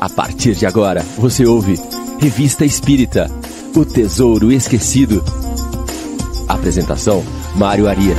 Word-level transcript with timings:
A 0.00 0.08
partir 0.08 0.54
de 0.54 0.64
agora, 0.64 1.02
você 1.18 1.44
ouve 1.44 1.74
Revista 2.18 2.64
Espírita 2.64 3.26
O 3.76 3.84
Tesouro 3.84 4.50
Esquecido. 4.50 5.22
Apresentação: 6.48 7.22
Mário 7.54 7.86
Arias. 7.86 8.16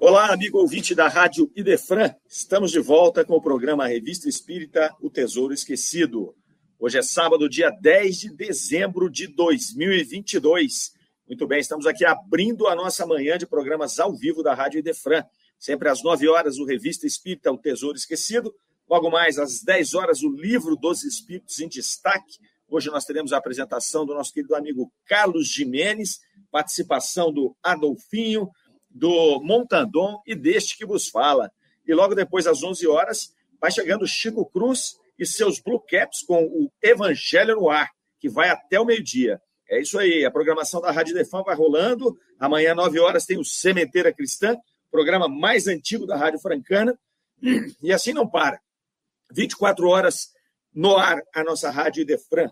Olá, 0.00 0.32
amigo 0.32 0.56
ouvinte 0.56 0.94
da 0.94 1.06
Rádio 1.06 1.52
Idefran. 1.54 2.14
Estamos 2.26 2.70
de 2.70 2.80
volta 2.80 3.26
com 3.26 3.34
o 3.34 3.42
programa 3.42 3.86
Revista 3.86 4.26
Espírita 4.26 4.90
O 5.02 5.10
Tesouro 5.10 5.52
Esquecido. 5.52 6.34
Hoje 6.80 6.96
é 6.96 7.02
sábado, 7.02 7.46
dia 7.46 7.68
10 7.68 8.20
de 8.20 8.34
dezembro 8.34 9.10
de 9.10 9.26
2022. 9.26 10.92
Muito 11.28 11.46
bem, 11.46 11.60
estamos 11.60 11.86
aqui 11.86 12.06
abrindo 12.06 12.66
a 12.68 12.74
nossa 12.74 13.04
manhã 13.04 13.36
de 13.36 13.46
programas 13.46 13.98
ao 13.98 14.16
vivo 14.16 14.42
da 14.42 14.54
Rádio 14.54 14.78
Idefran. 14.78 15.22
Sempre 15.58 15.88
às 15.88 16.02
9 16.02 16.28
horas, 16.28 16.58
o 16.58 16.64
Revista 16.64 17.06
Espírita 17.06 17.50
O 17.50 17.58
Tesouro 17.58 17.96
Esquecido. 17.96 18.54
Logo 18.88 19.10
mais, 19.10 19.38
às 19.38 19.62
10 19.62 19.94
horas, 19.94 20.22
o 20.22 20.30
Livro 20.30 20.76
dos 20.76 21.02
Espíritos 21.02 21.58
em 21.58 21.68
Destaque. 21.68 22.38
Hoje 22.68 22.90
nós 22.90 23.04
teremos 23.04 23.32
a 23.32 23.38
apresentação 23.38 24.06
do 24.06 24.14
nosso 24.14 24.32
querido 24.32 24.54
amigo 24.54 24.92
Carlos 25.06 25.48
Jimenez, 25.48 26.20
participação 26.50 27.32
do 27.32 27.56
Adolfinho, 27.62 28.48
do 28.88 29.40
Montandon 29.42 30.22
e 30.26 30.34
deste 30.34 30.76
que 30.76 30.86
vos 30.86 31.08
fala. 31.08 31.50
E 31.86 31.92
logo 31.92 32.14
depois, 32.14 32.46
às 32.46 32.62
11 32.62 32.86
horas, 32.86 33.34
vai 33.60 33.70
chegando 33.70 34.06
Chico 34.06 34.44
Cruz 34.46 34.96
e 35.18 35.26
seus 35.26 35.60
Blue 35.60 35.80
Caps 35.80 36.22
com 36.22 36.44
o 36.44 36.70
Evangelho 36.82 37.56
no 37.56 37.68
Ar, 37.68 37.90
que 38.20 38.28
vai 38.28 38.48
até 38.48 38.78
o 38.78 38.84
meio-dia. 38.84 39.40
É 39.68 39.80
isso 39.80 39.98
aí, 39.98 40.24
a 40.24 40.30
programação 40.30 40.80
da 40.80 40.90
Rádio 40.90 41.14
Defão 41.14 41.42
vai 41.42 41.54
rolando. 41.54 42.16
Amanhã, 42.38 42.74
9 42.74 43.00
horas, 43.00 43.26
tem 43.26 43.38
o 43.38 43.44
Sementeira 43.44 44.12
Cristã, 44.12 44.56
programa 44.90 45.28
mais 45.28 45.66
antigo 45.66 46.06
da 46.06 46.16
Rádio 46.16 46.40
Francana. 46.40 46.98
E 47.82 47.92
assim 47.92 48.12
não 48.12 48.28
para. 48.28 48.60
24 49.30 49.88
horas 49.88 50.32
no 50.74 50.96
ar, 50.96 51.22
a 51.34 51.44
nossa 51.44 51.70
Rádio 51.70 52.02
Idefran. 52.02 52.50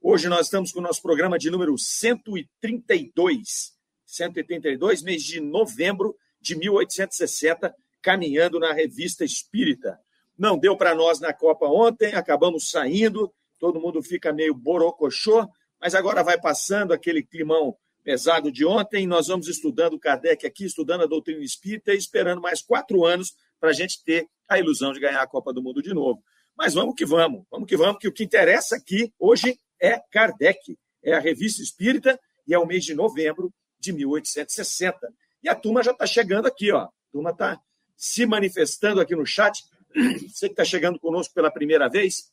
Hoje 0.00 0.28
nós 0.28 0.46
estamos 0.46 0.70
com 0.70 0.78
o 0.78 0.82
nosso 0.82 1.02
programa 1.02 1.38
de 1.38 1.50
número 1.50 1.76
132. 1.76 3.76
132, 4.06 5.02
mês 5.02 5.22
de 5.22 5.40
novembro 5.40 6.16
de 6.40 6.56
1860, 6.56 7.74
caminhando 8.00 8.60
na 8.60 8.72
Revista 8.72 9.24
Espírita. 9.24 9.98
Não 10.36 10.56
deu 10.56 10.76
para 10.76 10.94
nós 10.94 11.20
na 11.20 11.32
Copa 11.32 11.66
ontem, 11.66 12.14
acabamos 12.14 12.70
saindo, 12.70 13.32
todo 13.58 13.80
mundo 13.80 14.02
fica 14.02 14.32
meio 14.32 14.54
borocochô, 14.54 15.48
mas 15.80 15.94
agora 15.94 16.22
vai 16.22 16.40
passando 16.40 16.92
aquele 16.92 17.22
climão 17.22 17.76
pesado 18.08 18.50
de 18.50 18.64
ontem. 18.64 19.06
Nós 19.06 19.26
vamos 19.26 19.48
estudando 19.48 19.98
Kardec 19.98 20.46
aqui, 20.46 20.64
estudando 20.64 21.02
a 21.02 21.06
doutrina 21.06 21.44
espírita 21.44 21.92
e 21.92 21.98
esperando 21.98 22.40
mais 22.40 22.62
quatro 22.62 23.04
anos 23.04 23.36
para 23.60 23.68
a 23.68 23.72
gente 23.74 24.02
ter 24.02 24.26
a 24.48 24.58
ilusão 24.58 24.94
de 24.94 25.00
ganhar 25.00 25.20
a 25.20 25.26
Copa 25.26 25.52
do 25.52 25.62
Mundo 25.62 25.82
de 25.82 25.92
novo. 25.92 26.24
Mas 26.56 26.72
vamos 26.72 26.94
que 26.94 27.04
vamos, 27.04 27.44
vamos 27.50 27.68
que 27.68 27.76
vamos, 27.76 27.98
que 27.98 28.08
o 28.08 28.12
que 28.12 28.24
interessa 28.24 28.76
aqui 28.76 29.12
hoje 29.18 29.60
é 29.78 30.00
Kardec, 30.10 30.78
é 31.04 31.12
a 31.12 31.18
revista 31.18 31.60
espírita 31.60 32.18
e 32.46 32.54
é 32.54 32.58
o 32.58 32.64
mês 32.64 32.82
de 32.82 32.94
novembro 32.94 33.52
de 33.78 33.92
1860. 33.92 34.96
E 35.42 35.48
a 35.50 35.54
turma 35.54 35.82
já 35.82 35.90
está 35.90 36.06
chegando 36.06 36.46
aqui, 36.46 36.72
ó. 36.72 36.84
A 36.84 36.90
turma 37.12 37.28
está 37.32 37.60
se 37.94 38.24
manifestando 38.24 39.02
aqui 39.02 39.14
no 39.14 39.26
chat. 39.26 39.62
Você 40.32 40.46
que 40.46 40.54
está 40.54 40.64
chegando 40.64 40.98
conosco 40.98 41.34
pela 41.34 41.50
primeira 41.50 41.90
vez, 41.90 42.32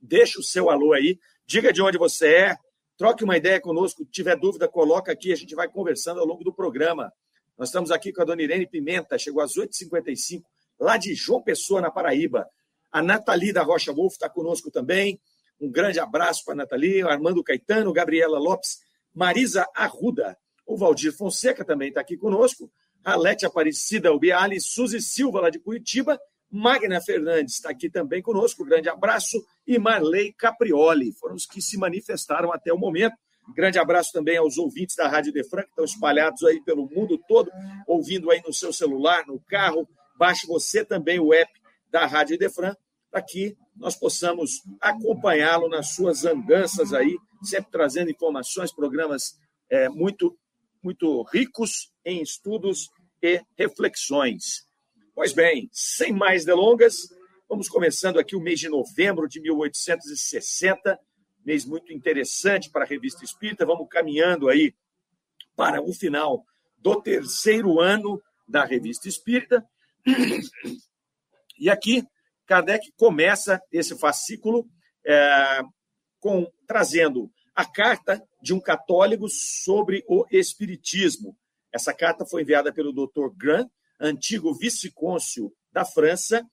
deixa 0.00 0.40
o 0.40 0.42
seu 0.42 0.68
alô 0.68 0.92
aí, 0.92 1.16
diga 1.46 1.72
de 1.72 1.80
onde 1.80 1.96
você 1.96 2.34
é, 2.34 2.56
Troque 3.02 3.24
uma 3.24 3.36
ideia 3.36 3.60
conosco. 3.60 4.04
Tiver 4.04 4.36
dúvida, 4.36 4.68
coloca 4.68 5.10
aqui. 5.10 5.32
A 5.32 5.36
gente 5.36 5.56
vai 5.56 5.68
conversando 5.68 6.20
ao 6.20 6.24
longo 6.24 6.44
do 6.44 6.54
programa. 6.54 7.12
Nós 7.58 7.68
estamos 7.68 7.90
aqui 7.90 8.12
com 8.12 8.22
a 8.22 8.24
dona 8.24 8.40
Irene 8.40 8.64
Pimenta, 8.64 9.18
chegou 9.18 9.42
às 9.42 9.54
8h55, 9.56 10.44
lá 10.78 10.96
de 10.96 11.12
João 11.12 11.42
Pessoa, 11.42 11.80
na 11.80 11.90
Paraíba. 11.90 12.48
A 12.92 13.02
Nathalie 13.02 13.52
da 13.52 13.64
Rocha 13.64 13.92
Wolf 13.92 14.12
está 14.12 14.30
conosco 14.30 14.70
também. 14.70 15.20
Um 15.60 15.68
grande 15.68 15.98
abraço 15.98 16.44
para 16.44 16.54
a 16.54 16.56
Nathalie, 16.58 17.02
Armando 17.02 17.42
Caetano, 17.42 17.92
Gabriela 17.92 18.38
Lopes, 18.38 18.78
Marisa 19.12 19.66
Arruda. 19.74 20.38
O 20.64 20.76
Valdir 20.76 21.12
Fonseca 21.12 21.64
também 21.64 21.88
está 21.88 22.02
aqui 22.02 22.16
conosco. 22.16 22.70
A 23.02 23.16
Lete 23.16 23.44
Aparecida 23.44 24.12
Ubiali, 24.12 24.60
Suzy 24.60 25.00
Silva, 25.00 25.40
lá 25.40 25.50
de 25.50 25.58
Curitiba. 25.58 26.20
Magna 26.52 27.00
Fernandes 27.00 27.54
está 27.54 27.70
aqui 27.70 27.88
também 27.88 28.20
conosco, 28.20 28.62
grande 28.62 28.86
abraço, 28.86 29.42
e 29.66 29.78
Marley 29.78 30.34
Caprioli, 30.34 31.10
foram 31.12 31.34
os 31.34 31.46
que 31.46 31.62
se 31.62 31.78
manifestaram 31.78 32.52
até 32.52 32.70
o 32.70 32.78
momento. 32.78 33.16
Grande 33.56 33.78
abraço 33.78 34.12
também 34.12 34.36
aos 34.36 34.58
ouvintes 34.58 34.94
da 34.94 35.08
Rádio 35.08 35.32
Defran, 35.32 35.62
que 35.62 35.70
estão 35.70 35.84
espalhados 35.84 36.44
aí 36.44 36.62
pelo 36.62 36.86
mundo 36.90 37.18
todo, 37.26 37.50
ouvindo 37.86 38.30
aí 38.30 38.42
no 38.46 38.52
seu 38.52 38.70
celular, 38.70 39.26
no 39.26 39.40
carro. 39.40 39.88
Baixe 40.18 40.46
você 40.46 40.84
também 40.84 41.18
o 41.18 41.32
app 41.32 41.50
da 41.90 42.04
Rádio 42.06 42.38
Defran, 42.38 42.76
para 43.10 43.22
que 43.22 43.56
nós 43.74 43.96
possamos 43.96 44.62
acompanhá-lo 44.78 45.70
nas 45.70 45.94
suas 45.94 46.26
andanças 46.26 46.92
aí, 46.92 47.16
sempre 47.42 47.70
trazendo 47.72 48.10
informações, 48.10 48.70
programas 48.70 49.38
é, 49.70 49.88
muito, 49.88 50.38
muito 50.82 51.22
ricos 51.22 51.90
em 52.04 52.20
estudos 52.20 52.90
e 53.22 53.40
reflexões. 53.56 54.70
Pois 55.14 55.34
bem, 55.34 55.68
sem 55.70 56.10
mais 56.10 56.42
delongas, 56.42 57.08
vamos 57.46 57.68
começando 57.68 58.18
aqui 58.18 58.34
o 58.34 58.40
mês 58.40 58.58
de 58.58 58.70
novembro 58.70 59.28
de 59.28 59.42
1860, 59.42 60.98
mês 61.44 61.66
muito 61.66 61.92
interessante 61.92 62.70
para 62.70 62.84
a 62.84 62.88
Revista 62.88 63.22
Espírita. 63.22 63.66
Vamos 63.66 63.88
caminhando 63.90 64.48
aí 64.48 64.74
para 65.54 65.82
o 65.82 65.92
final 65.92 66.42
do 66.78 66.98
terceiro 67.02 67.78
ano 67.78 68.22
da 68.48 68.64
Revista 68.64 69.06
Espírita. 69.06 69.62
E 71.58 71.68
aqui, 71.68 72.02
Kardec 72.46 72.90
começa 72.96 73.60
esse 73.70 73.96
fascículo 73.98 74.66
é, 75.06 75.60
com 76.18 76.50
trazendo 76.66 77.30
a 77.54 77.66
carta 77.66 78.26
de 78.40 78.54
um 78.54 78.60
católico 78.60 79.28
sobre 79.28 80.02
o 80.08 80.24
Espiritismo. 80.30 81.36
Essa 81.70 81.92
carta 81.92 82.24
foi 82.24 82.40
enviada 82.40 82.72
pelo 82.72 82.94
Dr. 82.94 83.28
Grant 83.36 83.68
antigo 84.02 84.52
vice-cônsul 84.52 85.54
da 85.72 85.84
França, 85.84 86.44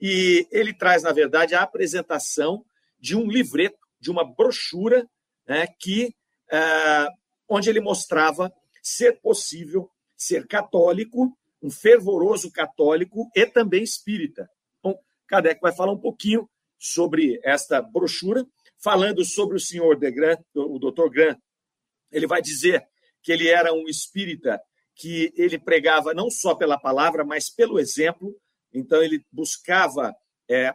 e 0.00 0.46
ele 0.52 0.72
traz, 0.72 1.02
na 1.02 1.12
verdade, 1.12 1.54
a 1.54 1.62
apresentação 1.62 2.64
de 2.98 3.16
um 3.16 3.26
livreto, 3.26 3.78
de 3.98 4.10
uma 4.10 4.24
brochura, 4.24 5.08
né, 5.48 5.66
que, 5.78 6.14
é, 6.50 7.08
onde 7.48 7.68
ele 7.68 7.80
mostrava 7.80 8.52
ser 8.82 9.20
possível 9.20 9.90
ser 10.16 10.46
católico, 10.46 11.36
um 11.62 11.70
fervoroso 11.70 12.50
católico 12.50 13.30
e 13.34 13.46
também 13.46 13.82
espírita. 13.82 14.48
Então, 14.78 14.98
Kardec 15.26 15.60
vai 15.60 15.74
falar 15.74 15.92
um 15.92 16.00
pouquinho 16.00 16.48
sobre 16.78 17.40
esta 17.42 17.80
brochura, 17.82 18.46
falando 18.82 19.24
sobre 19.24 19.56
o 19.56 19.60
senhor 19.60 19.98
de 19.98 20.10
Grand, 20.10 20.38
o 20.54 20.78
Dr. 20.78 21.08
Grant. 21.10 21.38
Ele 22.10 22.26
vai 22.26 22.40
dizer 22.40 22.86
que 23.22 23.32
ele 23.32 23.48
era 23.48 23.72
um 23.72 23.86
espírita 23.86 24.60
que 24.94 25.32
ele 25.36 25.58
pregava 25.58 26.12
não 26.12 26.30
só 26.30 26.54
pela 26.54 26.78
palavra, 26.78 27.24
mas 27.24 27.48
pelo 27.48 27.78
exemplo. 27.78 28.36
Então, 28.72 29.02
ele 29.02 29.24
buscava 29.32 30.14
é, 30.48 30.74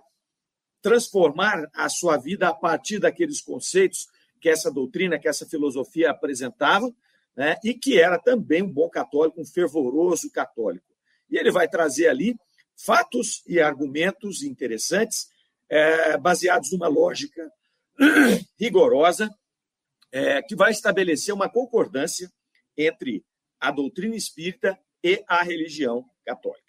transformar 0.81 1.67
a 1.73 1.89
sua 1.89 2.17
vida 2.17 2.47
a 2.47 2.53
partir 2.53 2.99
daqueles 2.99 3.41
conceitos 3.41 4.07
que 4.39 4.49
essa 4.49 4.71
doutrina, 4.71 5.17
que 5.17 5.27
essa 5.27 5.45
filosofia 5.45 6.11
apresentava, 6.11 6.93
né, 7.35 7.57
e 7.63 7.73
que 7.73 7.99
era 7.99 8.19
também 8.19 8.61
um 8.61 8.71
bom 8.71 8.89
católico, 8.89 9.41
um 9.41 9.45
fervoroso 9.45 10.31
católico. 10.31 10.85
E 11.29 11.37
ele 11.37 11.51
vai 11.51 11.67
trazer 11.67 12.07
ali 12.07 12.35
fatos 12.77 13.43
e 13.47 13.59
argumentos 13.59 14.43
interessantes, 14.43 15.27
é, 15.67 16.17
baseados 16.17 16.71
numa 16.71 16.87
lógica 16.87 17.51
rigorosa, 18.59 19.29
é, 20.11 20.41
que 20.41 20.55
vai 20.55 20.71
estabelecer 20.71 21.33
uma 21.33 21.49
concordância 21.49 22.31
entre 22.77 23.25
a 23.65 23.71
doutrina 23.71 24.15
espírita 24.15 24.77
e 25.03 25.23
a 25.27 25.41
religião 25.41 26.05
católica. 26.23 26.63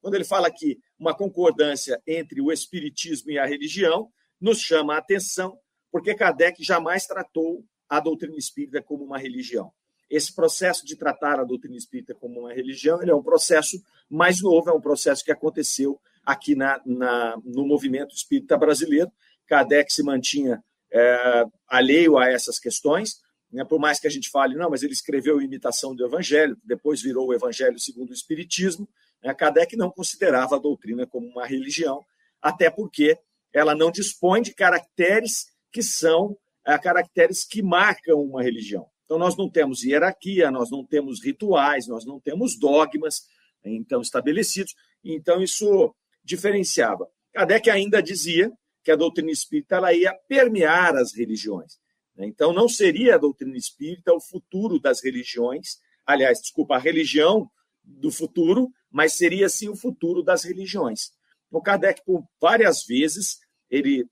Quando 0.00 0.14
ele 0.14 0.24
fala 0.24 0.48
aqui 0.48 0.78
uma 0.98 1.14
concordância 1.14 2.02
entre 2.06 2.40
o 2.42 2.52
espiritismo 2.52 3.30
e 3.30 3.38
a 3.38 3.46
religião, 3.46 4.10
nos 4.40 4.60
chama 4.60 4.94
a 4.94 4.98
atenção, 4.98 5.58
porque 5.90 6.14
Kardec 6.14 6.62
jamais 6.62 7.06
tratou 7.06 7.64
a 7.88 8.00
doutrina 8.00 8.36
espírita 8.36 8.82
como 8.82 9.04
uma 9.04 9.18
religião. 9.18 9.72
Esse 10.10 10.34
processo 10.34 10.84
de 10.84 10.94
tratar 10.94 11.40
a 11.40 11.44
doutrina 11.44 11.76
espírita 11.76 12.14
como 12.14 12.40
uma 12.40 12.52
religião 12.52 13.00
ele 13.00 13.10
é 13.10 13.14
um 13.14 13.22
processo 13.22 13.82
mais 14.10 14.42
novo, 14.42 14.68
é 14.68 14.72
um 14.74 14.80
processo 14.80 15.24
que 15.24 15.32
aconteceu 15.32 15.98
aqui 16.22 16.54
na, 16.54 16.82
na 16.84 17.36
no 17.44 17.66
movimento 17.66 18.14
espírita 18.14 18.58
brasileiro. 18.58 19.10
Kardec 19.46 19.90
se 19.90 20.02
mantinha 20.02 20.62
é, 20.92 21.44
alheio 21.66 22.18
a 22.18 22.28
essas 22.28 22.58
questões, 22.58 23.22
né? 23.52 23.64
Por 23.64 23.78
mais 23.78 24.00
que 24.00 24.06
a 24.06 24.10
gente 24.10 24.30
fale, 24.30 24.54
não, 24.54 24.70
mas 24.70 24.82
ele 24.82 24.94
escreveu 24.94 25.42
imitação 25.42 25.94
do 25.94 26.04
Evangelho, 26.04 26.56
depois 26.64 27.02
virou 27.02 27.28
o 27.28 27.34
Evangelho 27.34 27.78
segundo 27.78 28.10
o 28.10 28.14
Espiritismo. 28.14 28.88
Né? 29.22 29.34
Kardec 29.34 29.76
não 29.76 29.90
considerava 29.90 30.56
a 30.56 30.58
doutrina 30.58 31.06
como 31.06 31.26
uma 31.26 31.46
religião, 31.46 32.02
até 32.40 32.70
porque 32.70 33.18
ela 33.52 33.74
não 33.74 33.90
dispõe 33.90 34.40
de 34.40 34.54
caracteres 34.54 35.46
que 35.70 35.82
são 35.82 36.36
é, 36.66 36.76
caracteres 36.78 37.44
que 37.44 37.62
marcam 37.62 38.20
uma 38.22 38.42
religião. 38.42 38.86
Então, 39.04 39.18
nós 39.18 39.36
não 39.36 39.50
temos 39.50 39.82
hierarquia, 39.82 40.50
nós 40.50 40.70
não 40.70 40.86
temos 40.86 41.22
rituais, 41.22 41.86
nós 41.86 42.06
não 42.06 42.18
temos 42.18 42.58
dogmas, 42.58 43.22
então 43.62 44.00
estabelecidos, 44.00 44.74
então 45.04 45.42
isso 45.42 45.94
diferenciava. 46.24 47.06
Kardec 47.32 47.68
ainda 47.68 48.02
dizia 48.02 48.50
que 48.82 48.90
a 48.90 48.96
doutrina 48.96 49.30
espírita 49.30 49.76
ela 49.76 49.92
ia 49.92 50.14
permear 50.28 50.96
as 50.96 51.14
religiões. 51.14 51.81
Né? 52.16 52.26
Então, 52.26 52.52
não 52.52 52.68
seria 52.68 53.14
a 53.14 53.18
doutrina 53.18 53.56
espírita 53.56 54.12
o 54.12 54.20
futuro 54.20 54.78
das 54.78 55.02
religiões, 55.02 55.78
aliás, 56.06 56.40
desculpa, 56.40 56.76
a 56.76 56.78
religião 56.78 57.50
do 57.82 58.10
futuro, 58.10 58.70
mas 58.90 59.14
seria 59.14 59.48
sim 59.48 59.68
o 59.68 59.76
futuro 59.76 60.22
das 60.22 60.44
religiões. 60.44 61.10
O 61.50 61.60
Kardec, 61.60 62.02
por 62.04 62.24
várias 62.40 62.84
vezes, 62.84 63.38
ele 63.70 64.06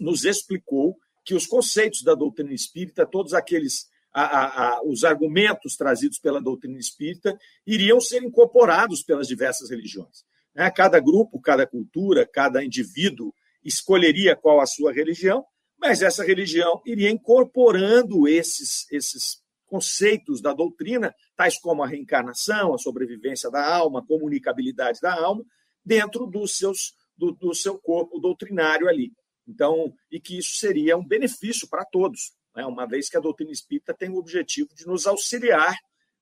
nos 0.00 0.24
explicou 0.24 0.96
que 1.24 1.34
os 1.34 1.46
conceitos 1.46 2.02
da 2.02 2.14
doutrina 2.14 2.52
espírita, 2.52 3.06
todos 3.06 3.32
aqueles 3.32 3.88
a, 4.12 4.22
a, 4.22 4.68
a, 4.68 4.82
os 4.84 5.02
argumentos 5.02 5.76
trazidos 5.76 6.18
pela 6.18 6.40
doutrina 6.40 6.78
espírita, 6.78 7.36
iriam 7.66 8.00
ser 8.00 8.22
incorporados 8.22 9.02
pelas 9.02 9.26
diversas 9.26 9.70
religiões. 9.70 10.24
Né? 10.54 10.70
Cada 10.70 11.00
grupo, 11.00 11.40
cada 11.40 11.66
cultura, 11.66 12.24
cada 12.26 12.64
indivíduo 12.64 13.34
escolheria 13.64 14.36
qual 14.36 14.60
a 14.60 14.66
sua 14.66 14.92
religião, 14.92 15.44
mas 15.84 16.00
essa 16.00 16.24
religião 16.24 16.80
iria 16.86 17.10
incorporando 17.10 18.26
esses, 18.26 18.90
esses 18.90 19.42
conceitos 19.66 20.40
da 20.40 20.54
doutrina, 20.54 21.14
tais 21.36 21.58
como 21.60 21.82
a 21.82 21.86
reencarnação, 21.86 22.72
a 22.72 22.78
sobrevivência 22.78 23.50
da 23.50 23.62
alma, 23.62 24.00
a 24.00 24.06
comunicabilidade 24.06 24.98
da 25.02 25.14
alma, 25.14 25.44
dentro 25.84 26.26
dos 26.26 26.56
seus, 26.56 26.94
do, 27.14 27.32
do 27.32 27.54
seu 27.54 27.78
corpo 27.78 28.18
doutrinário 28.18 28.88
ali. 28.88 29.12
Então, 29.46 29.92
e 30.10 30.18
que 30.18 30.38
isso 30.38 30.56
seria 30.56 30.96
um 30.96 31.06
benefício 31.06 31.68
para 31.68 31.84
todos, 31.84 32.32
né? 32.56 32.64
uma 32.64 32.86
vez 32.86 33.10
que 33.10 33.18
a 33.18 33.20
doutrina 33.20 33.52
espírita 33.52 33.92
tem 33.92 34.08
o 34.08 34.16
objetivo 34.16 34.70
de 34.74 34.86
nos 34.86 35.06
auxiliar 35.06 35.76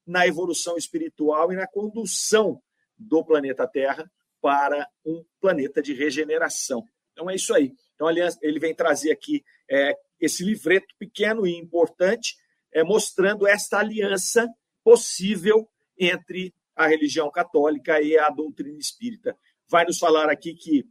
na 0.04 0.26
evolução 0.26 0.76
espiritual 0.76 1.52
e 1.52 1.56
na 1.56 1.68
condução 1.68 2.60
do 2.98 3.24
planeta 3.24 3.64
Terra 3.68 4.10
para 4.40 4.88
um 5.06 5.24
planeta 5.40 5.80
de 5.80 5.94
regeneração. 5.94 6.84
Então 7.12 7.30
é 7.30 7.36
isso 7.36 7.54
aí. 7.54 7.72
Então, 8.02 8.36
ele 8.42 8.58
vem 8.58 8.74
trazer 8.74 9.12
aqui 9.12 9.44
é, 9.70 9.96
esse 10.20 10.42
livreto 10.42 10.92
pequeno 10.98 11.46
e 11.46 11.56
importante, 11.56 12.34
é, 12.72 12.82
mostrando 12.82 13.46
esta 13.46 13.78
aliança 13.78 14.48
possível 14.82 15.68
entre 15.96 16.52
a 16.74 16.88
religião 16.88 17.30
católica 17.30 18.00
e 18.00 18.18
a 18.18 18.28
doutrina 18.28 18.78
espírita. 18.78 19.36
Vai 19.70 19.84
nos 19.84 19.98
falar 19.98 20.28
aqui 20.28 20.52
que 20.54 20.84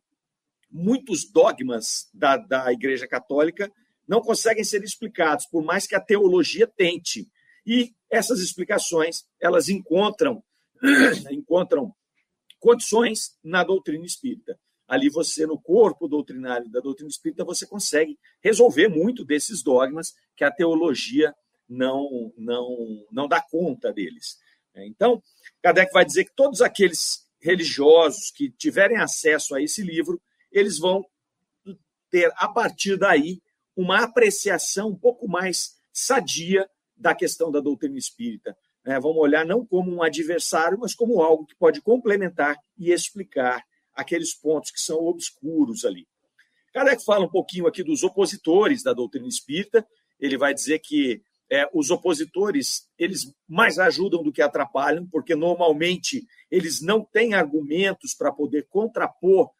muitos 0.69 1.30
dogmas 1.30 2.10
da, 2.13 2.38
da 2.38 2.72
Igreja 2.72 3.06
Católica 3.06 3.69
não 4.08 4.22
conseguem 4.22 4.63
ser 4.63 4.81
explicados, 4.81 5.46
por 5.48 5.66
mais 5.66 5.86
que 5.86 5.96
a 5.96 6.02
teologia 6.02 6.66
tente. 6.66 7.28
E 7.66 7.92
essas 8.10 8.40
explicações, 8.40 9.25
elas 9.42 9.68
encontram, 9.68 10.42
encontram 11.30 11.94
condições 12.58 13.38
na 13.44 13.66
doutrina 13.66 14.06
espírita. 14.06 14.58
Ali 14.92 15.10
você, 15.10 15.46
no 15.46 15.58
corpo 15.58 16.06
doutrinário 16.06 16.70
da 16.70 16.82
doutrina 16.82 17.10
espírita, 17.10 17.46
você 17.46 17.66
consegue 17.66 18.20
resolver 18.44 18.90
muito 18.90 19.24
desses 19.24 19.64
dogmas 19.64 20.14
que 20.36 20.44
a 20.44 20.52
teologia 20.52 21.34
não, 21.70 22.34
não, 22.38 23.06
não 23.10 23.26
dá 23.26 23.42
conta 23.42 23.94
deles. 23.94 24.38
Então, 24.76 25.24
Kardec 25.64 25.94
vai 25.94 26.04
dizer 26.04 26.26
que 26.26 26.36
todos 26.36 26.62
aqueles 26.62 27.26
religiosos 27.40 28.32
que 28.32 28.52
tiverem 28.52 28.98
acesso 28.98 29.56
a 29.56 29.62
esse 29.62 29.82
livro, 29.82 30.22
eles 30.52 30.78
vão 30.78 31.06
ter, 32.10 32.30
a 32.36 32.50
partir 32.50 32.98
daí, 32.98 33.42
uma 33.74 34.04
apreciação 34.04 34.90
um 34.90 35.00
pouco 35.00 35.26
mais 35.26 35.78
sadia 35.94 36.70
da 36.98 37.16
questão 37.16 37.50
da 37.50 37.62
doutrina 37.62 37.98
espírita. 37.98 38.58
É, 38.86 39.00
vamos 39.00 39.20
olhar 39.20 39.46
não 39.46 39.66
como 39.66 39.90
um 39.90 40.04
adversário, 40.04 40.78
mas 40.78 40.94
como 40.94 41.22
algo 41.22 41.46
que 41.46 41.56
pode 41.56 41.80
complementar 41.82 42.58
e 42.78 42.92
explicar 42.92 43.64
aqueles 44.01 44.33
pontos 44.33 44.71
que 44.71 44.80
são 44.80 44.98
obscuros 44.98 45.86
ali. 45.86 46.07
Kardec 46.74 47.03
fala 47.03 47.25
um 47.25 47.30
pouquinho 47.30 47.68
aqui 47.68 47.83
dos 47.83 48.03
opositores 48.03 48.83
da 48.83 48.94
doutrina 48.94 49.27
espírita. 49.27 49.86
Ele 50.19 50.38
vai 50.38 50.53
dizer 50.53 50.80
que 50.80 51.21
é, 51.51 51.69
os 51.74 51.89
opositores 51.89 52.88
eles 52.98 53.33
mais 53.48 53.77
ajudam 53.77 54.24
do 54.24 54.31
que 54.31 54.42
atrapalham, 54.42 55.06
porque 55.07 55.36
normalmente 55.36 56.25
eles 56.50 56.81
não 56.81 57.03
têm 57.03 57.33
argumentos 57.33 58.13
para 58.13 58.31
poder 58.31 58.68
contrapor 58.69 59.51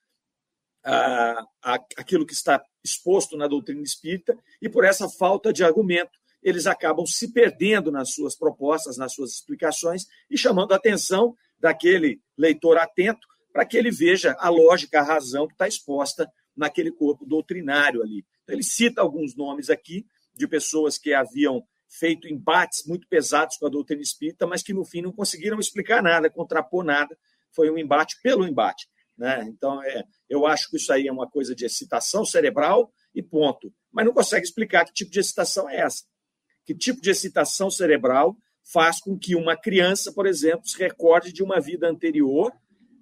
a, 0.84 1.46
a, 1.62 1.76
aquilo 1.98 2.26
que 2.26 2.34
está 2.34 2.64
exposto 2.84 3.38
na 3.38 3.48
doutrina 3.48 3.82
espírita, 3.82 4.38
e 4.62 4.70
por 4.70 4.86
essa 4.86 5.08
falta 5.10 5.52
de 5.52 5.64
argumento, 5.64 6.18
eles 6.42 6.66
acabam 6.66 7.06
se 7.06 7.32
perdendo 7.32 7.92
nas 7.92 8.14
suas 8.14 8.36
propostas, 8.36 8.98
nas 8.98 9.14
suas 9.14 9.32
explicações, 9.32 10.06
e 10.30 10.38
chamando 10.38 10.72
a 10.72 10.78
atenção 10.78 11.36
daquele 11.60 12.20
leitor 12.36 12.78
atento 12.78 13.28
para 13.52 13.66
que 13.66 13.78
ele 13.78 13.92
veja 13.92 14.36
a 14.40 14.50
lógica, 14.50 15.00
a 15.00 15.04
razão 15.04 15.48
que 15.48 15.54
está 15.54 15.68
exposta 15.68 16.30
naquele 16.56 16.92
corpo 16.92 17.26
doutrinário 17.26 18.02
ali. 18.02 18.26
Então, 18.44 18.56
ele 18.56 18.64
cita 18.64 19.02
alguns 19.02 19.36
nomes 19.36 19.70
aqui 19.70 20.06
de 20.34 20.48
pessoas 20.48 20.98
que 20.98 21.14
haviam 21.14 21.64
feito 21.90 22.28
embates 22.28 22.86
muito 22.86 23.08
pesados 23.08 23.58
com 23.58 23.66
a 23.66 23.70
doutrina 23.70 24.02
espírita, 24.02 24.48
mas 24.48 24.64
que 24.64 24.74
no 24.74 24.86
fim 24.86 25.02
não 25.02 25.12
conseguiram 25.12 25.60
explicar 25.60 26.02
nada, 26.02 26.30
contrapor 26.30 26.84
nada. 26.84 27.18
Foi 27.54 27.70
um 27.70 27.78
embate 27.78 28.16
pelo 28.24 28.48
embate. 28.48 28.88
Né? 29.18 29.44
Então, 29.50 29.84
é, 29.84 30.04
eu 30.30 30.48
acho 30.48 30.70
que 30.70 30.78
isso 30.78 30.92
aí 30.92 31.08
é 31.08 31.12
uma 31.12 31.30
coisa 31.30 31.54
de 31.54 31.66
excitação 31.66 32.26
cerebral 32.26 32.92
e 33.14 33.22
ponto. 33.22 33.74
Mas 33.92 34.06
não 34.06 34.14
consegue 34.14 34.46
explicar 34.46 34.86
que 34.86 34.94
tipo 34.94 35.12
de 35.12 35.20
excitação 35.20 35.70
é 35.70 35.82
essa. 35.82 36.06
Que 36.66 36.74
tipo 36.74 37.02
de 37.02 37.10
excitação 37.10 37.70
cerebral 37.70 38.38
faz 38.64 39.00
com 39.00 39.18
que 39.18 39.36
uma 39.36 39.58
criança, 39.58 40.14
por 40.14 40.26
exemplo, 40.26 40.68
se 40.68 40.78
recorde 40.78 41.34
de 41.34 41.44
uma 41.44 41.60
vida 41.60 41.90
anterior 41.90 42.54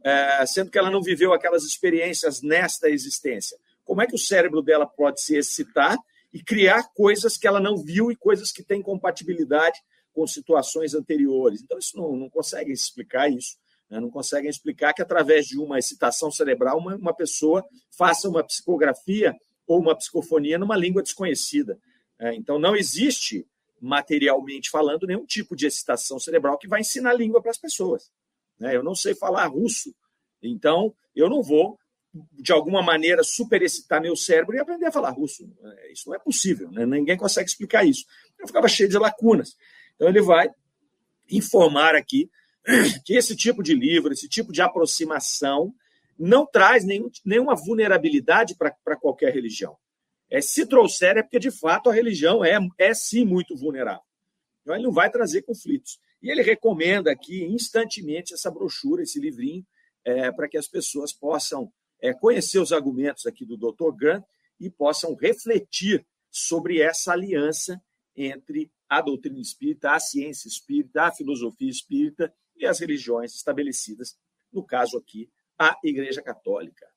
é, 0.04 0.46
sendo 0.46 0.72
que 0.72 0.78
ela 0.78 0.90
não 0.90 1.02
viveu 1.02 1.34
aquelas 1.34 1.64
experiências 1.64 2.42
nesta 2.42 2.90
existência. 2.90 3.58
Como 3.84 4.02
é 4.02 4.08
que 4.08 4.16
o 4.16 4.20
cérebro 4.20 4.62
dela 4.62 4.86
pode 4.86 5.22
se 5.22 5.36
excitar 5.36 5.98
e 6.32 6.44
criar 6.44 6.84
coisas 6.94 7.38
que 7.38 7.48
ela 7.48 7.60
não 7.60 7.78
viu 7.78 8.12
e 8.12 8.16
coisas 8.16 8.52
que 8.52 8.64
têm 8.64 8.82
compatibilidade 8.82 9.80
com 10.14 10.28
situações 10.28 10.94
anteriores? 10.94 11.62
Então, 11.62 11.78
isso 11.78 11.98
não, 11.98 12.16
não 12.16 12.30
explicar 12.68 13.32
isso. 13.32 13.58
Né? 13.90 14.00
Não 14.00 14.10
conseguem 14.10 14.50
explicar 14.50 14.94
que, 14.94 15.02
através 15.02 15.48
de 15.48 15.58
uma 15.58 15.80
excitação 15.80 16.32
cerebral, 16.32 16.78
uma, 16.78 16.96
uma 16.96 17.14
pessoa 17.14 17.66
faça 17.90 18.30
uma 18.30 18.44
psicografia 18.44 19.36
ou 19.66 19.80
uma 19.80 19.96
psicofonia 19.96 20.60
numa 20.60 20.78
língua 20.78 21.02
desconhecida. 21.02 21.80
É, 22.20 22.36
então, 22.36 22.60
não 22.60 22.76
existe, 22.76 23.48
materialmente 23.82 24.70
falando, 24.70 25.08
nenhum 25.08 25.26
tipo 25.26 25.56
de 25.56 25.66
excitação 25.66 26.20
cerebral 26.20 26.58
que 26.58 26.68
vai 26.68 26.82
ensinar 26.82 27.14
língua 27.14 27.42
para 27.42 27.52
as 27.52 27.58
pessoas. 27.58 28.12
Né? 28.60 28.76
Eu 28.76 28.84
não 28.84 28.96
sei 28.96 29.16
falar 29.16 29.48
russo, 29.48 29.94
então 30.42 30.94
eu 31.16 31.30
não 31.30 31.42
vou, 31.42 31.78
de 32.34 32.52
alguma 32.52 32.82
maneira, 32.82 33.24
superexcitar 33.24 34.02
meu 34.02 34.16
cérebro 34.16 34.56
e 34.56 34.60
aprender 34.60 34.88
a 34.88 34.92
falar 34.92 35.12
russo. 35.12 35.50
É, 35.64 35.92
isso 35.92 36.10
não 36.10 36.16
é 36.16 36.20
possível, 36.20 36.72
né? 36.72 36.86
ninguém 36.86 37.18
consegue 37.18 37.50
explicar 37.50 37.86
isso. 37.86 38.06
Eu 38.38 38.48
ficava 38.48 38.68
cheio 38.68 38.90
de 38.90 38.98
lacunas. 38.98 39.56
Então 39.96 40.08
ele 40.08 40.22
vai 40.22 40.50
informar 41.30 41.96
aqui 41.96 42.30
que 43.06 43.16
esse 43.16 43.36
tipo 43.36 43.62
de 43.64 43.74
livro, 43.74 44.12
esse 44.12 44.28
tipo 44.28 44.52
de 44.52 44.62
aproximação, 44.62 45.74
não 46.18 46.46
traz 46.46 46.84
nenhum, 46.84 47.10
nenhuma 47.26 47.56
vulnerabilidade 47.56 48.56
para 48.56 48.98
qualquer 48.98 49.34
religião. 49.34 49.78
É, 50.30 50.42
se 50.42 50.66
trouxer, 50.66 51.18
é 51.18 51.24
porque 51.24 51.40
de 51.40 51.50
fato 51.50 51.90
a 51.90 51.94
religião 51.94 52.44
é, 52.44 52.60
é 52.78 52.94
sim 52.94 53.26
muito 53.26 53.56
vulnerável. 53.56 54.04
Então 54.62 54.76
ele 54.76 54.84
não 54.84 54.92
vai 54.92 55.10
trazer 55.10 55.42
conflitos. 55.42 56.00
E 56.22 56.30
ele 56.30 56.42
recomenda 56.42 57.12
aqui 57.12 57.44
instantemente 57.46 58.34
essa 58.34 58.52
brochura, 58.52 59.04
esse 59.04 59.20
livrinho, 59.20 59.66
é, 60.04 60.32
para 60.32 60.48
que 60.48 60.58
as 60.58 60.68
pessoas 60.68 61.14
possam 61.14 61.72
é, 62.02 62.14
conhecer 62.14 62.60
os 62.60 62.72
argumentos 62.72 63.26
aqui 63.26 63.46
do 63.46 63.58
Dr. 63.58 63.96
Grant 63.96 64.24
e 64.60 64.70
possam 64.70 65.16
refletir 65.16 66.06
sobre 66.30 66.82
essa 66.82 67.14
aliança 67.14 67.82
entre 68.16 68.72
a 68.88 69.02
doutrina 69.02 69.40
espírita, 69.40 69.92
a 69.92 70.00
ciência 70.00 70.48
espírita, 70.48 71.04
a 71.04 71.12
filosofia 71.12 71.70
espírita 71.70 72.34
e 72.56 72.66
as 72.66 72.80
religiões 72.80 73.34
estabelecidas, 73.34 74.18
no 74.52 74.64
caso 74.64 74.98
aqui, 74.98 75.30
a 75.58 75.78
Igreja 75.84 76.22
Católica. 76.22 76.88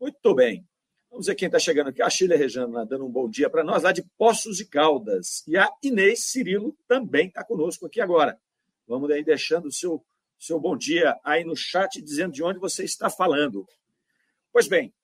Muito 0.00 0.34
bem. 0.34 0.66
Vamos 1.10 1.26
ver 1.26 1.34
quem 1.34 1.46
está 1.46 1.58
chegando 1.58 1.88
aqui. 1.88 2.02
A 2.02 2.10
Sheila 2.10 2.36
Rejana 2.36 2.84
dando 2.84 3.06
um 3.06 3.10
bom 3.10 3.28
dia 3.28 3.48
para 3.48 3.64
nós, 3.64 3.82
lá 3.82 3.92
de 3.92 4.02
Poços 4.18 4.56
de 4.56 4.66
Caldas. 4.66 5.42
E 5.46 5.56
a 5.56 5.70
Inês 5.82 6.24
Cirilo 6.24 6.76
também 6.88 7.28
está 7.28 7.44
conosco 7.44 7.86
aqui 7.86 8.00
agora. 8.00 8.38
Vamos 8.86 9.10
aí 9.10 9.24
deixando 9.24 9.66
o 9.66 9.72
seu, 9.72 10.04
seu 10.38 10.60
bom 10.60 10.76
dia 10.76 11.18
aí 11.24 11.44
no 11.44 11.56
chat, 11.56 12.00
dizendo 12.00 12.32
de 12.32 12.42
onde 12.42 12.58
você 12.58 12.84
está 12.84 13.10
falando. 13.10 13.66
Pois 14.52 14.68
bem, 14.68 14.94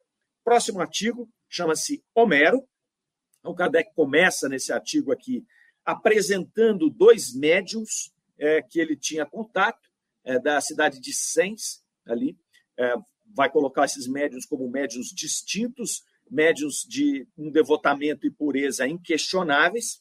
próximo 0.44 0.80
artigo 0.80 1.28
chama-se 1.48 2.02
Homero. 2.14 2.66
O 3.42 3.54
Kardec 3.54 3.92
começa 3.94 4.48
nesse 4.48 4.72
artigo 4.72 5.12
aqui 5.12 5.44
apresentando 5.84 6.88
dois 6.88 7.34
médiums 7.34 8.12
é, 8.38 8.62
que 8.62 8.80
ele 8.80 8.96
tinha 8.96 9.26
contato, 9.26 9.90
é, 10.24 10.38
da 10.38 10.60
cidade 10.60 11.00
de 11.00 11.12
Sens, 11.12 11.82
ali. 12.06 12.38
É, 12.78 12.94
vai 13.34 13.50
colocar 13.50 13.84
esses 13.84 14.06
médiums 14.06 14.46
como 14.46 14.68
médiums 14.68 15.08
distintos, 15.08 16.04
médiums 16.30 16.84
de 16.88 17.26
um 17.36 17.50
devotamento 17.50 18.26
e 18.26 18.30
pureza 18.30 18.86
inquestionáveis. 18.86 20.00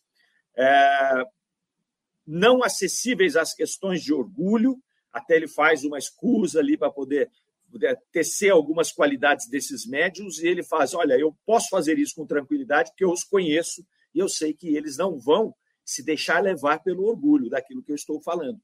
Não 2.34 2.64
acessíveis 2.64 3.36
às 3.36 3.54
questões 3.54 4.02
de 4.02 4.14
orgulho, 4.14 4.82
até 5.12 5.36
ele 5.36 5.50
faz 5.50 5.84
uma 5.84 5.98
escusa 5.98 6.62
ali 6.62 6.78
para 6.78 6.90
poder, 6.90 7.30
poder 7.70 8.00
tecer 8.10 8.52
algumas 8.52 8.90
qualidades 8.90 9.50
desses 9.50 9.86
médiums, 9.86 10.40
e 10.40 10.48
ele 10.48 10.64
faz: 10.64 10.94
olha, 10.94 11.20
eu 11.20 11.36
posso 11.46 11.68
fazer 11.68 12.00
isso 12.00 12.16
com 12.16 12.26
tranquilidade, 12.26 12.92
porque 12.92 13.04
eu 13.04 13.12
os 13.12 13.26
conheço 13.26 13.86
e 14.16 14.20
eu 14.20 14.30
sei 14.30 14.54
que 14.54 14.74
eles 14.78 14.96
não 14.96 15.20
vão 15.20 15.54
se 15.84 16.02
deixar 16.02 16.42
levar 16.42 16.82
pelo 16.82 17.04
orgulho 17.04 17.50
daquilo 17.50 17.84
que 17.84 17.92
eu 17.92 17.98
estou 17.98 18.22
falando. 18.22 18.62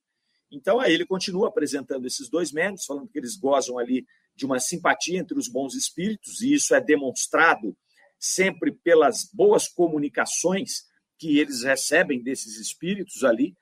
Então, 0.50 0.79
aí 0.79 0.93
ele 0.93 1.05
continua 1.05 1.50
apresentando 1.50 2.07
esses 2.07 2.29
dois 2.29 2.53
médios, 2.53 2.86
falando 2.86 3.09
que 3.09 3.19
eles 3.19 3.36
gozam 3.36 3.77
ali 3.77 4.07
de 4.33 4.45
uma 4.45 4.62
simpatia 4.62 5.19
entre 5.19 5.38
os 5.38 5.50
bons 5.50 5.75
espíritos, 5.75 6.41
e 6.41 6.53
isso 6.53 6.74
é 6.74 6.79
demonstrado 6.79 7.75
sempre 8.17 8.71
pelas 8.71 9.29
boas 9.33 9.67
comunicações 9.67 10.87
que 11.17 11.39
eles 11.39 11.63
recebem 11.63 12.21
desses 12.21 12.59
espíritos 12.59 13.24
ali. 13.24 13.55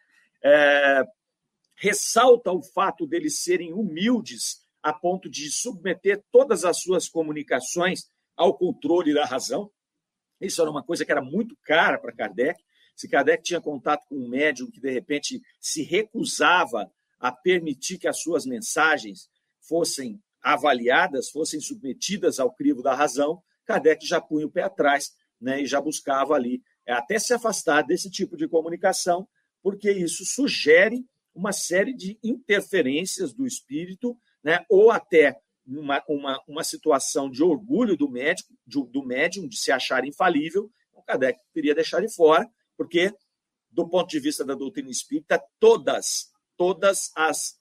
É, 0.43 1.03
ressalta 1.75 2.51
o 2.51 2.61
fato 2.61 3.05
deles 3.05 3.39
serem 3.39 3.73
humildes 3.73 4.65
a 4.81 4.93
ponto 4.93 5.29
de 5.29 5.49
submeter 5.49 6.23
todas 6.31 6.63
as 6.63 6.79
suas 6.81 7.09
comunicações 7.09 8.09
ao 8.35 8.57
controle 8.57 9.13
da 9.13 9.25
razão. 9.25 9.71
Isso 10.39 10.61
era 10.61 10.69
uma 10.69 10.83
coisa 10.83 11.03
que 11.03 11.11
era 11.11 11.21
muito 11.21 11.57
cara 11.63 11.97
para 11.97 12.13
Kardec. 12.13 12.61
Se 12.95 13.09
Kardec 13.09 13.43
tinha 13.43 13.59
contato 13.59 14.05
com 14.07 14.15
um 14.15 14.29
médium 14.29 14.69
que, 14.69 14.79
de 14.79 14.91
repente, 14.91 15.41
se 15.59 15.81
recusava 15.83 16.91
a 17.19 17.31
permitir 17.31 17.97
que 17.97 18.07
as 18.07 18.21
suas 18.21 18.45
mensagens 18.45 19.27
fossem 19.67 20.21
avaliadas, 20.41 21.31
fossem 21.31 21.59
submetidas 21.59 22.39
ao 22.39 22.53
crivo 22.53 22.83
da 22.83 22.93
razão, 22.93 23.41
Kardec 23.65 24.05
já 24.05 24.21
punha 24.21 24.45
o 24.45 24.51
pé 24.51 24.61
atrás 24.61 25.11
né, 25.41 25.61
e 25.61 25.65
já 25.65 25.81
buscava 25.81 26.35
ali 26.35 26.61
até 26.93 27.17
se 27.19 27.33
afastar 27.33 27.83
desse 27.83 28.09
tipo 28.09 28.37
de 28.37 28.47
comunicação, 28.47 29.27
porque 29.61 29.91
isso 29.91 30.23
sugere 30.25 31.05
uma 31.33 31.51
série 31.51 31.93
de 31.93 32.17
interferências 32.23 33.33
do 33.33 33.45
espírito, 33.45 34.17
né, 34.43 34.63
ou 34.69 34.91
até 34.91 35.37
uma, 35.67 36.03
uma, 36.07 36.43
uma 36.47 36.63
situação 36.63 37.29
de 37.29 37.43
orgulho 37.43 37.97
do 37.97 38.09
médico, 38.09 38.53
de, 38.65 38.83
do 38.85 39.03
médium, 39.03 39.47
de 39.47 39.57
se 39.57 39.71
achar 39.71 40.05
infalível, 40.05 40.71
o 40.93 41.01
Kardec 41.01 41.39
queria 41.53 41.75
deixar 41.75 41.99
de 42.01 42.13
fora, 42.13 42.47
porque, 42.77 43.11
do 43.69 43.87
ponto 43.87 44.09
de 44.09 44.19
vista 44.19 44.45
da 44.45 44.53
doutrina 44.53 44.89
espírita, 44.89 45.41
todas, 45.59 46.31
todas 46.55 47.11
as, 47.15 47.59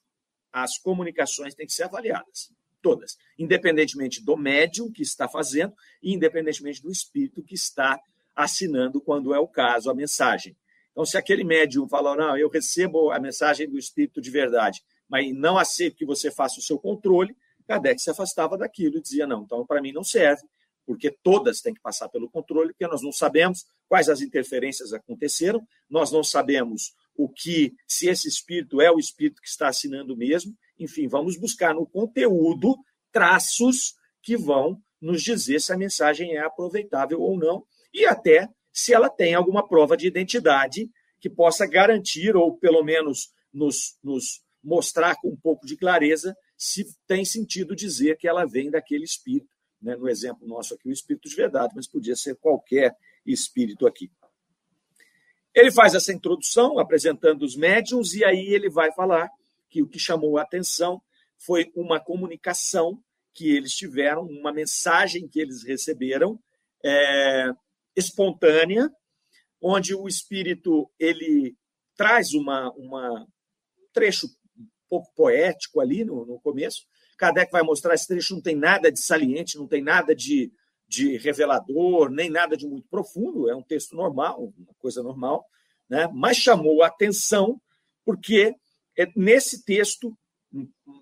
as 0.53 0.77
comunicações 0.77 1.53
têm 1.53 1.65
que 1.65 1.73
ser 1.73 1.83
avaliadas. 1.83 2.53
Todas. 2.81 3.17
Independentemente 3.37 4.23
do 4.23 4.37
médium 4.37 4.91
que 4.91 5.01
está 5.01 5.27
fazendo 5.27 5.73
e 6.03 6.13
independentemente 6.13 6.81
do 6.81 6.91
espírito 6.91 7.43
que 7.43 7.55
está 7.55 7.99
assinando, 8.35 8.99
quando 8.99 9.33
é 9.33 9.39
o 9.39 9.47
caso, 9.47 9.89
a 9.89 9.95
mensagem. 9.95 10.55
Então, 10.91 11.05
se 11.05 11.17
aquele 11.17 11.43
médium 11.43 11.87
falou, 11.87 12.15
não, 12.15 12.37
eu 12.37 12.49
recebo 12.49 13.11
a 13.11 13.19
mensagem 13.19 13.69
do 13.69 13.77
espírito 13.77 14.21
de 14.21 14.31
verdade, 14.31 14.83
mas 15.09 15.33
não 15.33 15.57
aceito 15.57 15.97
que 15.97 16.05
você 16.05 16.31
faça 16.31 16.59
o 16.59 16.63
seu 16.63 16.79
controle, 16.79 17.35
Kardec 17.67 18.01
se 18.01 18.09
afastava 18.09 18.57
daquilo 18.57 18.97
e 18.97 19.01
dizia, 19.01 19.27
não, 19.27 19.43
então 19.43 19.65
para 19.65 19.81
mim 19.81 19.91
não 19.91 20.03
serve, 20.03 20.43
porque 20.85 21.11
todas 21.23 21.61
têm 21.61 21.73
que 21.73 21.81
passar 21.81 22.07
pelo 22.09 22.29
controle, 22.29 22.69
porque 22.69 22.87
nós 22.87 23.01
não 23.01 23.11
sabemos 23.11 23.65
quais 23.87 24.07
as 24.07 24.21
interferências 24.21 24.93
aconteceram, 24.93 25.65
nós 25.89 26.11
não 26.11 26.23
sabemos 26.23 26.93
o 27.15 27.27
que, 27.27 27.73
se 27.87 28.07
esse 28.07 28.27
espírito 28.27 28.81
é 28.81 28.91
o 28.91 28.99
espírito 28.99 29.41
que 29.41 29.47
está 29.47 29.67
assinando 29.67 30.15
mesmo, 30.15 30.55
enfim, 30.77 31.07
vamos 31.07 31.37
buscar 31.37 31.73
no 31.73 31.87
conteúdo 31.87 32.75
traços 33.11 33.95
que 34.21 34.37
vão 34.37 34.81
nos 35.01 35.21
dizer 35.21 35.61
se 35.61 35.71
a 35.71 35.77
mensagem 35.77 36.35
é 36.35 36.39
aproveitável 36.39 37.21
ou 37.21 37.37
não, 37.37 37.65
e 37.95 38.05
até 38.05 38.49
se 38.73 38.93
ela 38.93 39.09
tem 39.09 39.33
alguma 39.33 39.65
prova 39.65 39.95
de 39.95 40.05
identidade 40.05 40.91
que 41.17 41.29
possa 41.29 41.65
garantir, 41.65 42.35
ou 42.35 42.57
pelo 42.57 42.83
menos 42.83 43.31
nos, 43.53 43.97
nos 44.03 44.43
mostrar 44.61 45.15
com 45.15 45.29
um 45.29 45.37
pouco 45.37 45.65
de 45.65 45.77
clareza, 45.77 46.35
se 46.57 46.85
tem 47.07 47.23
sentido 47.23 47.73
dizer 47.73 48.17
que 48.17 48.27
ela 48.27 48.45
vem 48.45 48.69
daquele 48.69 49.05
espírito. 49.05 49.47
Né? 49.81 49.95
No 49.95 50.09
exemplo 50.09 50.45
nosso 50.45 50.73
aqui, 50.73 50.89
o 50.89 50.91
espírito 50.91 51.29
de 51.29 51.35
verdade, 51.37 51.73
mas 51.73 51.87
podia 51.87 52.17
ser 52.17 52.35
qualquer 52.35 52.93
espírito 53.25 53.87
aqui. 53.87 54.11
Ele 55.53 55.71
faz 55.71 55.95
essa 55.95 56.11
introdução, 56.11 56.77
apresentando 56.77 57.43
os 57.43 57.55
médiums, 57.55 58.13
e 58.13 58.25
aí 58.25 58.53
ele 58.53 58.69
vai 58.69 58.91
falar 58.91 59.29
que 59.69 59.81
o 59.81 59.87
que 59.87 59.97
chamou 59.97 60.37
a 60.37 60.41
atenção 60.41 61.01
foi 61.37 61.71
uma 61.73 61.97
comunicação 61.97 63.01
que 63.33 63.55
eles 63.55 63.73
tiveram, 63.73 64.23
uma 64.23 64.51
mensagem 64.51 65.29
que 65.29 65.39
eles 65.39 65.63
receberam, 65.63 66.37
é, 66.83 67.51
espontânea, 67.95 68.89
onde 69.61 69.95
o 69.95 70.07
espírito 70.07 70.89
ele 70.99 71.55
traz 71.95 72.33
uma, 72.33 72.71
uma 72.73 73.27
trecho 73.93 74.27
pouco 74.89 75.11
poético 75.15 75.79
ali 75.79 76.03
no, 76.03 76.25
no 76.25 76.39
começo. 76.39 76.85
Kardec 77.17 77.51
vai 77.51 77.63
mostrar 77.63 77.95
esse 77.95 78.07
trecho 78.07 78.35
não 78.35 78.41
tem 78.41 78.55
nada 78.55 78.91
de 78.91 78.99
saliente, 78.99 79.57
não 79.57 79.67
tem 79.67 79.81
nada 79.81 80.15
de, 80.15 80.51
de 80.87 81.17
revelador, 81.17 82.09
nem 82.09 82.29
nada 82.29 82.57
de 82.57 82.67
muito 82.67 82.87
profundo, 82.89 83.49
é 83.49 83.55
um 83.55 83.63
texto 83.63 83.95
normal, 83.95 84.53
uma 84.57 84.73
coisa 84.77 85.01
normal, 85.01 85.45
né? 85.89 86.09
mas 86.13 86.37
chamou 86.37 86.83
a 86.83 86.87
atenção 86.87 87.59
porque 88.03 88.53
é 88.97 89.07
nesse 89.15 89.63
texto, 89.65 90.15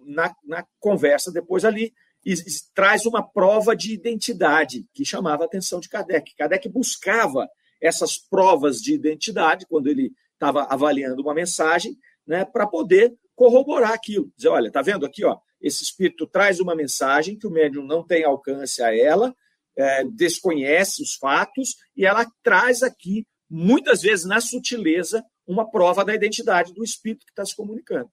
na, 0.06 0.34
na 0.44 0.66
conversa 0.80 1.32
depois 1.32 1.66
ali, 1.66 1.94
e, 2.26 2.34
e, 2.34 2.74
traz 2.74 3.06
uma 3.06 3.22
prova 3.22 3.76
de 3.76 3.94
identidade 3.94 4.86
que 4.94 5.06
chamava 5.06 5.44
a 5.44 5.46
atenção 5.46 5.80
de 5.80 5.90
Kardec. 5.90 6.36
Kardec 6.36 6.70
buscava 6.70 7.48
essas 7.82 8.18
provas 8.18 8.78
de 8.78 8.94
identidade 8.94 9.66
quando 9.68 9.88
ele 9.88 10.12
estava 10.34 10.64
avaliando 10.64 11.22
uma 11.22 11.34
mensagem, 11.34 11.98
né, 12.26 12.46
para 12.46 12.66
poder 12.66 13.14
corroborar 13.36 13.92
aquilo. 13.92 14.32
Dizer, 14.36 14.50
olha, 14.50 14.72
tá 14.72 14.82
vendo 14.82 15.06
aqui, 15.06 15.26
ó, 15.26 15.38
esse 15.62 15.84
espírito 15.84 16.28
traz 16.28 16.60
uma 16.60 16.76
mensagem 16.76 17.38
que 17.38 17.48
o 17.48 17.52
médium 17.52 17.86
não 17.86 18.06
tem 18.06 18.24
alcance 18.24 18.82
a 18.82 18.96
ela, 18.96 19.36
é, 19.76 20.04
desconhece 20.06 21.02
os 21.02 21.16
fatos, 21.16 21.76
e 21.96 22.06
ela 22.06 22.26
traz 22.44 22.84
aqui, 22.84 23.26
muitas 23.50 24.02
vezes 24.02 24.26
na 24.26 24.40
sutileza, 24.40 25.24
uma 25.48 25.70
prova 25.70 26.06
da 26.06 26.14
identidade 26.14 26.74
do 26.74 26.84
espírito 26.84 27.26
que 27.26 27.32
está 27.32 27.46
se 27.46 27.56
comunicando. 27.56 28.10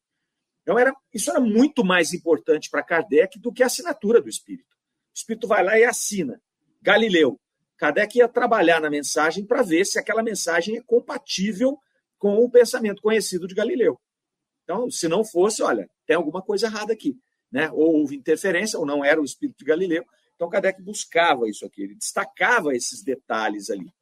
Então, 0.70 0.78
era, 0.78 0.94
isso 1.12 1.28
era 1.32 1.40
muito 1.40 1.84
mais 1.84 2.14
importante 2.14 2.70
para 2.70 2.80
Kardec 2.80 3.40
do 3.40 3.52
que 3.52 3.60
a 3.60 3.66
assinatura 3.66 4.22
do 4.22 4.28
espírito. 4.28 4.70
O 4.70 5.12
espírito 5.12 5.48
vai 5.48 5.64
lá 5.64 5.76
e 5.76 5.82
assina. 5.82 6.40
Galileu. 6.80 7.40
Kardec 7.76 8.16
ia 8.16 8.28
trabalhar 8.28 8.80
na 8.80 8.88
mensagem 8.88 9.44
para 9.44 9.62
ver 9.62 9.84
se 9.84 9.98
aquela 9.98 10.22
mensagem 10.22 10.76
é 10.76 10.80
compatível 10.80 11.76
com 12.20 12.36
o 12.36 12.48
pensamento 12.48 13.02
conhecido 13.02 13.48
de 13.48 13.54
Galileu. 13.56 14.00
Então, 14.62 14.88
se 14.88 15.08
não 15.08 15.24
fosse, 15.24 15.60
olha, 15.60 15.90
tem 16.06 16.14
alguma 16.14 16.40
coisa 16.40 16.68
errada 16.68 16.92
aqui. 16.92 17.18
Né? 17.50 17.68
Ou 17.72 17.96
houve 17.96 18.14
interferência, 18.14 18.78
ou 18.78 18.86
não 18.86 19.04
era 19.04 19.20
o 19.20 19.24
espírito 19.24 19.58
de 19.58 19.64
Galileu. 19.64 20.06
Então, 20.36 20.48
Kardec 20.48 20.80
buscava 20.80 21.48
isso 21.48 21.66
aqui, 21.66 21.82
ele 21.82 21.96
destacava 21.96 22.76
esses 22.76 23.02
detalhes 23.02 23.70
ali. 23.70 23.92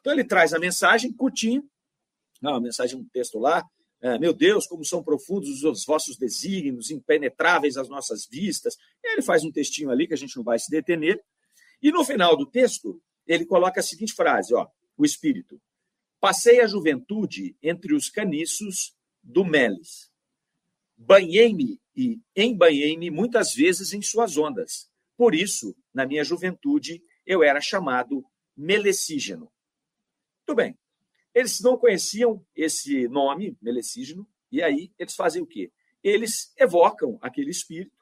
Então, 0.00 0.12
ele 0.12 0.24
traz 0.24 0.52
a 0.52 0.58
mensagem 0.58 1.12
curtinha, 1.12 1.62
não, 2.42 2.56
a 2.56 2.60
mensagem, 2.60 2.98
um 2.98 3.04
texto 3.04 3.38
lá, 3.38 3.64
meu 4.20 4.32
Deus, 4.32 4.66
como 4.66 4.84
são 4.84 5.02
profundos 5.02 5.64
os 5.64 5.84
vossos 5.84 6.16
desígnios, 6.16 6.90
impenetráveis 6.90 7.76
as 7.76 7.88
nossas 7.88 8.26
vistas. 8.26 8.76
Ele 9.02 9.22
faz 9.22 9.42
um 9.44 9.50
textinho 9.50 9.90
ali 9.90 10.06
que 10.06 10.14
a 10.14 10.16
gente 10.18 10.36
não 10.36 10.44
vai 10.44 10.58
se 10.58 10.70
deter 10.70 11.22
E 11.82 11.90
no 11.90 12.04
final 12.04 12.36
do 12.36 12.46
texto, 12.46 13.00
ele 13.26 13.44
coloca 13.44 13.80
a 13.80 13.82
seguinte 13.82 14.12
frase: 14.12 14.54
ó, 14.54 14.68
o 14.96 15.04
espírito. 15.04 15.60
Passei 16.20 16.60
a 16.60 16.66
juventude 16.66 17.56
entre 17.62 17.94
os 17.94 18.10
caniços 18.10 18.96
do 19.22 19.44
Meles. 19.44 20.10
Banhei-me 20.96 21.80
e 21.94 22.20
embanhei-me 22.36 23.10
muitas 23.10 23.52
vezes 23.54 23.92
em 23.92 24.02
suas 24.02 24.36
ondas. 24.36 24.90
Por 25.16 25.34
isso, 25.34 25.76
na 25.92 26.06
minha 26.06 26.24
juventude, 26.24 27.02
eu 27.24 27.42
era 27.42 27.60
chamado 27.60 28.24
melecígeno. 28.56 29.50
Tudo 30.44 30.56
bem. 30.56 30.76
Eles 31.38 31.60
não 31.60 31.78
conheciam 31.78 32.44
esse 32.56 33.06
nome, 33.06 33.56
melecígeno, 33.62 34.26
e 34.50 34.60
aí 34.60 34.90
eles 34.98 35.14
fazem 35.14 35.40
o 35.40 35.46
quê? 35.46 35.70
Eles 36.02 36.52
evocam 36.56 37.16
aquele 37.20 37.50
espírito 37.50 37.96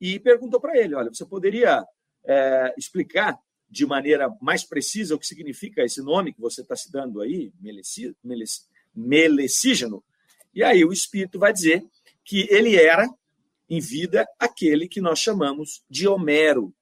e 0.00 0.18
perguntam 0.18 0.60
para 0.60 0.76
ele: 0.76 0.96
olha, 0.96 1.08
você 1.08 1.24
poderia 1.24 1.86
é, 2.24 2.74
explicar 2.76 3.38
de 3.68 3.86
maneira 3.86 4.28
mais 4.42 4.64
precisa 4.64 5.14
o 5.14 5.20
que 5.20 5.26
significa 5.26 5.84
esse 5.84 6.02
nome 6.02 6.34
que 6.34 6.40
você 6.40 6.62
está 6.62 6.74
se 6.74 6.90
dando 6.90 7.20
aí, 7.20 7.52
melecígeno? 7.60 8.16
E 10.52 10.64
aí 10.64 10.84
o 10.84 10.92
Espírito 10.92 11.38
vai 11.38 11.52
dizer 11.52 11.84
que 12.24 12.48
ele 12.50 12.74
era, 12.74 13.08
em 13.68 13.78
vida, 13.78 14.26
aquele 14.36 14.88
que 14.88 15.00
nós 15.00 15.20
chamamos 15.20 15.84
de 15.88 16.08
Homero. 16.08 16.74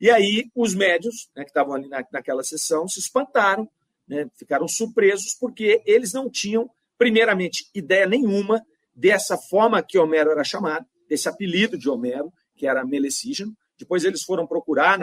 E 0.00 0.08
aí 0.08 0.48
os 0.54 0.72
médios, 0.72 1.28
né, 1.34 1.42
que 1.42 1.50
estavam 1.50 1.74
ali 1.74 1.88
na, 1.88 2.06
naquela 2.12 2.44
sessão, 2.44 2.86
se 2.86 3.00
espantaram, 3.00 3.68
né, 4.12 4.26
ficaram 4.38 4.68
surpresos, 4.68 5.34
porque 5.40 5.82
eles 5.86 6.12
não 6.12 6.28
tinham, 6.30 6.68
primeiramente, 6.98 7.64
ideia 7.74 8.06
nenhuma 8.06 8.62
dessa 8.94 9.38
forma 9.48 9.82
que 9.82 9.98
Homero 9.98 10.30
era 10.30 10.44
chamado, 10.44 10.84
desse 11.08 11.28
apelido 11.28 11.78
de 11.78 11.88
Homero, 11.88 12.30
que 12.54 12.66
era 12.66 12.84
Melecígeno. 12.84 13.56
Depois 13.78 14.04
eles 14.04 14.22
foram 14.22 14.46
procurar 14.46 14.98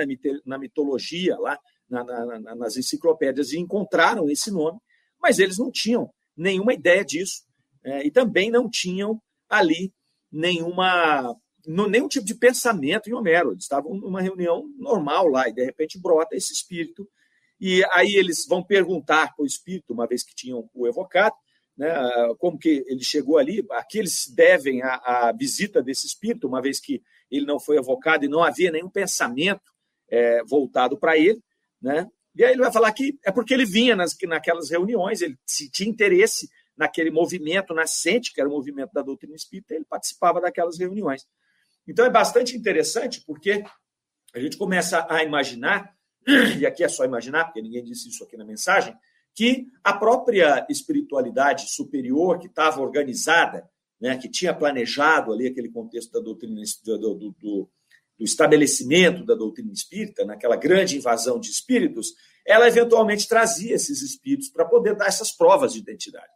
na, 0.46 0.58
mitologia, 0.58 1.38
lá 1.40 1.58
na, 1.90 2.04
na, 2.04 2.56
nas 2.56 2.78
enciclopédias, 2.78 3.52
e 3.52 3.58
encontraram 3.58 4.30
esse 4.30 4.52
nome, 4.52 4.80
mas 5.20 5.40
eles 5.40 5.58
não 5.58 5.72
tinham 5.72 6.10
nenhuma 6.38 6.74
ideia 6.74 7.04
disso 7.04 7.42
é, 7.84 8.06
e 8.06 8.12
também 8.12 8.52
não 8.52 8.70
tinham 8.70 9.20
ali 9.50 9.92
nenhuma 10.32 11.36
nenhum 11.68 12.08
tipo 12.08 12.26
de 12.26 12.36
pensamento 12.36 13.10
em 13.10 13.14
Homero. 13.14 13.52
Eles 13.52 13.64
estavam 13.64 13.94
numa 13.96 14.22
reunião 14.22 14.64
normal 14.78 15.28
lá 15.28 15.50
e 15.50 15.54
de 15.54 15.64
repente 15.66 16.00
brota 16.00 16.36
esse 16.36 16.54
espírito. 16.54 17.08
E 17.60 17.84
aí 17.92 18.16
eles 18.16 18.46
vão 18.48 18.64
perguntar 18.64 19.36
para 19.36 19.44
o 19.44 19.46
espírito, 19.46 19.94
uma 19.94 20.08
vez 20.08 20.24
que 20.24 20.34
tinham 20.34 20.70
o 20.74 20.88
evocado, 20.88 21.36
né, 21.78 21.94
como 22.38 22.58
que 22.58 22.84
ele 22.88 23.04
chegou 23.04 23.38
ali, 23.38 23.66
a 23.72 23.84
que 23.84 23.98
eles 23.98 24.28
devem 24.36 24.82
a, 24.84 25.34
visita 25.38 25.82
desse 25.82 26.08
espírito, 26.08 26.48
uma 26.48 26.62
vez 26.62 26.80
que 26.80 27.02
ele 27.32 27.46
não 27.46 27.60
foi 27.60 27.78
evocado 27.78 28.26
e 28.26 28.30
não 28.30 28.44
havia 28.44 28.72
nenhum 28.72 28.90
pensamento 28.90 29.72
é, 30.10 30.44
voltado 30.44 30.98
para 30.98 31.18
ele. 31.18 31.42
Né? 31.82 32.06
E 32.36 32.44
aí 32.44 32.52
ele 32.52 32.62
vai 32.62 32.72
falar 32.72 32.92
que 32.92 33.18
é 33.26 33.32
porque 33.32 33.54
ele 33.54 33.66
vinha 33.66 33.96
nas, 33.96 34.16
naquelas 34.24 34.70
reuniões, 34.70 35.22
ele 35.22 35.38
tinha 35.72 35.90
interesse 35.90 36.50
naquele 36.78 37.12
movimento 37.12 37.74
nascente, 37.74 38.34
que 38.34 38.40
era 38.40 38.50
o 38.50 38.54
movimento 38.54 38.92
da 38.94 39.02
doutrina 39.02 39.36
espírita, 39.36 39.76
ele 39.76 39.86
participava 39.86 40.40
daquelas 40.40 40.80
reuniões. 40.80 41.26
Então 41.88 42.06
é 42.06 42.10
bastante 42.10 42.56
interessante 42.56 43.22
porque 43.26 43.64
a 44.34 44.40
gente 44.40 44.58
começa 44.58 45.06
a 45.10 45.24
imaginar, 45.24 45.94
e 46.60 46.66
aqui 46.66 46.84
é 46.84 46.88
só 46.88 47.06
imaginar, 47.06 47.46
porque 47.46 47.62
ninguém 47.62 47.84
disse 47.84 48.10
isso 48.10 48.24
aqui 48.24 48.38
na 48.38 48.46
mensagem, 48.46 48.96
que 49.34 49.68
a 49.84 49.94
própria 49.94 50.66
espiritualidade 50.70 51.70
superior 51.72 52.40
que 52.40 52.48
estava 52.48 52.82
organizada, 52.82 53.70
né, 54.00 54.18
que 54.18 54.30
tinha 54.30 54.54
planejado 54.54 55.32
ali 55.32 55.48
aquele 55.48 55.70
contexto 55.70 56.12
da 56.12 56.20
doutrina 56.20 56.62
do, 56.84 56.98
do, 56.98 57.16
do, 57.16 57.70
do 58.18 58.26
estabelecimento 58.26 59.26
da 59.26 59.36
doutrina 59.36 59.72
espírita, 59.72 60.26
naquela 60.26 60.56
grande 60.56 60.98
invasão 60.98 61.40
de 61.40 61.50
espíritos, 61.50 62.14
ela 62.46 62.68
eventualmente 62.68 63.28
trazia 63.28 63.76
esses 63.76 64.02
espíritos 64.02 64.50
para 64.50 64.66
poder 64.66 64.96
dar 64.96 65.08
essas 65.08 65.32
provas 65.32 65.74
de 65.74 65.80
identidade. 65.80 66.32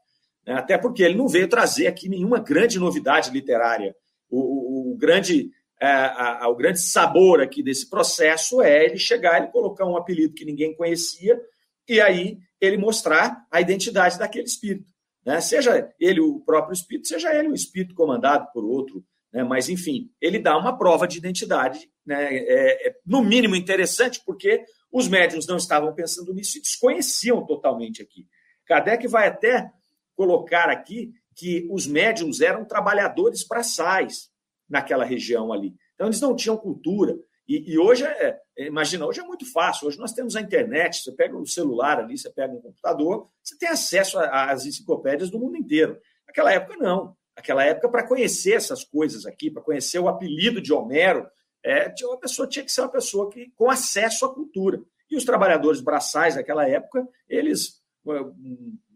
Né? 0.46 0.54
Até 0.54 0.78
porque 0.78 1.04
ele 1.04 1.16
não 1.16 1.28
veio 1.28 1.48
trazer 1.48 1.88
aqui 1.88 2.08
nenhuma 2.08 2.40
grande 2.40 2.80
novidade 2.80 3.32
literária 3.32 3.96
o, 4.36 4.94
o, 4.94 4.98
grande 4.98 5.52
é, 5.52 5.52
a, 5.86 6.46
a, 6.46 6.50
o 6.50 6.56
grande 6.56 6.80
sabor 6.80 7.42
aqui 7.42 7.62
desse 7.62 7.90
processo 7.90 8.62
é 8.62 8.86
ele 8.86 8.98
chegar 8.98 9.44
e 9.44 9.52
colocar 9.52 9.86
um 9.86 9.98
apelido 9.98 10.34
que 10.34 10.46
ninguém 10.46 10.76
conhecia 10.76 11.40
e 11.88 12.00
aí 12.00 12.38
ele 12.60 12.78
mostrar 12.78 13.46
a 13.52 13.60
identidade 13.60 14.18
daquele 14.18 14.46
espírito. 14.46 14.92
Né? 15.26 15.42
Seja 15.42 15.94
ele 16.00 16.22
o 16.22 16.40
próprio 16.40 16.74
espírito, 16.74 17.08
seja 17.08 17.34
ele 17.34 17.50
um 17.50 17.54
espírito 17.54 17.96
comandado 17.96 18.48
por 18.54 18.64
outro. 18.64 19.04
Né? 19.32 19.44
Mas, 19.44 19.68
enfim, 19.68 20.10
ele 20.22 20.40
dá 20.40 20.58
uma 20.58 20.78
prova 20.78 21.08
de 21.08 21.18
identidade, 21.18 21.90
né? 22.06 22.34
é, 22.34 22.88
é, 22.88 22.96
no 23.06 23.24
mínimo 23.24 23.56
interessante, 23.56 24.22
porque 24.26 24.64
os 24.92 25.08
médiums 25.08 25.48
não 25.48 25.58
estavam 25.58 25.94
pensando 25.94 26.34
nisso 26.34 26.58
e 26.58 26.62
desconheciam 26.62 27.46
totalmente 27.46 28.02
aqui. 28.02 28.28
Kardec 28.66 29.08
vai 29.08 29.28
até 29.28 29.72
colocar 30.16 30.70
aqui 30.70 31.12
que 31.36 31.68
os 31.72 31.88
médiums 31.88 32.42
eram 32.42 32.64
trabalhadores 32.64 33.46
braçais 33.46 34.32
naquela 34.74 35.06
região 35.06 35.54
ali. 35.54 35.76
Então, 35.94 36.08
eles 36.08 36.20
não 36.20 36.36
tinham 36.36 36.58
cultura. 36.58 37.16
E, 37.48 37.74
e 37.74 37.78
hoje, 37.78 38.04
é, 38.04 38.40
é, 38.58 38.66
imagina, 38.66 39.06
hoje 39.06 39.20
é 39.20 39.24
muito 39.24 39.50
fácil. 39.52 39.88
Hoje 39.88 40.00
nós 40.00 40.14
temos 40.14 40.36
a 40.36 40.42
internet, 40.42 41.04
você 41.04 41.12
pega 41.12 41.38
o 41.38 41.46
celular 41.46 42.00
ali, 42.00 42.18
você 42.18 42.30
pega 42.32 42.54
um 42.54 42.62
computador, 42.62 43.30
você 43.44 43.56
tem 43.56 43.70
acesso 43.70 44.18
às 44.20 44.66
enciclopédias 44.66 45.30
do 45.30 45.40
mundo 45.40 45.56
inteiro. 45.56 46.00
Naquela 46.28 46.52
época, 46.52 46.76
não. 46.78 47.16
Naquela 47.36 47.64
época, 47.64 47.88
para 47.90 48.08
conhecer 48.08 48.54
essas 48.54 48.84
coisas 48.84 49.26
aqui, 49.28 49.52
para 49.52 49.62
conhecer 49.62 50.00
o 50.00 50.08
apelido 50.08 50.60
de 50.60 50.74
Homero, 50.74 51.28
é, 51.64 51.94
uma 52.04 52.18
pessoa 52.18 52.48
tinha 52.48 52.66
que 52.66 52.72
ser 52.72 52.82
uma 52.82 52.92
pessoa 52.92 53.30
que, 53.30 53.52
com 53.56 53.70
acesso 53.70 54.26
à 54.26 54.34
cultura. 54.34 54.82
E 55.10 55.16
os 55.16 55.24
trabalhadores 55.24 55.82
braçais 55.82 56.34
daquela 56.36 56.68
época, 56.68 57.08
eles 57.30 57.84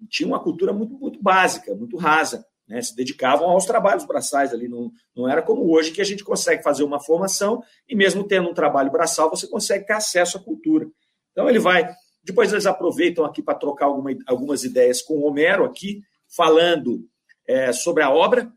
tinham 0.09 0.31
uma 0.31 0.43
cultura 0.43 0.73
muito, 0.73 0.97
muito 0.97 1.21
básica, 1.21 1.75
muito 1.75 1.97
rasa. 1.97 2.43
Né? 2.67 2.81
Se 2.81 2.95
dedicavam 2.95 3.49
aos 3.49 3.65
trabalhos 3.65 4.05
braçais 4.05 4.53
ali. 4.53 4.67
Não, 4.67 4.91
não 5.15 5.29
era 5.29 5.41
como 5.41 5.71
hoje 5.71 5.91
que 5.91 6.01
a 6.01 6.05
gente 6.05 6.23
consegue 6.23 6.63
fazer 6.63 6.83
uma 6.83 6.99
formação 6.99 7.63
e, 7.87 7.95
mesmo 7.95 8.27
tendo 8.27 8.49
um 8.49 8.53
trabalho 8.53 8.91
braçal, 8.91 9.29
você 9.29 9.47
consegue 9.47 9.85
ter 9.85 9.93
acesso 9.93 10.37
à 10.37 10.43
cultura. 10.43 10.87
Então, 11.31 11.49
ele 11.49 11.59
vai. 11.59 11.89
Depois, 12.23 12.51
eles 12.51 12.65
aproveitam 12.65 13.23
aqui 13.23 13.41
para 13.41 13.57
trocar 13.57 13.85
alguma, 13.85 14.11
algumas 14.27 14.63
ideias 14.63 15.01
com 15.01 15.15
o 15.15 15.25
Homero, 15.25 15.63
aqui, 15.63 16.01
falando 16.27 17.07
é, 17.47 17.71
sobre 17.71 18.03
a 18.03 18.09
obra. 18.09 18.51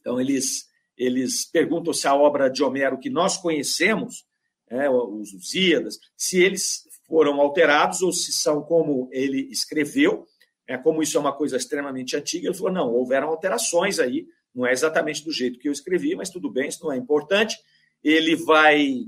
Então, 0.00 0.20
eles, 0.20 0.66
eles 0.96 1.44
perguntam 1.50 1.92
se 1.92 2.06
a 2.06 2.14
obra 2.14 2.50
de 2.50 2.62
Homero 2.62 2.98
que 2.98 3.08
nós 3.08 3.38
conhecemos, 3.38 4.26
é, 4.68 4.90
os 4.90 5.32
Lusíadas, 5.32 5.98
se 6.16 6.42
eles 6.42 6.82
foram 7.06 7.40
alterados 7.40 8.02
ou 8.02 8.12
se 8.12 8.32
são 8.32 8.62
como 8.62 9.08
ele 9.12 9.48
escreveu, 9.50 10.26
é, 10.66 10.76
como 10.78 11.02
isso 11.02 11.16
é 11.16 11.20
uma 11.20 11.36
coisa 11.36 11.56
extremamente 11.56 12.16
antiga, 12.16 12.48
ele 12.48 12.56
falou: 12.56 12.72
não, 12.72 12.92
houveram 12.92 13.28
alterações 13.28 13.98
aí, 13.98 14.26
não 14.54 14.66
é 14.66 14.72
exatamente 14.72 15.24
do 15.24 15.32
jeito 15.32 15.58
que 15.58 15.68
eu 15.68 15.72
escrevi, 15.72 16.14
mas 16.14 16.30
tudo 16.30 16.50
bem, 16.50 16.68
isso 16.68 16.84
não 16.84 16.92
é 16.92 16.96
importante. 16.96 17.58
Ele 18.02 18.36
vai 18.36 19.04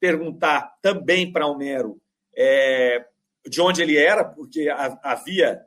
perguntar 0.00 0.74
também 0.82 1.30
para 1.30 1.46
Homero 1.46 2.00
é, 2.36 3.04
de 3.46 3.60
onde 3.60 3.82
ele 3.82 3.96
era, 3.96 4.24
porque 4.24 4.68
havia, 5.02 5.64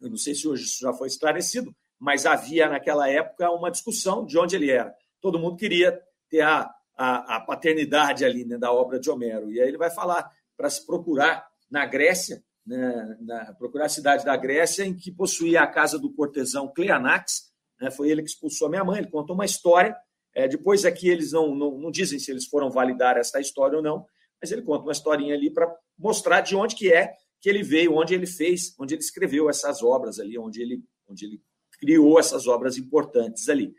eu 0.00 0.10
não 0.10 0.16
sei 0.16 0.34
se 0.34 0.46
hoje 0.46 0.64
isso 0.64 0.80
já 0.80 0.92
foi 0.92 1.08
esclarecido, 1.08 1.74
mas 1.98 2.26
havia 2.26 2.68
naquela 2.68 3.08
época 3.08 3.50
uma 3.50 3.70
discussão 3.70 4.24
de 4.24 4.38
onde 4.38 4.54
ele 4.54 4.70
era. 4.70 4.94
Todo 5.20 5.38
mundo 5.38 5.56
queria 5.56 5.98
ter 6.28 6.42
a, 6.42 6.70
a, 6.96 7.36
a 7.36 7.40
paternidade 7.40 8.24
ali 8.24 8.44
né, 8.44 8.58
da 8.58 8.72
obra 8.72 9.00
de 9.00 9.10
Homero. 9.10 9.50
E 9.50 9.60
aí 9.60 9.68
ele 9.68 9.78
vai 9.78 9.90
falar 9.90 10.30
para 10.56 10.70
se 10.70 10.84
procurar 10.84 11.48
na 11.70 11.86
Grécia, 11.86 12.42
né, 12.68 13.16
na, 13.20 13.54
procurar 13.54 13.86
a 13.86 13.88
cidade 13.88 14.24
da 14.24 14.36
Grécia, 14.36 14.84
em 14.84 14.94
que 14.94 15.10
possuía 15.10 15.62
a 15.62 15.66
casa 15.66 15.98
do 15.98 16.12
cortesão 16.12 16.70
Cleanax. 16.72 17.50
Né, 17.80 17.90
foi 17.90 18.10
ele 18.10 18.22
que 18.22 18.28
expulsou 18.28 18.68
minha 18.68 18.84
mãe. 18.84 18.98
Ele 18.98 19.10
contou 19.10 19.34
uma 19.34 19.46
história. 19.46 19.96
É, 20.34 20.46
depois 20.46 20.84
aqui 20.84 21.08
eles 21.08 21.32
não, 21.32 21.54
não, 21.54 21.78
não 21.78 21.90
dizem 21.90 22.18
se 22.18 22.30
eles 22.30 22.46
foram 22.46 22.70
validar 22.70 23.16
essa 23.16 23.40
história 23.40 23.78
ou 23.78 23.82
não, 23.82 24.04
mas 24.40 24.52
ele 24.52 24.62
conta 24.62 24.84
uma 24.84 24.92
historinha 24.92 25.34
ali 25.34 25.50
para 25.50 25.74
mostrar 25.98 26.42
de 26.42 26.54
onde 26.54 26.76
que 26.76 26.92
é 26.92 27.14
que 27.40 27.48
ele 27.48 27.62
veio, 27.62 27.94
onde 27.94 28.14
ele 28.14 28.26
fez, 28.26 28.74
onde 28.78 28.94
ele 28.94 29.02
escreveu 29.02 29.48
essas 29.48 29.82
obras 29.82 30.18
ali, 30.20 30.38
onde 30.38 30.60
ele, 30.60 30.84
onde 31.08 31.24
ele 31.24 31.42
criou 31.80 32.20
essas 32.20 32.46
obras 32.46 32.76
importantes 32.76 33.48
ali. 33.48 33.72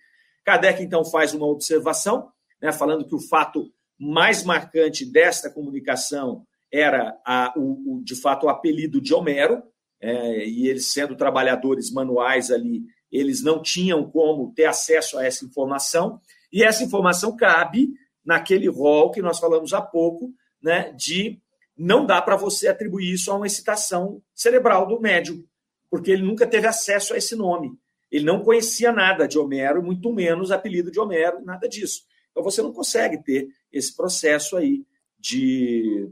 Kardec, 0.44 0.82
então, 0.82 1.06
faz 1.06 1.34
uma 1.34 1.46
observação, 1.46 2.32
né, 2.62 2.72
falando 2.72 3.06
que 3.06 3.16
o 3.16 3.20
fato 3.20 3.72
mais 3.98 4.44
marcante 4.44 5.06
desta 5.06 5.50
comunicação 5.50 6.46
era 6.72 7.20
a, 7.26 7.54
o, 7.58 7.98
o, 7.98 8.04
de 8.04 8.16
fato 8.16 8.46
o 8.46 8.50
apelido 8.50 9.02
de 9.02 9.14
Homero, 9.14 9.64
é, 10.02 10.48
e 10.48 10.68
eles 10.68 10.92
sendo 10.92 11.16
trabalhadores 11.16 11.92
manuais 11.92 12.52
ali, 12.52 12.84
eles 13.12 13.44
não 13.44 13.62
tinham 13.62 14.10
como 14.10 14.54
ter 14.54 14.66
acesso 14.66 15.18
a 15.18 15.26
essa 15.26 15.46
informação, 15.46 16.20
e 16.52 16.64
essa 16.64 16.84
informação 16.84 17.36
cabe 17.36 17.90
naquele 18.24 18.68
rol 18.68 19.12
que 19.12 19.22
nós 19.22 19.40
falamos 19.40 19.74
há 19.74 19.82
pouco, 19.82 20.32
né, 20.62 20.92
de 20.94 21.40
não 21.78 22.06
dá 22.06 22.22
para 22.22 22.36
você 22.36 22.68
atribuir 22.68 23.14
isso 23.14 23.32
a 23.32 23.36
uma 23.36 23.48
excitação 23.48 24.22
cerebral 24.36 24.86
do 24.86 25.00
médium, 25.00 25.44
porque 25.90 26.12
ele 26.12 26.24
nunca 26.24 26.46
teve 26.46 26.68
acesso 26.68 27.14
a 27.14 27.18
esse 27.18 27.36
nome. 27.36 27.72
Ele 28.12 28.26
não 28.26 28.44
conhecia 28.44 28.92
nada 28.92 29.28
de 29.28 29.40
Homero, 29.40 29.82
muito 29.82 30.12
menos 30.12 30.52
apelido 30.52 30.92
de 30.92 31.00
Homero, 31.00 31.44
nada 31.44 31.70
disso. 31.70 32.02
Então 32.32 32.44
você 32.44 32.62
não 32.62 32.74
consegue 32.74 33.24
ter 33.24 33.48
esse 33.72 33.96
processo 33.96 34.58
aí 34.58 34.84
de 35.18 36.12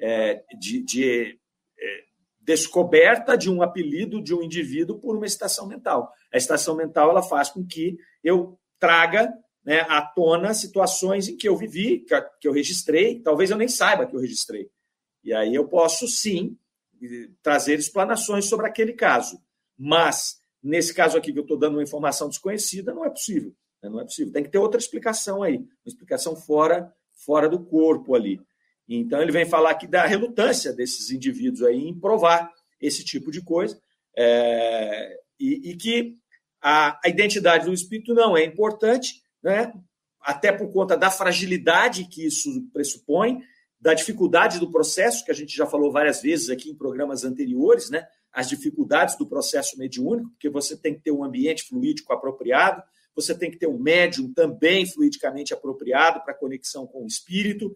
é, 0.00 0.42
de, 0.58 0.82
de 0.82 1.38
é, 1.78 2.04
descoberta 2.40 3.36
de 3.36 3.50
um 3.50 3.62
apelido 3.62 4.22
de 4.22 4.34
um 4.34 4.42
indivíduo 4.42 4.98
por 4.98 5.16
uma 5.16 5.26
estação 5.26 5.66
mental. 5.66 6.12
A 6.32 6.36
estação 6.36 6.74
mental 6.74 7.10
ela 7.10 7.22
faz 7.22 7.50
com 7.50 7.64
que 7.64 7.96
eu 8.24 8.58
traga 8.78 9.32
né, 9.64 9.80
à 9.82 10.02
tona 10.02 10.54
situações 10.54 11.28
em 11.28 11.36
que 11.36 11.48
eu 11.48 11.56
vivi, 11.56 12.04
que 12.40 12.48
eu 12.48 12.52
registrei, 12.52 13.20
talvez 13.20 13.50
eu 13.50 13.56
nem 13.56 13.68
saiba 13.68 14.06
que 14.06 14.16
eu 14.16 14.20
registrei. 14.20 14.70
E 15.22 15.32
aí 15.32 15.54
eu 15.54 15.68
posso 15.68 16.08
sim 16.08 16.56
trazer 17.42 17.78
explanações 17.78 18.46
sobre 18.46 18.66
aquele 18.66 18.92
caso. 18.92 19.40
Mas, 19.76 20.40
nesse 20.62 20.94
caso 20.94 21.16
aqui 21.16 21.32
que 21.32 21.38
eu 21.38 21.42
estou 21.42 21.58
dando 21.58 21.74
uma 21.74 21.82
informação 21.82 22.28
desconhecida, 22.28 22.92
não 22.92 23.04
é 23.04 23.10
possível. 23.10 23.54
Né? 23.82 23.88
Não 23.88 24.00
é 24.00 24.04
possível. 24.04 24.32
Tem 24.32 24.42
que 24.42 24.50
ter 24.50 24.58
outra 24.58 24.78
explicação 24.78 25.42
aí, 25.42 25.58
uma 25.58 25.68
explicação 25.86 26.36
fora, 26.36 26.92
fora 27.24 27.48
do 27.48 27.64
corpo 27.64 28.14
ali. 28.14 28.40
Então, 28.98 29.22
ele 29.22 29.30
vem 29.30 29.46
falar 29.46 29.70
aqui 29.70 29.86
da 29.86 30.04
relutância 30.04 30.72
desses 30.72 31.10
indivíduos 31.10 31.62
aí 31.62 31.78
em 31.78 31.98
provar 31.98 32.50
esse 32.80 33.04
tipo 33.04 33.30
de 33.30 33.40
coisa, 33.40 33.80
é, 34.16 35.16
e, 35.38 35.70
e, 35.70 35.76
que 35.76 36.16
a, 36.60 36.98
a, 37.04 37.08
identidade 37.08 37.66
do 37.66 37.72
espírito 37.72 38.14
não 38.14 38.36
é 38.36 38.44
importante, 38.44 39.22
né, 39.42 39.72
até 40.20 40.50
por 40.50 40.72
conta 40.72 40.96
da 40.96 41.10
fragilidade 41.10 42.08
que 42.08 42.26
isso 42.26 42.50
pressupõe, 42.72 43.42
da 43.80 43.94
dificuldade 43.94 44.58
do 44.58 44.70
processo, 44.70 45.24
que 45.24 45.30
a 45.30 45.34
gente 45.34 45.56
já 45.56 45.66
falou 45.66 45.92
várias 45.92 46.20
vezes 46.20 46.50
aqui 46.50 46.70
em 46.70 46.74
programas 46.74 47.22
anteriores, 47.22 47.90
né, 47.90 48.06
as 48.32 48.48
dificuldades 48.48 49.16
do 49.16 49.26
processo 49.26 49.78
mediúnico, 49.78 50.30
porque 50.30 50.48
você 50.48 50.76
tem 50.76 50.94
que 50.94 51.00
ter 51.00 51.12
um 51.12 51.24
ambiente 51.24 51.64
fluídico 51.64 52.12
apropriado, 52.12 52.82
você 53.14 53.34
tem 53.34 53.50
que 53.50 53.58
ter 53.58 53.66
um 53.66 53.78
médium 53.78 54.32
também 54.32 54.86
fluidicamente 54.86 55.52
apropriado 55.52 56.22
para 56.22 56.34
conexão 56.34 56.86
com 56.86 57.04
o 57.04 57.06
espírito, 57.06 57.74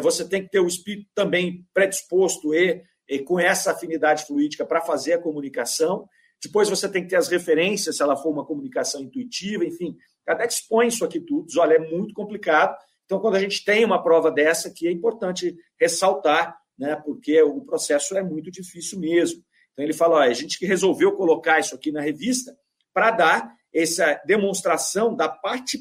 você 0.00 0.28
tem 0.28 0.42
que 0.42 0.50
ter 0.50 0.60
o 0.60 0.66
espírito 0.66 1.08
também 1.14 1.66
predisposto 1.72 2.54
e, 2.54 2.82
e 3.08 3.18
com 3.20 3.38
essa 3.38 3.72
afinidade 3.72 4.26
fluídica 4.26 4.64
para 4.64 4.80
fazer 4.80 5.14
a 5.14 5.22
comunicação. 5.22 6.08
Depois 6.42 6.68
você 6.68 6.88
tem 6.88 7.02
que 7.02 7.08
ter 7.08 7.16
as 7.16 7.28
referências, 7.28 7.96
se 7.96 8.02
ela 8.02 8.16
for 8.16 8.30
uma 8.30 8.44
comunicação 8.44 9.00
intuitiva, 9.00 9.64
enfim, 9.64 9.96
Kardec 10.26 10.52
expõe 10.52 10.88
isso 10.88 11.04
aqui 11.04 11.20
tudo, 11.20 11.46
olha, 11.58 11.74
é 11.74 11.78
muito 11.78 12.12
complicado. 12.12 12.76
Então, 13.04 13.20
quando 13.20 13.36
a 13.36 13.40
gente 13.40 13.64
tem 13.64 13.84
uma 13.84 14.02
prova 14.02 14.30
dessa, 14.30 14.70
que 14.70 14.88
é 14.88 14.90
importante 14.90 15.56
ressaltar, 15.80 16.58
né, 16.76 16.96
porque 16.96 17.40
o 17.42 17.60
processo 17.60 18.16
é 18.16 18.22
muito 18.22 18.50
difícil 18.50 18.98
mesmo. 18.98 19.42
Então, 19.72 19.84
ele 19.84 19.94
fala, 19.94 20.16
olha, 20.16 20.30
a 20.30 20.34
gente 20.34 20.58
que 20.58 20.66
resolveu 20.66 21.12
colocar 21.12 21.60
isso 21.60 21.74
aqui 21.74 21.92
na 21.92 22.00
revista 22.00 22.56
para 22.92 23.12
dar 23.12 23.56
essa 23.72 24.20
demonstração 24.26 25.14
da 25.14 25.28
parte 25.28 25.78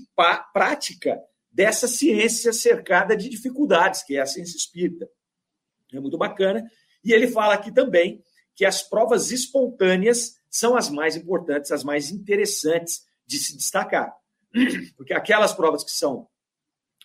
prática 0.53 1.19
dessa 1.55 1.87
ciência 1.87 2.51
cercada 2.51 3.15
de 3.15 3.29
dificuldades, 3.29 4.03
que 4.03 4.17
é 4.17 4.21
a 4.21 4.25
ciência 4.25 4.57
espírita. 4.57 5.09
É 5.93 5.99
muito 6.01 6.17
bacana. 6.17 6.69
E 7.01 7.13
ele 7.13 7.29
fala 7.29 7.53
aqui 7.53 7.71
também 7.71 8.21
que 8.53 8.65
as 8.65 8.83
provas 8.83 9.31
espontâneas 9.31 10.35
são 10.49 10.75
as 10.75 10.89
mais 10.89 11.15
importantes, 11.15 11.71
as 11.71 11.81
mais 11.81 12.11
interessantes 12.11 13.05
de 13.25 13.37
se 13.37 13.55
destacar. 13.55 14.13
Porque 14.97 15.13
aquelas 15.13 15.53
provas 15.53 15.81
que 15.85 15.91
são, 15.91 16.27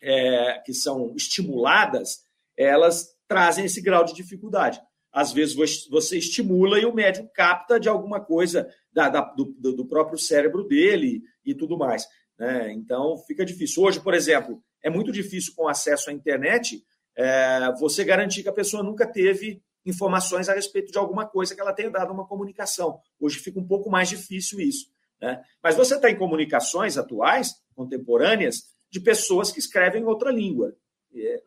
é, 0.02 0.60
que 0.66 0.74
são 0.74 1.14
estimuladas, 1.14 2.24
elas 2.56 3.08
trazem 3.28 3.66
esse 3.66 3.80
grau 3.80 4.04
de 4.04 4.14
dificuldade. 4.14 4.80
Às 5.12 5.32
vezes 5.32 5.54
você 5.88 6.18
estimula 6.18 6.78
e 6.80 6.84
o 6.84 6.94
médium 6.94 7.28
capta 7.32 7.78
de 7.78 7.88
alguma 7.88 8.20
coisa 8.20 8.68
da, 8.92 9.08
da, 9.08 9.20
do, 9.20 9.44
do, 9.44 9.86
próprio 9.86 10.18
cérebro 10.18 10.64
dele 10.64 11.22
e 11.44 11.54
tudo 11.54 11.78
mais. 11.78 12.06
Né? 12.40 12.72
Então 12.72 13.18
fica 13.18 13.44
difícil. 13.44 13.83
Hoje, 13.83 14.00
por 14.00 14.14
exemplo, 14.14 14.62
é 14.83 14.88
muito 14.88 15.12
difícil 15.12 15.53
com 15.55 15.68
acesso 15.68 16.09
à 16.09 16.12
internet 16.12 16.83
é, 17.14 17.70
você 17.79 18.03
garantir 18.03 18.42
que 18.42 18.48
a 18.48 18.53
pessoa 18.53 18.83
nunca 18.83 19.07
teve 19.07 19.62
informações 19.85 20.48
a 20.48 20.55
respeito 20.55 20.90
de 20.90 20.96
alguma 20.96 21.26
coisa 21.26 21.55
que 21.55 21.61
ela 21.61 21.74
tenha 21.74 21.90
dado 21.90 22.14
uma 22.14 22.26
comunicação. 22.26 22.98
Hoje 23.20 23.38
fica 23.38 23.61
um 23.61 23.66
pouco 23.66 23.90
mais 23.90 24.09
difícil 24.09 24.59
isso. 24.59 24.90
Né? 25.20 25.42
Mas 25.62 25.76
você 25.76 25.96
está 25.96 26.11
em 26.11 26.16
comunicações 26.16 26.96
atuais, 26.96 27.57
contemporâneas, 27.74 28.70
de 28.90 29.00
pessoas 29.00 29.53
que 29.53 29.59
escrevem 29.59 30.05
outra 30.05 30.33
língua. 30.33 30.74
E 31.12 31.42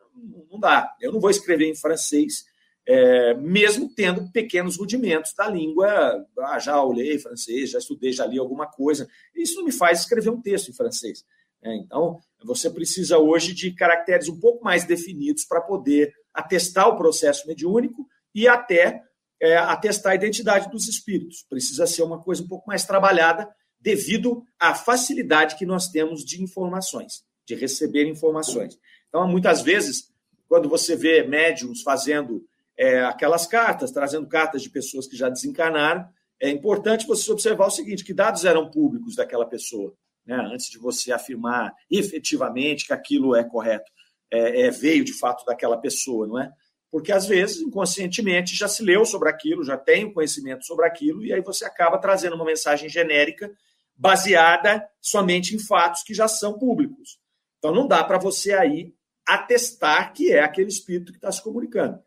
não 0.48 0.60
dá. 0.60 0.94
Eu 1.00 1.12
não 1.12 1.18
vou 1.18 1.30
escrever 1.30 1.68
em 1.68 1.74
francês, 1.74 2.44
é, 2.86 3.34
mesmo 3.34 3.88
tendo 3.94 4.30
pequenos 4.30 4.76
rudimentos 4.76 5.32
da 5.34 5.48
língua. 5.48 6.26
Ah, 6.40 6.58
já 6.58 6.82
olhei 6.82 7.18
francês, 7.18 7.70
já 7.70 7.78
estudei, 7.78 8.12
já 8.12 8.26
li 8.26 8.38
alguma 8.38 8.66
coisa. 8.66 9.08
Isso 9.34 9.56
não 9.56 9.64
me 9.64 9.72
faz 9.72 10.00
escrever 10.00 10.30
um 10.30 10.40
texto 10.40 10.70
em 10.70 10.74
francês. 10.74 11.24
É, 11.62 11.74
então, 11.76 12.20
você 12.44 12.68
precisa 12.68 13.18
hoje 13.18 13.54
de 13.54 13.72
caracteres 13.72 14.28
um 14.28 14.38
pouco 14.38 14.62
mais 14.62 14.84
definidos 14.84 15.44
para 15.44 15.62
poder 15.62 16.12
atestar 16.32 16.88
o 16.88 16.96
processo 16.96 17.46
mediúnico 17.46 18.06
e 18.34 18.46
até 18.46 19.02
é, 19.40 19.56
atestar 19.56 20.12
a 20.12 20.16
identidade 20.16 20.70
dos 20.70 20.86
espíritos. 20.86 21.44
Precisa 21.48 21.86
ser 21.86 22.02
uma 22.02 22.20
coisa 22.22 22.42
um 22.42 22.48
pouco 22.48 22.68
mais 22.68 22.84
trabalhada 22.84 23.48
devido 23.80 24.42
à 24.58 24.74
facilidade 24.74 25.56
que 25.56 25.64
nós 25.66 25.88
temos 25.88 26.24
de 26.24 26.42
informações, 26.42 27.22
de 27.46 27.54
receber 27.54 28.06
informações. 28.06 28.78
Então, 29.08 29.26
muitas 29.26 29.62
vezes, 29.62 30.10
quando 30.48 30.68
você 30.68 30.96
vê 30.96 31.22
médiums 31.22 31.82
fazendo 31.82 32.44
é, 32.76 33.04
aquelas 33.04 33.46
cartas, 33.46 33.90
trazendo 33.90 34.26
cartas 34.26 34.62
de 34.62 34.70
pessoas 34.70 35.06
que 35.06 35.16
já 35.16 35.28
desencarnaram, 35.28 36.08
é 36.40 36.50
importante 36.50 37.06
você 37.06 37.30
observar 37.30 37.66
o 37.66 37.70
seguinte: 37.70 38.04
que 38.04 38.14
dados 38.14 38.44
eram 38.44 38.70
públicos 38.70 39.16
daquela 39.16 39.46
pessoa, 39.46 39.94
né, 40.26 40.36
antes 40.52 40.68
de 40.68 40.78
você 40.78 41.12
afirmar 41.12 41.72
efetivamente 41.90 42.86
que 42.86 42.92
aquilo 42.92 43.34
é 43.34 43.44
correto, 43.44 43.90
é, 44.30 44.62
é, 44.62 44.70
veio 44.70 45.04
de 45.04 45.12
fato 45.12 45.44
daquela 45.44 45.76
pessoa, 45.76 46.26
não 46.26 46.38
é? 46.38 46.50
Porque 46.90 47.10
às 47.10 47.26
vezes, 47.26 47.60
inconscientemente, 47.60 48.54
já 48.54 48.68
se 48.68 48.82
leu 48.82 49.04
sobre 49.04 49.28
aquilo, 49.28 49.64
já 49.64 49.76
tem 49.76 50.04
o 50.04 50.12
conhecimento 50.12 50.64
sobre 50.64 50.86
aquilo, 50.86 51.24
e 51.24 51.32
aí 51.32 51.40
você 51.40 51.64
acaba 51.64 51.98
trazendo 51.98 52.36
uma 52.36 52.44
mensagem 52.44 52.88
genérica 52.88 53.50
baseada 53.96 54.88
somente 55.00 55.54
em 55.54 55.58
fatos 55.58 56.02
que 56.02 56.14
já 56.14 56.28
são 56.28 56.58
públicos. 56.58 57.18
Então 57.58 57.74
não 57.74 57.86
dá 57.86 58.02
para 58.04 58.18
você 58.18 58.52
aí 58.52 58.94
atestar 59.26 60.12
que 60.12 60.30
é 60.32 60.40
aquele 60.40 60.68
espírito 60.68 61.12
que 61.12 61.18
está 61.18 61.32
se 61.32 61.42
comunicando. 61.42 61.98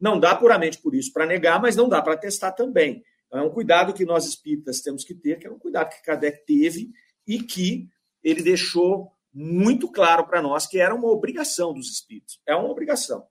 Não 0.00 0.18
dá 0.18 0.34
puramente 0.34 0.78
por 0.78 0.94
isso 0.94 1.12
para 1.12 1.26
negar, 1.26 1.60
mas 1.60 1.76
não 1.76 1.88
dá 1.88 2.02
para 2.02 2.14
atestar 2.14 2.54
também. 2.54 3.02
Então, 3.26 3.40
é 3.40 3.42
um 3.42 3.50
cuidado 3.50 3.92
que 3.92 4.04
nós 4.04 4.26
espíritas 4.26 4.80
temos 4.80 5.04
que 5.04 5.14
ter, 5.14 5.38
que 5.38 5.46
é 5.46 5.50
um 5.50 5.58
cuidado 5.58 5.90
que 5.90 6.02
Kardec 6.02 6.44
teve 6.46 6.90
e 7.26 7.42
que 7.42 7.88
ele 8.22 8.42
deixou 8.42 9.10
muito 9.32 9.90
claro 9.90 10.26
para 10.26 10.40
nós 10.40 10.66
que 10.66 10.78
era 10.78 10.94
uma 10.94 11.08
obrigação 11.08 11.74
dos 11.74 11.90
espíritos. 11.90 12.40
É 12.46 12.54
uma 12.54 12.70
obrigação. 12.70 13.26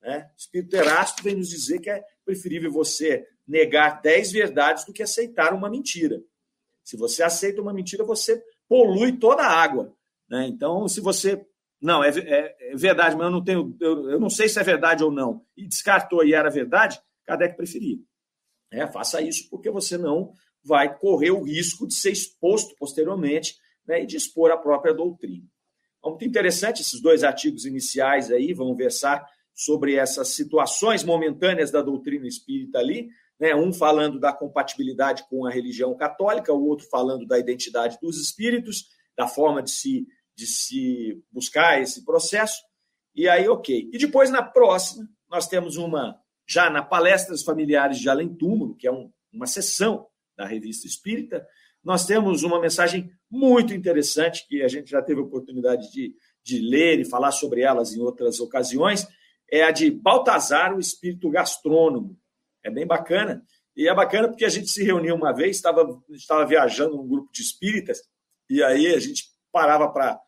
Né? 0.00 0.30
O 0.32 0.38
Espírito 0.38 0.76
Erasto 0.76 1.22
vem 1.22 1.34
nos 1.34 1.48
dizer 1.48 1.80
que 1.80 1.90
é 1.90 2.04
preferível 2.24 2.70
você 2.70 3.26
negar 3.46 4.00
dez 4.00 4.30
verdades 4.30 4.84
do 4.84 4.92
que 4.92 5.02
aceitar 5.02 5.52
uma 5.52 5.68
mentira. 5.68 6.22
Se 6.84 6.96
você 6.96 7.22
aceita 7.22 7.60
uma 7.60 7.72
mentira, 7.72 8.04
você 8.04 8.42
polui 8.68 9.18
toda 9.18 9.42
a 9.42 9.52
água. 9.52 9.94
Né? 10.28 10.46
Então, 10.46 10.88
se 10.88 11.00
você. 11.00 11.44
Não, 11.80 12.04
é, 12.04 12.10
é, 12.10 12.72
é 12.72 12.76
verdade, 12.76 13.16
mas 13.16 13.24
eu 13.24 13.30
não 13.30 13.42
tenho. 13.42 13.76
Eu, 13.80 14.10
eu, 14.10 14.20
não 14.20 14.28
sei 14.28 14.48
se 14.48 14.60
é 14.60 14.62
verdade 14.62 15.02
ou 15.02 15.10
não. 15.10 15.44
E 15.56 15.66
descartou 15.66 16.24
e 16.24 16.34
era 16.34 16.50
verdade, 16.50 17.00
Kardec 17.24 17.56
preferia. 17.56 17.98
É, 18.70 18.86
faça 18.86 19.20
isso 19.20 19.48
porque 19.50 19.70
você 19.70 19.96
não 19.96 20.32
vai 20.62 20.96
correr 20.98 21.30
o 21.30 21.42
risco 21.42 21.86
de 21.86 21.94
ser 21.94 22.12
exposto 22.12 22.74
posteriormente 22.76 23.56
né, 23.86 24.02
e 24.02 24.06
de 24.06 24.16
expor 24.16 24.50
a 24.50 24.56
própria 24.56 24.92
doutrina. 24.92 25.44
Então, 25.98 26.12
muito 26.12 26.24
interessante 26.24 26.82
esses 26.82 27.00
dois 27.00 27.24
artigos 27.24 27.64
iniciais 27.64 28.30
aí, 28.30 28.52
vão 28.52 28.74
versar 28.74 29.26
sobre 29.54 29.94
essas 29.96 30.28
situações 30.28 31.04
momentâneas 31.04 31.70
da 31.70 31.82
doutrina 31.82 32.26
espírita 32.26 32.78
ali, 32.78 33.10
né? 33.38 33.54
um 33.54 33.72
falando 33.72 34.18
da 34.18 34.32
compatibilidade 34.32 35.24
com 35.28 35.44
a 35.44 35.50
religião 35.50 35.94
católica, 35.94 36.52
o 36.52 36.66
outro 36.66 36.86
falando 36.88 37.26
da 37.26 37.38
identidade 37.38 37.98
dos 38.00 38.18
espíritos, 38.18 38.86
da 39.16 39.26
forma 39.26 39.62
de 39.62 39.70
se, 39.70 40.06
de 40.40 40.46
se 40.46 41.22
buscar 41.30 41.82
esse 41.82 42.02
processo. 42.02 42.62
E 43.14 43.28
aí, 43.28 43.46
ok. 43.46 43.90
E 43.92 43.98
depois, 43.98 44.30
na 44.30 44.42
próxima, 44.42 45.06
nós 45.28 45.46
temos 45.46 45.76
uma, 45.76 46.18
já 46.48 46.70
na 46.70 46.82
Palestras 46.82 47.42
Familiares 47.42 47.98
de 47.98 48.08
Além 48.08 48.34
Túmulo, 48.34 48.74
que 48.74 48.86
é 48.86 48.92
um, 48.92 49.12
uma 49.30 49.46
sessão 49.46 50.06
da 50.34 50.46
Revista 50.46 50.86
Espírita, 50.86 51.46
nós 51.84 52.06
temos 52.06 52.42
uma 52.42 52.58
mensagem 52.58 53.10
muito 53.30 53.74
interessante, 53.74 54.46
que 54.48 54.62
a 54.62 54.68
gente 54.68 54.90
já 54.90 55.02
teve 55.02 55.20
oportunidade 55.20 55.92
de, 55.92 56.14
de 56.42 56.58
ler 56.58 57.00
e 57.00 57.04
falar 57.04 57.32
sobre 57.32 57.60
elas 57.60 57.92
em 57.92 58.00
outras 58.00 58.40
ocasiões, 58.40 59.06
é 59.50 59.62
a 59.62 59.70
de 59.70 59.90
Baltazar, 59.90 60.74
o 60.74 60.80
espírito 60.80 61.28
gastrônomo. 61.28 62.18
É 62.62 62.70
bem 62.70 62.86
bacana. 62.86 63.44
E 63.76 63.88
é 63.88 63.94
bacana 63.94 64.28
porque 64.28 64.44
a 64.44 64.48
gente 64.48 64.70
se 64.70 64.82
reuniu 64.82 65.14
uma 65.14 65.32
vez, 65.32 65.56
estava, 65.56 66.02
estava 66.10 66.46
viajando 66.46 66.96
num 66.96 67.08
grupo 67.08 67.30
de 67.32 67.42
espíritas, 67.42 68.00
e 68.48 68.62
aí 68.62 68.88
a 68.88 68.98
gente 68.98 69.24
parava 69.52 69.88
para 69.88 70.20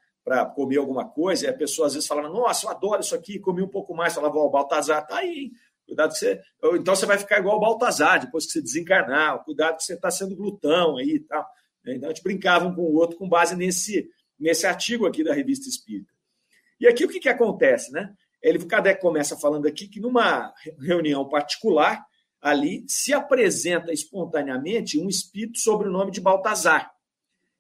comer 0.55 0.77
alguma 0.77 1.09
coisa, 1.09 1.47
e 1.47 1.49
a 1.49 1.53
pessoa 1.53 1.87
às 1.87 1.95
vezes 1.95 2.09
falava, 2.09 2.29
nossa, 2.29 2.67
eu 2.67 2.71
adoro 2.71 3.01
isso 3.01 3.15
aqui, 3.15 3.39
comi 3.39 3.63
um 3.63 3.69
pouco 3.69 3.95
mais, 3.95 4.15
falava, 4.15 4.39
ó, 4.39 4.47
o 4.47 4.51
Baltazar 4.51 5.07
tá 5.07 5.19
aí, 5.19 5.45
hein? 5.45 5.53
Cuidado 5.87 6.13
que 6.13 6.19
você. 6.19 6.41
Então 6.75 6.95
você 6.95 7.05
vai 7.05 7.19
ficar 7.19 7.39
igual 7.39 7.57
o 7.57 7.61
Baltazar 7.61 8.21
depois 8.21 8.47
que 8.47 8.53
você 8.53 8.63
desencarnar, 8.63 9.43
cuidado 9.45 9.77
que 9.77 9.85
você 9.85 9.95
está 9.95 10.11
sendo 10.11 10.37
glutão 10.37 10.97
aí 10.97 11.17
e 11.17 11.21
tal. 11.21 11.47
Então 11.85 12.09
a 12.09 12.13
gente 12.15 12.23
brincava 12.23 12.67
um 12.67 12.75
com 12.75 12.83
o 12.83 12.95
outro 12.95 13.19
com 13.19 13.29
base 13.29 13.57
nesse, 13.57 14.09
nesse 14.39 14.67
artigo 14.67 15.07
aqui 15.07 15.25
da 15.25 15.35
revista 15.35 15.69
Espírita. 15.69 16.13
E 16.81 16.87
aqui 16.87 17.05
o 17.05 17.09
que, 17.09 17.21
que 17.21 17.29
acontece, 17.29 17.93
né? 17.93 18.15
Ele, 18.41 18.65
Kardec 18.65 19.01
começa 19.01 19.37
falando 19.37 19.67
aqui 19.67 19.87
que 19.87 20.01
numa 20.01 20.53
reunião 20.81 21.29
particular, 21.29 22.05
ali 22.41 22.85
se 22.89 23.13
apresenta 23.13 23.93
espontaneamente 23.93 24.99
um 24.99 25.09
espírito 25.09 25.59
sobre 25.59 25.89
o 25.89 25.93
nome 25.93 26.11
de 26.11 26.21
Baltazar. 26.21 26.93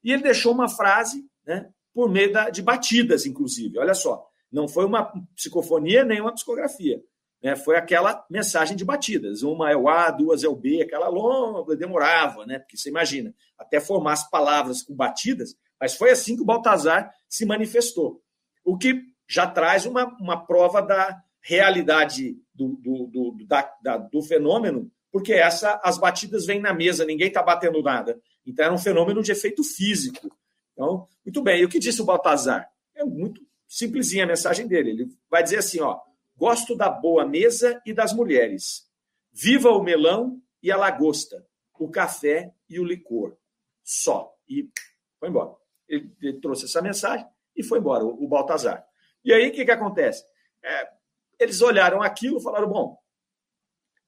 E 0.03 0.12
ele 0.12 0.22
deixou 0.22 0.53
uma 0.53 0.68
frase, 0.68 1.25
né, 1.46 1.70
por 1.94 2.11
meio 2.11 2.33
da, 2.33 2.50
de 2.50 2.62
batidas, 2.62 3.26
inclusive. 3.26 3.78
Olha 3.78 3.94
só, 3.94 4.26
não 4.50 4.68
foi 4.68 4.85
uma 4.85 5.12
psicofonia 5.35 6.05
nem 6.05 6.20
uma 6.20 6.33
psicografia. 6.33 7.02
Né, 7.42 7.57
foi 7.57 7.76
aquela 7.76 8.24
mensagem 8.31 8.76
de 8.76 8.85
batidas. 8.85 9.42
Uma 9.42 9.70
é 9.70 9.76
o 9.76 9.88
A, 9.88 10.11
duas 10.11 10.44
é 10.44 10.48
o 10.48 10.55
B, 10.55 10.83
aquela 10.83 11.09
longa, 11.09 11.74
demorava, 11.74 12.46
né? 12.46 12.61
Porque 12.61 12.76
você 12.76 12.88
imagina, 12.88 13.35
até 13.59 13.81
formar 13.81 14.12
as 14.12 14.31
palavras 14.31 14.83
com 14.83 14.94
batidas, 14.94 15.57
mas 15.81 15.96
foi 15.96 16.11
assim 16.11 16.37
que 16.37 16.42
o 16.42 16.46
Baltazar 16.46 17.12
se 17.28 17.44
manifestou. 17.44 18.22
O 18.64 18.78
que 18.78 19.02
já 19.28 19.46
traz 19.46 19.87
uma, 19.87 20.05
uma 20.20 20.46
prova 20.46 20.81
da 20.81 21.20
realidade 21.40 22.37
do, 22.55 22.76
do, 22.76 23.07
do, 23.09 23.46
da, 23.46 23.68
da, 23.83 23.96
do 23.96 24.22
fenômeno, 24.22 24.88
porque 25.11 25.33
essa 25.33 25.81
as 25.83 25.98
batidas 25.98 26.46
vêm 26.46 26.61
na 26.61 26.72
mesa, 26.72 27.05
ninguém 27.05 27.28
está 27.28 27.42
batendo 27.42 27.83
nada. 27.83 28.20
Então 28.46 28.64
era 28.64 28.74
um 28.74 28.78
fenômeno 28.78 29.22
de 29.22 29.33
efeito 29.33 29.64
físico. 29.64 30.31
Então, 30.73 31.09
muito 31.25 31.43
bem. 31.43 31.61
E 31.61 31.65
o 31.65 31.69
que 31.69 31.79
disse 31.79 32.01
o 32.03 32.05
Baltazar? 32.05 32.71
É 32.95 33.05
muito 33.05 33.41
simplesinha 33.67 34.25
a 34.25 34.27
mensagem 34.27 34.67
dele. 34.67 34.91
Ele 34.91 35.19
vai 35.31 35.43
dizer 35.43 35.59
assim: 35.59 35.81
ó, 35.81 36.01
gosto 36.37 36.77
da 36.77 36.89
boa 36.89 37.27
mesa 37.27 37.81
e 37.87 37.93
das 37.93 38.13
mulheres. 38.13 38.91
Viva 39.33 39.71
o 39.71 39.83
melão 39.83 40.41
e 40.63 40.71
a 40.71 40.77
lagosta, 40.77 41.47
o 41.79 41.91
café 41.91 42.53
e 42.69 42.79
o 42.79 42.85
licor. 42.85 43.37
Só. 43.83 44.35
E 44.49 44.69
foi 45.19 45.29
embora. 45.29 45.55
Ele, 45.89 46.15
ele 46.21 46.41
trouxe 46.41 46.65
essa 46.65 46.83
mensagem 46.83 47.27
e 47.57 47.63
foi 47.63 47.79
embora, 47.79 48.05
o, 48.05 48.25
o 48.25 48.29
Baltazar. 48.29 48.87
E 49.25 49.33
aí 49.33 49.49
o 49.49 49.53
que, 49.53 49.65
que 49.65 49.71
acontece? 49.71 50.25
É, 50.63 50.93
eles 51.39 51.61
olharam 51.61 52.03
aquilo 52.03 52.39
e 52.39 52.43
falaram: 52.43 52.69
bom, 52.69 52.99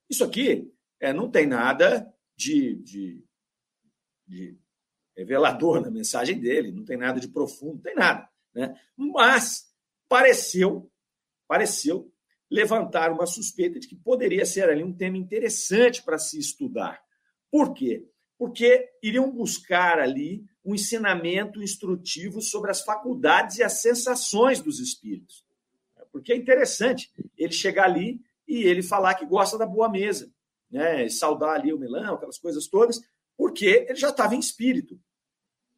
isso 0.09 0.23
aqui 0.23 0.71
é, 0.99 1.11
não 1.13 1.29
tem 1.29 1.45
nada 1.45 2.13
de, 2.35 2.75
de, 2.75 3.23
de 4.27 4.59
revelador 5.15 5.81
na 5.81 5.89
mensagem 5.89 6.39
dele, 6.39 6.71
não 6.71 6.83
tem 6.83 6.97
nada 6.97 7.19
de 7.19 7.27
profundo, 7.27 7.75
não 7.75 7.81
tem 7.81 7.95
nada. 7.95 8.27
Né? 8.53 8.79
Mas 8.95 9.65
pareceu, 10.07 10.91
pareceu 11.47 12.11
levantar 12.49 13.11
uma 13.11 13.25
suspeita 13.25 13.79
de 13.79 13.87
que 13.87 13.95
poderia 13.95 14.45
ser 14.45 14.69
ali 14.69 14.83
um 14.83 14.93
tema 14.93 15.17
interessante 15.17 16.03
para 16.03 16.17
se 16.17 16.37
estudar. 16.39 17.01
Por 17.49 17.73
quê? 17.73 18.07
Porque 18.37 18.89
iriam 19.01 19.31
buscar 19.31 19.99
ali 19.99 20.43
um 20.63 20.75
ensinamento 20.75 21.61
instrutivo 21.61 22.41
sobre 22.41 22.71
as 22.71 22.81
faculdades 22.81 23.57
e 23.57 23.63
as 23.63 23.81
sensações 23.81 24.61
dos 24.61 24.79
espíritos. 24.79 25.45
Porque 26.11 26.33
é 26.33 26.35
interessante 26.35 27.11
ele 27.37 27.53
chegar 27.53 27.85
ali 27.85 28.21
e 28.47 28.63
ele 28.63 28.83
falar 28.83 29.15
que 29.15 29.25
gosta 29.25 29.57
da 29.57 29.65
boa 29.65 29.89
mesa, 29.89 30.31
né? 30.69 31.07
saudar 31.09 31.55
ali 31.55 31.73
o 31.73 31.79
melão, 31.79 32.15
aquelas 32.15 32.37
coisas 32.37 32.67
todas, 32.67 33.01
porque 33.37 33.85
ele 33.87 33.95
já 33.95 34.09
estava 34.09 34.35
em 34.35 34.39
espírito. 34.39 34.99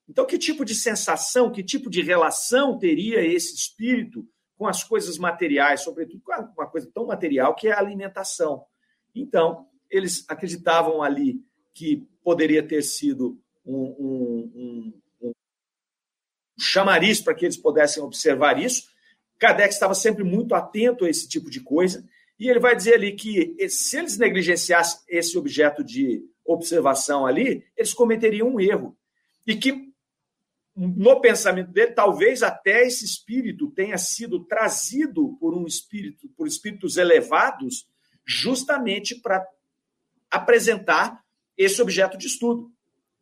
Então, 0.09 0.25
que 0.25 0.37
tipo 0.37 0.63
de 0.63 0.73
sensação, 0.73 1.51
que 1.51 1.63
tipo 1.63 1.89
de 1.89 2.01
relação 2.01 2.77
teria 2.77 3.21
esse 3.21 3.53
espírito 3.55 4.27
com 4.57 4.65
as 4.65 4.83
coisas 4.83 5.17
materiais, 5.17 5.81
sobretudo 5.81 6.21
com 6.21 6.31
uma 6.33 6.67
coisa 6.67 6.89
tão 6.93 7.05
material 7.05 7.53
que 7.55 7.67
é 7.67 7.73
a 7.73 7.79
alimentação? 7.79 8.65
Então, 9.13 9.67
eles 9.89 10.25
acreditavam 10.29 11.01
ali 11.01 11.41
que 11.73 12.07
poderia 12.23 12.63
ter 12.63 12.81
sido 12.83 13.39
um, 13.65 13.75
um, 13.75 14.51
um, 14.55 15.01
um 15.21 15.31
chamariz 16.57 17.21
para 17.21 17.35
que 17.35 17.45
eles 17.45 17.57
pudessem 17.57 18.01
observar 18.01 18.59
isso. 18.59 18.89
Kardec 19.37 19.73
estava 19.73 19.93
sempre 19.93 20.23
muito 20.23 20.55
atento 20.55 21.05
a 21.05 21.09
esse 21.09 21.27
tipo 21.27 21.49
de 21.49 21.61
coisa, 21.61 22.07
e 22.39 22.49
ele 22.49 22.59
vai 22.59 22.75
dizer 22.75 22.95
ali 22.95 23.13
que 23.13 23.55
se 23.69 23.97
eles 23.97 24.17
negligenciassem 24.17 25.01
esse 25.07 25.37
objeto 25.37 25.83
de 25.83 26.23
observação 26.47 27.25
ali, 27.25 27.63
eles 27.75 27.93
cometeriam 27.93 28.47
um 28.47 28.59
erro. 28.59 28.97
E 29.45 29.55
que, 29.55 29.91
no 30.75 31.19
pensamento 31.19 31.71
dele, 31.71 31.91
talvez 31.91 32.41
até 32.41 32.87
esse 32.87 33.03
espírito 33.03 33.69
tenha 33.71 33.97
sido 33.97 34.45
trazido 34.45 35.37
por 35.39 35.53
um 35.53 35.65
espírito, 35.65 36.29
por 36.29 36.47
espíritos 36.47 36.97
elevados, 36.97 37.87
justamente 38.25 39.15
para 39.15 39.45
apresentar 40.31 41.21
esse 41.57 41.81
objeto 41.81 42.17
de 42.17 42.27
estudo. 42.27 42.71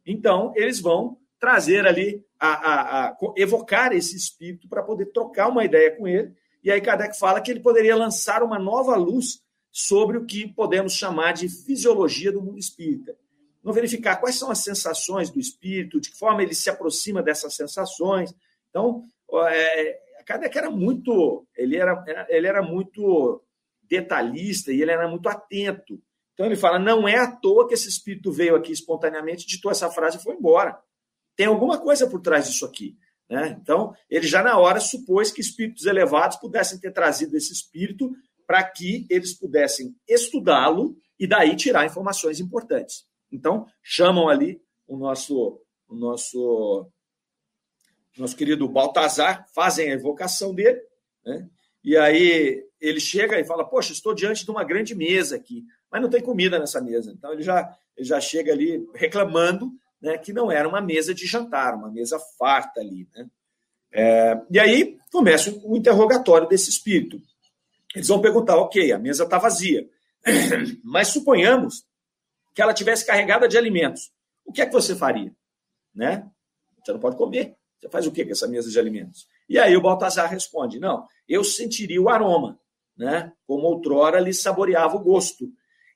Então, 0.06 0.54
eles 0.56 0.80
vão 0.80 1.18
trazer 1.40 1.86
ali, 1.88 2.24
a, 2.40 2.48
a, 2.48 3.08
a 3.08 3.18
evocar 3.38 3.94
esse 3.94 4.16
espírito 4.16 4.68
para 4.68 4.84
poder 4.84 5.08
trocar 5.08 5.48
uma 5.48 5.64
ideia 5.64 5.96
com 5.96 6.08
ele. 6.08 6.34
E 6.64 6.72
aí 6.72 6.82
Kardec 6.82 7.18
fala 7.18 7.40
que 7.40 7.52
ele 7.52 7.60
poderia 7.60 7.96
lançar 7.96 8.44
uma 8.44 8.58
nova 8.58 8.96
luz 8.96 9.45
sobre 9.78 10.18
o 10.18 10.26
que 10.26 10.48
podemos 10.48 10.94
chamar 10.94 11.34
de 11.34 11.50
fisiologia 11.50 12.32
do 12.32 12.42
mundo 12.42 12.58
espírita. 12.58 13.18
Vamos 13.62 13.76
verificar 13.76 14.18
quais 14.18 14.38
são 14.38 14.50
as 14.50 14.60
sensações 14.60 15.30
do 15.30 15.40
espírito, 15.40 16.00
de 16.00 16.12
que 16.12 16.18
forma 16.18 16.42
ele 16.42 16.54
se 16.54 16.70
aproxima 16.70 17.22
dessas 17.22 17.56
sensações. 17.56 18.34
Então, 18.70 19.04
é, 19.50 20.00
Kardec 20.26 20.58
era 20.58 20.70
muito, 20.70 21.46
ele 21.56 21.76
era, 21.76 22.28
ele 22.30 22.48
era 22.48 22.62
muito 22.62 23.44
detalhista 23.84 24.72
e 24.72 24.82
ele 24.82 24.92
era 24.92 25.08
muito 25.08 25.28
atento 25.28 26.02
então 26.36 26.46
ele 26.46 26.56
fala: 26.56 26.78
não 26.78 27.08
é 27.08 27.18
à 27.18 27.32
toa 27.32 27.68
que 27.68 27.74
esse 27.74 27.90
espírito 27.90 28.32
veio 28.32 28.56
aqui 28.56 28.72
espontaneamente, 28.72 29.48
ditou 29.48 29.72
essa 29.72 29.90
frase 29.90 30.18
e 30.18 30.22
foi 30.22 30.36
embora. 30.36 30.78
Tem 31.36 31.48
alguma 31.48 31.80
coisa 31.80 32.08
por 32.08 32.22
trás 32.22 32.48
disso 32.48 32.66
aqui. 32.66 32.96
Né? 33.30 33.58
Então, 33.60 33.96
ele 34.10 34.28
já 34.28 34.44
na 34.44 34.58
hora 34.58 34.80
supôs 34.80 35.32
que 35.32 35.42
espíritos 35.42 35.86
elevados 35.86 36.38
pudessem 36.38 36.78
ter 36.78 36.92
trazido 36.92 37.36
esse 37.36 37.52
espírito 37.52 38.12
para 38.46 38.64
que 38.64 39.06
eles 39.10 39.34
pudessem 39.34 39.96
estudá-lo 40.08 40.98
e 41.20 41.28
daí 41.28 41.56
tirar 41.56 41.86
informações 41.86 42.40
importantes. 42.40 43.06
Então, 43.32 43.66
chamam 43.82 44.30
ali 44.30 44.62
o 44.88 44.98
nosso, 44.98 45.62
o 45.88 45.96
nosso, 45.96 46.88
nosso 48.18 48.36
querido 48.36 48.68
Baltazar, 48.68 49.46
fazem 49.54 49.92
a 49.92 49.96
evocação 49.96 50.54
dele, 50.54 50.82
né? 51.26 51.50
e 51.84 51.98
aí 51.98 52.64
ele 52.80 53.00
chega 53.00 53.40
e 53.40 53.46
fala: 53.46 53.66
Poxa, 53.66 53.94
estou 53.94 54.14
diante 54.14 54.46
de 54.46 54.52
uma 54.52 54.64
grande 54.64 54.94
mesa 54.94 55.36
aqui 55.36 55.66
mas 55.96 56.02
não 56.02 56.10
tem 56.10 56.22
comida 56.22 56.60
nessa 56.60 56.82
mesa. 56.82 57.14
Então 57.18 57.32
ele 57.32 57.42
já, 57.42 57.74
ele 57.96 58.06
já 58.06 58.20
chega 58.20 58.52
ali 58.52 58.86
reclamando 58.94 59.72
né, 60.02 60.18
que 60.18 60.34
não 60.34 60.52
era 60.52 60.68
uma 60.68 60.82
mesa 60.82 61.14
de 61.16 61.26
jantar, 61.26 61.74
uma 61.74 61.90
mesa 61.90 62.20
farta 62.38 62.82
ali. 62.82 63.08
Né? 63.16 63.30
É, 63.94 64.42
e 64.52 64.60
aí 64.60 64.98
começa 65.10 65.58
o 65.64 65.78
interrogatório 65.78 66.50
desse 66.50 66.70
espírito. 66.70 67.22
Eles 67.96 68.08
vão 68.08 68.22
perguntar: 68.22 68.58
ok, 68.58 68.92
a 68.92 69.00
mesa 69.00 69.24
está 69.24 69.38
vazia, 69.38 69.88
mas 70.84 71.08
suponhamos 71.08 71.86
que 72.54 72.62
ela 72.62 72.74
tivesse 72.74 73.06
carregada 73.06 73.48
de 73.48 73.58
alimentos. 73.58 74.12
O 74.46 74.52
que 74.52 74.62
é 74.62 74.66
que 74.66 74.74
você 74.74 74.96
faria? 74.96 75.34
Né? 75.94 76.30
Você 76.84 76.92
não 76.92 77.00
pode 77.00 77.18
comer. 77.18 77.56
Você 77.80 77.90
faz 77.90 78.06
o 78.06 78.12
que 78.12 78.26
com 78.26 78.32
essa 78.32 78.48
mesa 78.48 78.70
de 78.70 78.80
alimentos? 78.80 79.28
E 79.48 79.58
aí 79.58 79.76
o 79.76 79.82
Baltazar 79.82 80.30
responde: 80.30 80.80
não, 80.80 81.08
eu 81.28 81.44
sentiria 81.44 82.02
o 82.02 82.10
aroma, 82.10 82.60
né? 82.98 83.32
Como 83.48 83.64
outrora 83.64 84.20
lhe 84.20 84.34
saboreava 84.34 84.96
o 84.96 85.04
gosto. 85.04 85.50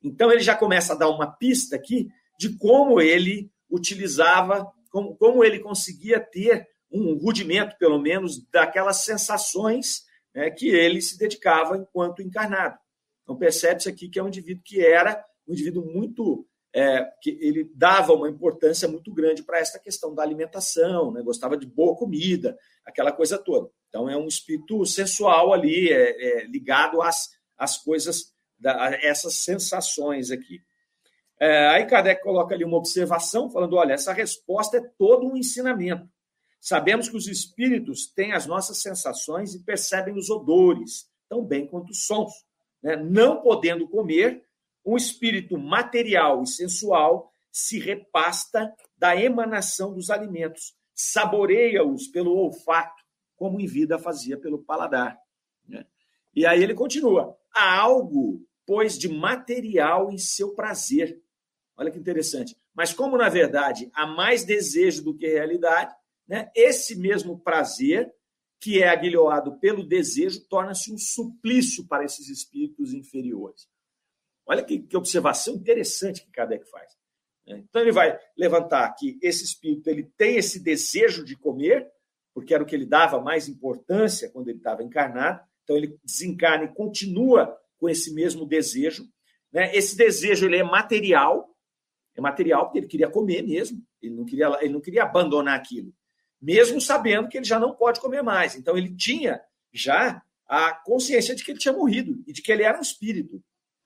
Então 0.03 0.31
ele 0.31 0.41
já 0.41 0.55
começa 0.55 0.93
a 0.93 0.95
dar 0.95 1.09
uma 1.09 1.27
pista 1.27 1.75
aqui 1.75 2.09
de 2.37 2.57
como 2.57 3.01
ele 3.01 3.51
utilizava, 3.69 4.71
como, 4.89 5.15
como 5.17 5.43
ele 5.43 5.59
conseguia 5.59 6.19
ter 6.19 6.67
um 6.91 7.15
rudimento, 7.17 7.77
pelo 7.77 7.99
menos, 7.99 8.41
daquelas 8.49 9.03
sensações 9.03 10.03
né, 10.33 10.49
que 10.49 10.69
ele 10.69 11.01
se 11.01 11.17
dedicava 11.17 11.77
enquanto 11.77 12.21
encarnado. 12.21 12.77
Então 13.23 13.37
percebe-se 13.37 13.89
aqui 13.89 14.09
que 14.09 14.19
é 14.19 14.23
um 14.23 14.27
indivíduo 14.27 14.63
que 14.63 14.83
era 14.83 15.23
um 15.47 15.53
indivíduo 15.53 15.85
muito 15.85 16.47
é, 16.73 17.03
que 17.21 17.31
ele 17.41 17.69
dava 17.75 18.13
uma 18.13 18.29
importância 18.29 18.87
muito 18.87 19.11
grande 19.13 19.43
para 19.43 19.59
esta 19.59 19.79
questão 19.79 20.13
da 20.13 20.21
alimentação, 20.21 21.11
né? 21.11 21.21
gostava 21.21 21.57
de 21.57 21.65
boa 21.65 21.95
comida, 21.95 22.57
aquela 22.85 23.11
coisa 23.11 23.37
toda. 23.37 23.69
Então 23.87 24.07
é 24.09 24.15
um 24.15 24.27
espírito 24.27 24.85
sensual 24.85 25.51
ali, 25.51 25.91
é, 25.91 26.41
é 26.41 26.45
ligado 26.45 27.01
às, 27.01 27.29
às 27.57 27.77
coisas 27.77 28.33
da, 28.57 28.95
essas 29.01 29.43
sensações 29.43 30.29
aqui. 30.29 30.61
É, 31.39 31.69
aí 31.69 31.85
Kardec 31.85 32.21
coloca 32.21 32.53
ali 32.53 32.65
uma 32.65 32.77
observação, 32.77 33.49
falando: 33.49 33.75
olha, 33.77 33.93
essa 33.93 34.11
resposta 34.11 34.77
é 34.77 34.91
todo 34.97 35.25
um 35.25 35.37
ensinamento. 35.37 36.07
Sabemos 36.59 37.07
que 37.07 37.15
os 37.15 37.27
espíritos 37.27 38.07
têm 38.07 38.33
as 38.33 38.45
nossas 38.45 38.81
sensações 38.81 39.55
e 39.55 39.63
percebem 39.63 40.15
os 40.15 40.29
odores, 40.29 41.09
tão 41.27 41.43
bem 41.43 41.65
quanto 41.67 41.91
os 41.91 42.05
sons. 42.05 42.33
Né? 42.81 42.95
Não 42.95 43.41
podendo 43.41 43.87
comer, 43.87 44.43
um 44.85 44.97
espírito 44.97 45.57
material 45.57 46.43
e 46.43 46.47
sensual 46.47 47.31
se 47.51 47.79
repasta 47.79 48.73
da 48.97 49.15
emanação 49.15 49.93
dos 49.93 50.09
alimentos, 50.09 50.75
saboreia-os 50.93 52.07
pelo 52.07 52.35
olfato, 52.35 53.03
como 53.35 53.59
em 53.59 53.65
vida 53.65 53.97
fazia 53.97 54.37
pelo 54.37 54.59
paladar. 54.59 55.17
Né? 55.67 55.85
E 56.35 56.45
aí 56.45 56.61
ele 56.61 56.73
continua: 56.73 57.37
há 57.53 57.79
algo 57.79 58.45
pois 58.65 58.99
de 58.99 59.09
material 59.09 60.11
em 60.11 60.17
seu 60.19 60.53
prazer. 60.53 61.19
Olha 61.75 61.89
que 61.89 61.97
interessante. 61.97 62.55
Mas 62.71 62.93
como, 62.93 63.17
na 63.17 63.27
verdade, 63.27 63.89
há 63.93 64.05
mais 64.05 64.43
desejo 64.43 65.03
do 65.03 65.17
que 65.17 65.27
realidade, 65.27 65.95
né, 66.29 66.51
esse 66.55 66.95
mesmo 66.95 67.39
prazer, 67.39 68.13
que 68.61 68.83
é 68.83 68.89
aguilhoado 68.89 69.57
pelo 69.59 69.83
desejo, 69.83 70.45
torna-se 70.47 70.93
um 70.93 70.97
suplício 70.97 71.87
para 71.87 72.05
esses 72.05 72.29
espíritos 72.29 72.93
inferiores. 72.93 73.67
Olha 74.45 74.63
que, 74.63 74.79
que 74.79 74.95
observação 74.95 75.55
interessante 75.55 76.23
que 76.23 76.31
Kardec 76.31 76.69
faz. 76.69 76.91
Né. 77.47 77.63
Então, 77.67 77.81
ele 77.81 77.91
vai 77.91 78.19
levantar 78.37 78.93
que 78.93 79.17
esse 79.21 79.43
espírito 79.43 79.89
ele 79.89 80.03
tem 80.17 80.37
esse 80.37 80.59
desejo 80.59 81.25
de 81.25 81.35
comer, 81.35 81.89
porque 82.33 82.53
era 82.53 82.61
o 82.61 82.65
que 82.65 82.75
ele 82.75 82.85
dava 82.85 83.19
mais 83.19 83.47
importância 83.47 84.29
quando 84.29 84.49
ele 84.49 84.59
estava 84.59 84.83
encarnado. 84.83 85.41
Então, 85.63 85.75
ele 85.75 85.97
desencarna 86.03 86.65
e 86.65 86.73
continua 86.73 87.57
com 87.77 87.89
esse 87.89 88.13
mesmo 88.13 88.45
desejo. 88.45 89.07
Né? 89.51 89.75
Esse 89.75 89.95
desejo 89.97 90.45
ele 90.45 90.57
é 90.57 90.63
material, 90.63 91.55
é 92.15 92.21
material 92.21 92.65
porque 92.65 92.79
ele 92.79 92.87
queria 92.87 93.09
comer 93.09 93.41
mesmo, 93.41 93.81
ele 94.01 94.15
não 94.15 94.25
queria, 94.25 94.57
ele 94.61 94.73
não 94.73 94.81
queria 94.81 95.03
abandonar 95.03 95.57
aquilo, 95.57 95.93
mesmo 96.41 96.79
sabendo 96.79 97.27
que 97.27 97.37
ele 97.37 97.45
já 97.45 97.59
não 97.59 97.75
pode 97.75 97.99
comer 97.99 98.21
mais. 98.21 98.55
Então 98.55 98.77
ele 98.77 98.95
tinha 98.95 99.41
já 99.73 100.21
a 100.47 100.73
consciência 100.73 101.35
de 101.35 101.43
que 101.43 101.51
ele 101.51 101.59
tinha 101.59 101.73
morrido 101.73 102.23
e 102.25 102.33
de 102.33 102.41
que 102.41 102.51
ele 102.51 102.63
era 102.63 102.77
um 102.77 102.81
espírito. 102.81 103.43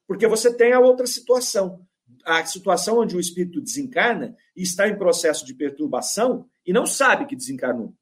Porque 0.08 0.28
você 0.28 0.54
tem 0.54 0.74
a 0.74 0.80
outra 0.80 1.08
situação, 1.08 1.86
a 2.26 2.46
situação 2.46 3.00
onde 3.00 3.16
o 3.16 3.20
espírito 3.20 3.62
desencarna 3.62 4.36
e 4.56 4.64
está 4.64 4.88
em 4.88 4.98
processo 4.98 5.46
de 5.46 5.54
perturbação 5.54 6.48
e 6.66 6.72
não 6.72 6.86
sabe 6.86 7.26
que 7.26 7.36
desencarnou. 7.36 7.94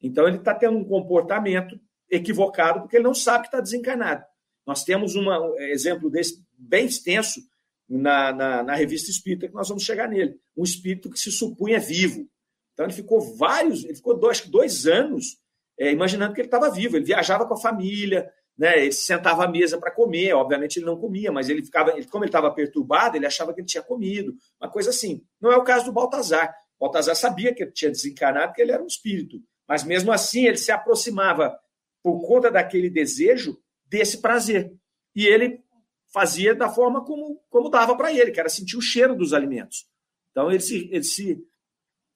Então 0.00 0.28
ele 0.28 0.36
está 0.36 0.54
tendo 0.54 0.76
um 0.76 0.84
comportamento 0.84 1.80
equivocado 2.10 2.80
porque 2.80 2.96
ele 2.96 3.04
não 3.04 3.14
sabe 3.14 3.42
que 3.42 3.48
está 3.48 3.60
desencarnado. 3.60 4.24
Nós 4.66 4.84
temos 4.84 5.14
um 5.14 5.30
exemplo 5.60 6.10
desse 6.10 6.44
bem 6.58 6.86
extenso 6.86 7.40
na, 7.88 8.32
na, 8.32 8.62
na, 8.62 8.74
revista 8.74 9.10
Espírita, 9.10 9.48
que 9.48 9.54
nós 9.54 9.68
vamos 9.68 9.84
chegar 9.84 10.08
nele. 10.08 10.40
Um 10.56 10.64
espírito 10.64 11.08
que 11.08 11.18
se 11.18 11.30
supunha 11.30 11.78
vivo. 11.78 12.28
Então, 12.76 12.84
ele 12.84 12.92
ficou 12.92 13.22
vários, 13.38 13.84
ele 13.84 13.94
ficou 13.94 14.18
dois, 14.18 14.42
dois 14.42 14.86
anos 14.86 15.38
é, 15.80 15.90
imaginando 15.90 16.34
que 16.34 16.42
ele 16.42 16.46
estava 16.46 16.70
vivo. 16.70 16.94
Ele 16.94 17.06
viajava 17.06 17.46
com 17.46 17.54
a 17.54 17.58
família, 17.58 18.30
né? 18.56 18.82
ele 18.82 18.92
sentava 18.92 19.44
à 19.44 19.48
mesa 19.48 19.78
para 19.78 19.90
comer. 19.90 20.34
Obviamente, 20.34 20.76
ele 20.76 20.84
não 20.84 20.98
comia, 20.98 21.32
mas 21.32 21.48
ele 21.48 21.64
ficava, 21.64 21.92
ele, 21.92 22.06
como 22.06 22.24
ele 22.24 22.28
estava 22.28 22.52
perturbado, 22.52 23.16
ele 23.16 23.24
achava 23.24 23.54
que 23.54 23.60
ele 23.60 23.66
tinha 23.66 23.82
comido. 23.82 24.34
Uma 24.60 24.70
coisa 24.70 24.90
assim. 24.90 25.24
Não 25.40 25.50
é 25.50 25.56
o 25.56 25.64
caso 25.64 25.86
do 25.86 25.92
Baltazar. 25.92 26.54
Baltazar 26.78 27.16
sabia 27.16 27.54
que 27.54 27.62
ele 27.62 27.72
tinha 27.72 27.90
desencarnado, 27.90 28.52
que 28.52 28.60
ele 28.60 28.72
era 28.72 28.82
um 28.82 28.86
espírito. 28.86 29.38
Mas 29.66 29.82
mesmo 29.82 30.12
assim, 30.12 30.46
ele 30.46 30.58
se 30.58 30.70
aproximava, 30.70 31.58
por 32.02 32.20
conta 32.26 32.50
daquele 32.50 32.90
desejo, 32.90 33.58
desse 33.86 34.20
prazer. 34.20 34.70
E 35.14 35.26
ele 35.26 35.64
fazia 36.12 36.54
da 36.54 36.68
forma 36.68 37.02
como, 37.04 37.40
como 37.48 37.70
dava 37.70 37.96
para 37.96 38.12
ele, 38.12 38.30
que 38.30 38.38
era 38.38 38.50
sentir 38.50 38.76
o 38.76 38.82
cheiro 38.82 39.16
dos 39.16 39.32
alimentos. 39.32 39.86
Então, 40.30 40.50
ele 40.50 40.60
se, 40.60 40.88
ele 40.92 41.02
se 41.02 41.42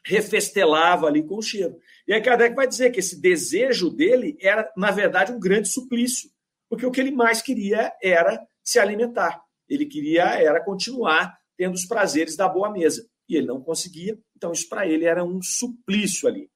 refestelava 0.05 1.07
ali 1.07 1.23
com 1.23 1.37
o 1.37 1.43
cheiro. 1.43 1.77
E 2.07 2.13
aí 2.13 2.21
Kardec 2.21 2.55
vai 2.55 2.67
dizer 2.67 2.91
que 2.91 3.01
esse 3.01 3.21
desejo 3.21 3.91
dele 3.91 4.37
era, 4.41 4.71
na 4.77 4.91
verdade, 4.91 5.33
um 5.33 5.41
grande 5.41 5.69
suplício, 5.69 6.31
porque 6.69 6.87
o 6.87 6.91
que 6.91 7.01
ele 7.01 7.11
mais 7.11 7.43
queria 7.43 7.93
era 8.03 8.41
se 8.63 8.79
alimentar. 8.79 9.43
Ele 9.69 9.87
queria 9.87 10.25
era 10.25 10.63
continuar 10.63 11.39
tendo 11.57 11.75
os 11.75 11.85
prazeres 11.85 12.37
da 12.37 12.49
boa 12.49 12.71
mesa. 12.71 13.07
E 13.29 13.37
ele 13.37 13.47
não 13.47 13.61
conseguia, 13.61 14.19
então 14.37 14.51
isso 14.51 14.69
para 14.69 14.87
ele 14.87 15.05
era 15.05 15.23
um 15.23 15.41
suplício 15.41 16.29
ali. 16.29 16.51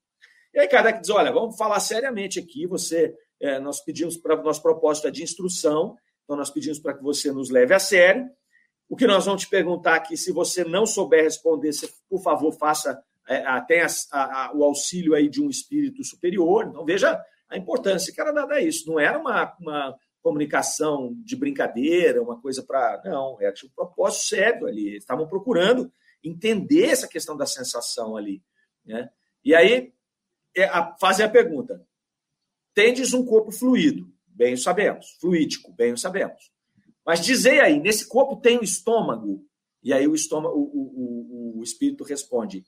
E 0.52 0.58
aí 0.58 0.68
Kardec 0.68 1.00
diz: 1.00 1.10
olha, 1.10 1.30
vamos 1.30 1.56
falar 1.56 1.78
seriamente 1.78 2.38
aqui. 2.38 2.66
Você, 2.66 3.14
é, 3.40 3.60
nós 3.60 3.80
pedimos 3.80 4.16
para 4.16 4.40
nosso 4.42 4.62
propósito 4.62 5.06
é 5.06 5.10
de 5.10 5.22
instrução, 5.22 5.96
então 6.24 6.36
nós 6.36 6.50
pedimos 6.50 6.78
para 6.78 6.94
que 6.94 7.02
você 7.02 7.30
nos 7.30 7.50
leve 7.50 7.74
a 7.74 7.78
sério. 7.78 8.28
O 8.88 8.96
que 8.96 9.06
nós 9.06 9.24
vamos 9.24 9.42
te 9.42 9.48
perguntar 9.48 9.94
aqui, 9.96 10.16
se 10.16 10.32
você 10.32 10.64
não 10.64 10.84
souber 10.84 11.24
responder, 11.24 11.70
por 12.08 12.22
favor, 12.22 12.52
faça 12.52 13.02
até 13.26 13.82
a, 13.82 13.88
a, 14.12 14.52
o 14.54 14.62
auxílio 14.62 15.14
aí 15.14 15.28
de 15.28 15.42
um 15.42 15.48
espírito 15.48 16.04
superior. 16.04 16.66
Então, 16.68 16.84
veja 16.84 17.22
a 17.48 17.56
importância 17.56 18.12
que 18.12 18.20
era 18.20 18.32
dada 18.32 18.54
a 18.54 18.60
isso. 18.60 18.88
Não 18.88 19.00
era 19.00 19.18
uma, 19.18 19.56
uma 19.60 19.98
comunicação 20.22 21.14
de 21.24 21.36
brincadeira, 21.36 22.22
uma 22.22 22.40
coisa 22.40 22.62
para. 22.62 23.02
Não, 23.04 23.36
era 23.40 23.54
um 23.64 23.68
propósito 23.74 24.24
sério 24.24 24.66
ali. 24.66 24.88
Eles 24.88 25.02
estavam 25.02 25.28
procurando 25.28 25.92
entender 26.22 26.86
essa 26.86 27.06
questão 27.06 27.36
da 27.36 27.46
sensação 27.46 28.16
ali. 28.16 28.42
Né? 28.84 29.10
E 29.44 29.54
aí 29.54 29.92
é, 30.56 30.64
a, 30.64 30.96
fazem 30.98 31.26
a 31.26 31.28
pergunta: 31.28 31.86
tendes 32.74 33.12
um 33.12 33.24
corpo 33.24 33.52
fluido? 33.52 34.12
Bem 34.26 34.54
o 34.54 34.58
sabemos. 34.58 35.16
Fluídico? 35.20 35.72
Bem 35.72 35.92
o 35.92 35.98
sabemos. 35.98 36.52
Mas 37.06 37.20
dizei 37.20 37.60
aí, 37.60 37.78
nesse 37.78 38.08
corpo 38.08 38.36
tem 38.36 38.58
o 38.58 38.64
estômago? 38.64 39.46
E 39.82 39.92
aí 39.92 40.08
o 40.08 40.14
estômago, 40.14 40.56
o, 40.56 41.56
o, 41.56 41.60
o 41.60 41.62
espírito 41.62 42.02
responde: 42.02 42.64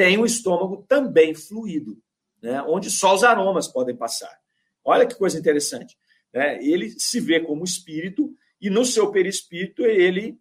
tem 0.00 0.16
o 0.16 0.24
estômago 0.24 0.82
também 0.88 1.34
fluido, 1.34 1.98
né? 2.42 2.62
onde 2.62 2.90
só 2.90 3.14
os 3.14 3.22
aromas 3.22 3.68
podem 3.68 3.94
passar. 3.94 4.34
Olha 4.82 5.04
que 5.04 5.14
coisa 5.14 5.38
interessante. 5.38 5.94
Né? 6.32 6.58
Ele 6.64 6.88
se 6.98 7.20
vê 7.20 7.38
como 7.38 7.64
espírito 7.64 8.34
e 8.58 8.70
no 8.70 8.82
seu 8.82 9.10
perispírito 9.12 9.84
ele 9.84 10.38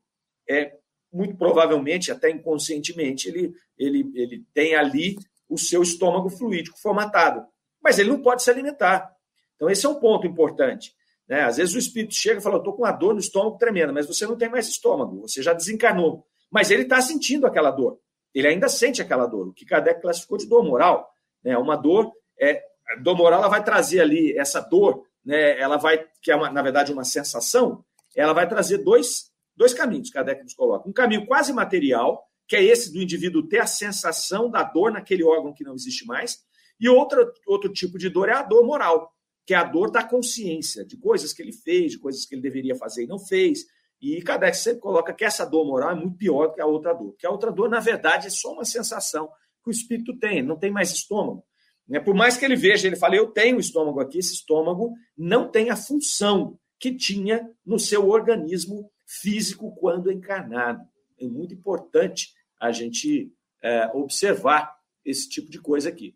é 0.49 0.77
muito 1.11 1.35
provavelmente, 1.35 2.09
até 2.09 2.29
inconscientemente, 2.29 3.27
ele, 3.27 3.53
ele, 3.77 4.09
ele 4.15 4.45
tem 4.53 4.75
ali 4.75 5.17
o 5.49 5.57
seu 5.57 5.83
estômago 5.83 6.29
fluídico 6.29 6.79
formatado. 6.79 7.45
Mas 7.83 7.99
ele 7.99 8.11
não 8.11 8.21
pode 8.21 8.43
se 8.43 8.49
alimentar. 8.49 9.13
Então, 9.57 9.69
esse 9.69 9.85
é 9.85 9.89
um 9.89 9.99
ponto 9.99 10.25
importante. 10.25 10.95
Né? 11.27 11.41
Às 11.41 11.57
vezes 11.57 11.75
o 11.75 11.79
espírito 11.79 12.13
chega 12.13 12.39
e 12.39 12.43
fala: 12.43 12.59
estou 12.59 12.71
com 12.71 12.83
uma 12.83 12.93
dor 12.93 13.13
no 13.13 13.19
estômago 13.19 13.57
tremenda, 13.57 13.91
mas 13.91 14.07
você 14.07 14.25
não 14.25 14.37
tem 14.37 14.47
mais 14.47 14.69
estômago, 14.69 15.19
você 15.19 15.43
já 15.43 15.51
desencarnou. 15.51 16.25
Mas 16.49 16.71
ele 16.71 16.83
está 16.83 17.01
sentindo 17.01 17.45
aquela 17.45 17.71
dor. 17.71 17.99
Ele 18.33 18.47
ainda 18.47 18.69
sente 18.69 19.01
aquela 19.01 19.25
dor. 19.25 19.47
O 19.47 19.53
que 19.53 19.65
Kardec 19.65 20.01
classificou 20.01 20.37
de 20.37 20.47
dor 20.47 20.63
moral. 20.63 21.09
Né? 21.43 21.57
Uma 21.57 21.75
dor, 21.75 22.11
é, 22.39 22.61
dor 23.01 23.15
moral 23.15 23.39
ela 23.39 23.49
vai 23.49 23.63
trazer 23.63 24.01
ali 24.01 24.37
essa 24.37 24.59
dor 24.59 25.03
né, 25.29 25.59
ela 25.59 25.77
vai, 25.77 26.05
que 26.21 26.31
é 26.31 26.35
uma, 26.35 26.49
na 26.49 26.61
verdade 26.61 26.91
uma 26.91 27.03
sensação, 27.03 27.83
ela 28.15 28.33
vai 28.33 28.47
trazer 28.47 28.79
dois, 28.79 29.31
dois 29.55 29.73
caminhos, 29.73 30.09
Kardec 30.09 30.43
nos 30.43 30.53
coloca. 30.53 30.89
Um 30.89 30.93
caminho 30.93 31.25
quase 31.25 31.53
material, 31.53 32.23
que 32.47 32.55
é 32.55 32.63
esse 32.63 32.91
do 32.91 33.01
indivíduo 33.01 33.47
ter 33.47 33.59
a 33.59 33.67
sensação 33.67 34.49
da 34.49 34.63
dor 34.63 34.91
naquele 34.91 35.23
órgão 35.23 35.53
que 35.53 35.63
não 35.63 35.75
existe 35.75 36.05
mais, 36.05 36.39
e 36.79 36.89
outra, 36.89 37.31
outro 37.45 37.71
tipo 37.71 37.97
de 37.97 38.09
dor 38.09 38.29
é 38.29 38.33
a 38.33 38.41
dor 38.41 38.65
moral, 38.65 39.13
que 39.45 39.53
é 39.53 39.57
a 39.57 39.63
dor 39.63 39.91
da 39.91 40.03
consciência, 40.03 40.85
de 40.85 40.97
coisas 40.97 41.33
que 41.33 41.41
ele 41.41 41.53
fez, 41.53 41.91
de 41.91 41.99
coisas 41.99 42.25
que 42.25 42.33
ele 42.33 42.41
deveria 42.41 42.75
fazer 42.75 43.03
e 43.03 43.07
não 43.07 43.19
fez. 43.19 43.65
E 44.01 44.21
Kardec 44.21 44.55
sempre 44.55 44.79
coloca 44.79 45.13
que 45.13 45.25
essa 45.25 45.45
dor 45.45 45.65
moral 45.65 45.91
é 45.91 45.95
muito 45.95 46.17
pior 46.17 46.47
do 46.47 46.53
que 46.53 46.61
a 46.61 46.65
outra 46.65 46.93
dor, 46.93 47.15
que 47.17 47.27
a 47.27 47.29
outra 47.29 47.51
dor, 47.51 47.69
na 47.69 47.79
verdade, 47.79 48.27
é 48.27 48.29
só 48.29 48.53
uma 48.53 48.63
sensação 48.63 49.29
que 49.63 49.69
o 49.69 49.71
espírito 49.71 50.17
tem, 50.17 50.41
não 50.41 50.57
tem 50.57 50.71
mais 50.71 50.91
estômago. 50.91 51.43
Né? 51.87 51.99
Por 51.99 52.15
mais 52.15 52.37
que 52.37 52.45
ele 52.45 52.55
veja, 52.55 52.87
ele 52.87 52.95
fala, 52.95 53.15
eu 53.15 53.27
tenho 53.27 53.59
estômago 53.59 53.99
aqui, 53.99 54.19
esse 54.19 54.33
estômago 54.33 54.93
não 55.17 55.49
tem 55.49 55.69
a 55.69 55.75
função 55.75 56.57
que 56.79 56.95
tinha 56.95 57.49
no 57.65 57.77
seu 57.77 58.07
organismo 58.07 58.89
físico 59.05 59.75
quando 59.75 60.11
encarnado. 60.11 60.81
É 61.19 61.27
muito 61.27 61.53
importante 61.53 62.29
a 62.59 62.71
gente 62.71 63.33
é, 63.61 63.89
observar 63.93 64.73
esse 65.03 65.27
tipo 65.27 65.49
de 65.49 65.59
coisa 65.59 65.89
aqui. 65.89 66.15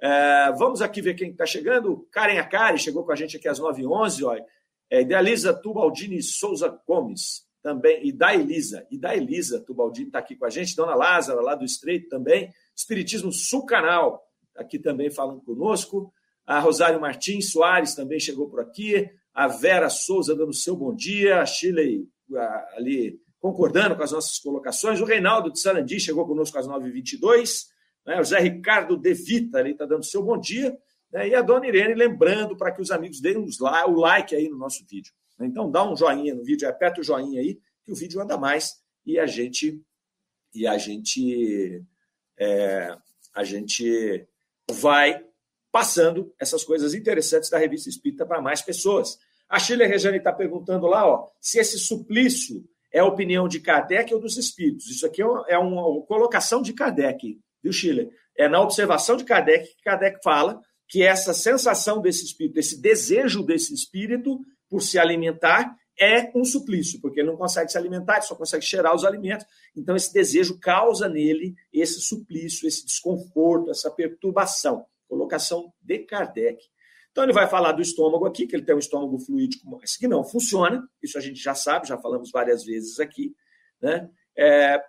É, 0.00 0.52
vamos 0.52 0.80
aqui 0.80 1.02
ver 1.02 1.14
quem 1.14 1.30
está 1.30 1.46
chegando. 1.46 2.06
Karen 2.12 2.38
Akari 2.38 2.78
chegou 2.78 3.04
com 3.04 3.10
a 3.10 3.16
gente 3.16 3.36
aqui 3.36 3.48
às 3.48 3.58
9h11. 3.58 4.44
É, 4.90 5.04
Tubaldini 5.62 6.22
Souza 6.22 6.68
Gomes 6.86 7.46
também. 7.62 8.06
E 8.06 8.12
da 8.12 8.34
Elisa. 8.34 8.86
E 8.90 8.98
da 8.98 9.16
Elisa 9.16 9.60
Tubaldini 9.60 10.08
está 10.08 10.18
aqui 10.18 10.36
com 10.36 10.44
a 10.44 10.50
gente. 10.50 10.76
Dona 10.76 10.94
Lázara, 10.94 11.40
lá 11.40 11.54
do 11.54 11.64
Estreito 11.64 12.08
também. 12.08 12.52
Espiritismo 12.74 13.32
Sul 13.32 13.66
Canal 13.66 14.24
aqui 14.56 14.78
também 14.78 15.10
falando 15.10 15.40
conosco. 15.40 16.12
A 16.46 16.58
Rosário 16.60 17.00
Martins 17.00 17.52
Soares 17.52 17.94
também 17.94 18.18
chegou 18.18 18.48
por 18.48 18.60
aqui. 18.60 19.08
A 19.34 19.46
Vera 19.46 19.88
Souza 19.88 20.34
dando 20.34 20.52
seu 20.52 20.76
bom 20.76 20.94
dia. 20.94 21.40
A 21.40 21.46
Chile 21.46 22.08
ali 22.76 23.20
concordando 23.40 23.96
com 23.96 24.02
as 24.02 24.12
nossas 24.12 24.38
colocações. 24.38 25.00
O 25.00 25.04
Reinaldo 25.04 25.52
de 25.52 25.60
Sarandi 25.60 26.00
chegou 26.00 26.26
conosco 26.26 26.58
às 26.58 26.66
9h22. 26.66 27.66
Né? 28.06 28.20
O 28.20 28.24
Zé 28.24 28.40
Ricardo 28.40 28.96
De 28.96 29.14
Vita 29.14 29.58
ali 29.58 29.72
está 29.72 29.86
dando 29.86 30.04
seu 30.04 30.22
bom 30.22 30.38
dia. 30.38 30.76
Né? 31.12 31.28
E 31.28 31.34
a 31.34 31.42
dona 31.42 31.66
Irene 31.66 31.94
lembrando 31.94 32.56
para 32.56 32.72
que 32.72 32.80
os 32.80 32.90
amigos 32.90 33.20
deem 33.20 33.36
o 33.38 34.00
like 34.00 34.34
aí 34.34 34.48
no 34.48 34.58
nosso 34.58 34.84
vídeo. 34.86 35.12
Então 35.40 35.70
dá 35.70 35.88
um 35.88 35.96
joinha 35.96 36.34
no 36.34 36.44
vídeo, 36.44 36.68
aperta 36.68 37.00
o 37.00 37.04
joinha 37.04 37.40
aí, 37.40 37.58
que 37.84 37.92
o 37.92 37.94
vídeo 37.94 38.20
anda 38.20 38.36
mais 38.36 38.82
e 39.06 39.18
a 39.18 39.26
gente 39.26 39.80
e 40.54 40.66
a 40.66 40.76
gente 40.76 41.84
é, 42.38 42.96
a 43.34 43.44
gente 43.44 44.26
vai 44.70 45.24
passando 45.70 46.34
essas 46.40 46.64
coisas 46.64 46.94
interessantes 46.94 47.50
da 47.50 47.58
revista 47.58 47.88
Espírita 47.88 48.26
para 48.26 48.42
mais 48.42 48.62
pessoas. 48.62 49.18
A 49.48 49.58
Sheila 49.58 49.86
Rejane 49.86 50.18
está 50.18 50.32
perguntando 50.32 50.86
lá 50.86 51.06
ó, 51.06 51.28
se 51.40 51.58
esse 51.58 51.78
suplício 51.78 52.64
é 52.92 53.00
a 53.00 53.04
opinião 53.04 53.46
de 53.46 53.60
Kardec 53.60 54.12
ou 54.12 54.20
dos 54.20 54.36
espíritos. 54.36 54.86
Isso 54.90 55.06
aqui 55.06 55.22
é 55.22 55.58
uma 55.58 56.02
é 56.02 56.06
colocação 56.06 56.60
de 56.60 56.72
Kardec, 56.72 57.38
viu, 57.62 57.72
Sheila? 57.72 58.08
É 58.36 58.48
na 58.48 58.60
observação 58.60 59.16
de 59.16 59.24
Kardec 59.24 59.68
que 59.68 59.82
Kardec 59.82 60.18
fala 60.22 60.60
que 60.88 61.02
essa 61.02 61.34
sensação 61.34 62.00
desse 62.00 62.24
espírito, 62.24 62.58
esse 62.58 62.80
desejo 62.80 63.42
desse 63.42 63.74
espírito 63.74 64.40
por 64.68 64.82
se 64.82 64.98
alimentar 64.98 65.76
é 66.00 66.30
um 66.34 66.44
suplício, 66.44 67.00
porque 67.00 67.20
ele 67.20 67.28
não 67.28 67.36
consegue 67.36 67.70
se 67.70 67.76
alimentar, 67.76 68.14
ele 68.14 68.22
só 68.22 68.34
consegue 68.34 68.64
cheirar 68.64 68.94
os 68.94 69.04
alimentos. 69.04 69.44
Então, 69.76 69.96
esse 69.96 70.12
desejo 70.12 70.58
causa 70.60 71.08
nele 71.08 71.54
esse 71.72 72.00
suplício, 72.00 72.68
esse 72.68 72.86
desconforto, 72.86 73.70
essa 73.70 73.90
perturbação. 73.90 74.86
Colocação 75.08 75.72
de 75.80 75.98
Kardec. 76.00 76.64
Então, 77.10 77.24
ele 77.24 77.32
vai 77.32 77.48
falar 77.48 77.72
do 77.72 77.82
estômago 77.82 78.26
aqui, 78.26 78.46
que 78.46 78.54
ele 78.54 78.64
tem 78.64 78.76
um 78.76 78.78
estômago 78.78 79.18
fluídico, 79.18 79.68
mas 79.68 79.96
que 79.96 80.06
não 80.06 80.22
funciona. 80.22 80.88
Isso 81.02 81.18
a 81.18 81.20
gente 81.20 81.42
já 81.42 81.54
sabe, 81.54 81.88
já 81.88 81.98
falamos 81.98 82.30
várias 82.30 82.64
vezes 82.64 83.00
aqui. 83.00 83.34
Né? 83.80 84.08
É... 84.36 84.80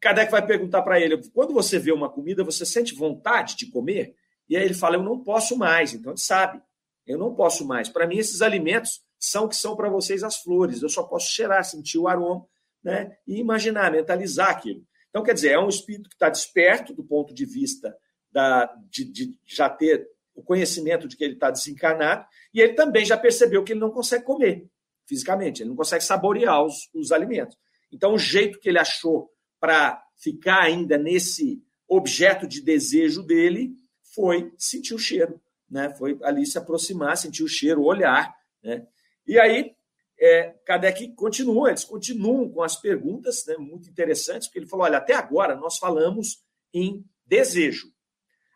Kardec 0.00 0.30
vai 0.30 0.46
perguntar 0.46 0.80
para 0.80 0.98
ele: 0.98 1.20
quando 1.34 1.52
você 1.52 1.78
vê 1.78 1.92
uma 1.92 2.08
comida, 2.08 2.42
você 2.42 2.64
sente 2.64 2.94
vontade 2.94 3.56
de 3.56 3.66
comer? 3.66 4.14
E 4.48 4.56
aí 4.56 4.64
ele 4.64 4.74
fala: 4.74 4.96
eu 4.96 5.02
não 5.02 5.22
posso 5.22 5.56
mais. 5.56 5.92
Então, 5.92 6.12
ele 6.12 6.20
sabe, 6.20 6.60
eu 7.06 7.18
não 7.18 7.34
posso 7.34 7.66
mais. 7.66 7.88
Para 7.88 8.06
mim, 8.06 8.18
esses 8.18 8.42
alimentos 8.42 9.00
são 9.18 9.48
que 9.48 9.56
são 9.56 9.76
para 9.76 9.88
vocês 9.88 10.22
as 10.22 10.36
flores. 10.38 10.82
Eu 10.82 10.88
só 10.88 11.02
posso 11.02 11.30
cheirar, 11.30 11.64
sentir 11.64 11.98
o 11.98 12.08
aroma, 12.08 12.46
né? 12.82 13.16
E 13.26 13.38
imaginar, 13.38 13.90
mentalizar 13.90 14.50
aquilo. 14.50 14.82
Então, 15.10 15.22
quer 15.22 15.34
dizer, 15.34 15.52
é 15.52 15.58
um 15.58 15.68
espírito 15.68 16.08
que 16.08 16.14
está 16.14 16.28
desperto 16.28 16.94
do 16.94 17.04
ponto 17.04 17.34
de 17.34 17.44
vista 17.44 17.96
da, 18.30 18.66
de, 18.90 19.04
de 19.04 19.38
já 19.44 19.68
ter 19.68 20.06
o 20.34 20.42
conhecimento 20.42 21.08
de 21.08 21.16
que 21.16 21.24
ele 21.24 21.34
está 21.34 21.50
desencarnado, 21.50 22.24
e 22.54 22.60
ele 22.60 22.74
também 22.74 23.04
já 23.04 23.16
percebeu 23.16 23.64
que 23.64 23.72
ele 23.72 23.80
não 23.80 23.90
consegue 23.90 24.24
comer 24.24 24.68
fisicamente, 25.04 25.62
ele 25.62 25.70
não 25.70 25.76
consegue 25.76 26.04
saborear 26.04 26.62
os, 26.62 26.88
os 26.94 27.10
alimentos. 27.10 27.56
Então, 27.90 28.14
o 28.14 28.18
jeito 28.18 28.60
que 28.60 28.68
ele 28.68 28.78
achou 28.78 29.30
para 29.58 30.00
ficar 30.16 30.62
ainda 30.62 30.96
nesse 30.96 31.60
objeto 31.88 32.46
de 32.46 32.62
desejo 32.62 33.22
dele 33.22 33.72
foi 34.14 34.52
sentir 34.56 34.94
o 34.94 34.98
cheiro, 34.98 35.40
né? 35.70 35.94
Foi 35.94 36.18
ali 36.22 36.46
se 36.46 36.58
aproximar, 36.58 37.16
sentir 37.16 37.42
o 37.42 37.48
cheiro, 37.48 37.82
olhar, 37.82 38.34
né? 38.62 38.86
E 39.26 39.38
aí, 39.38 39.74
é, 40.18 40.54
Kardec 40.64 41.14
continua, 41.14 41.68
eles 41.68 41.84
continuam 41.84 42.48
com 42.48 42.62
as 42.62 42.76
perguntas, 42.76 43.44
né, 43.46 43.56
muito 43.56 43.88
interessantes, 43.88 44.48
porque 44.48 44.58
ele 44.58 44.66
falou: 44.66 44.86
olha, 44.86 44.98
até 44.98 45.14
agora 45.14 45.54
nós 45.54 45.78
falamos 45.78 46.42
em 46.72 47.04
desejo. 47.24 47.92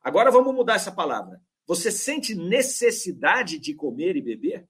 Agora 0.02 0.30
vamos 0.30 0.54
mudar 0.54 0.74
essa 0.74 0.90
palavra. 0.90 1.40
Você 1.66 1.92
sente 1.92 2.34
necessidade 2.34 3.58
de 3.58 3.74
comer 3.74 4.16
e 4.16 4.22
beber? 4.22 4.68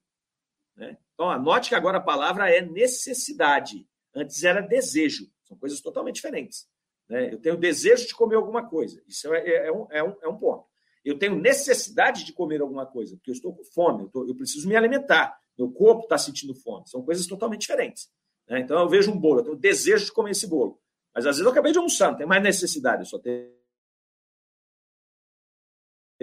Né? 0.76 0.98
Então, 1.14 1.30
anote 1.30 1.70
que 1.70 1.74
agora 1.74 1.98
a 1.98 2.02
palavra 2.02 2.50
é 2.50 2.60
necessidade. 2.60 3.88
Antes 4.14 4.42
era 4.44 4.60
desejo. 4.60 5.30
São 5.44 5.56
coisas 5.56 5.80
totalmente 5.80 6.16
diferentes. 6.16 6.68
Né? 7.08 7.32
Eu 7.32 7.40
tenho 7.40 7.56
desejo 7.56 8.06
de 8.06 8.14
comer 8.14 8.36
alguma 8.36 8.68
coisa. 8.68 9.02
Isso 9.08 9.32
é, 9.32 9.38
é, 9.38 9.66
é, 9.68 9.72
um, 9.72 9.86
é, 9.90 10.02
um, 10.02 10.16
é 10.22 10.28
um 10.28 10.36
ponto. 10.36 10.66
Eu 11.05 11.18
tenho 11.18 11.34
necessidade 11.36 12.24
de 12.24 12.32
comer 12.32 12.61
alguma 12.61 12.86
coisa, 12.86 13.16
porque 13.16 13.30
eu 13.30 13.34
estou 13.34 13.55
com 13.55 13.64
fome, 13.64 14.05
eu, 14.05 14.09
tô, 14.09 14.26
eu 14.26 14.34
preciso 14.34 14.68
me 14.68 14.76
alimentar. 14.76 15.36
Meu 15.59 15.70
corpo 15.70 16.05
está 16.05 16.16
sentindo 16.16 16.55
fome. 16.55 16.88
São 16.88 17.05
coisas 17.05 17.26
totalmente 17.26 17.62
diferentes. 17.62 18.09
Né? 18.48 18.61
Então 18.61 18.78
eu 18.78 18.88
vejo 18.88 19.11
um 19.11 19.18
bolo, 19.18 19.40
eu 19.40 19.44
tenho 19.44 19.57
desejo 19.57 20.05
de 20.05 20.12
comer 20.12 20.30
esse 20.30 20.46
bolo. 20.46 20.80
Mas 21.14 21.26
às 21.26 21.36
vezes 21.36 21.44
eu 21.44 21.50
acabei 21.50 21.72
de 21.72 21.78
almoçar, 21.78 22.11
não 22.11 22.18
tem 22.18 22.26
mais 22.26 22.42
necessidade, 22.42 23.03
eu 23.03 23.07
só 23.07 23.18
tenho 23.18 23.50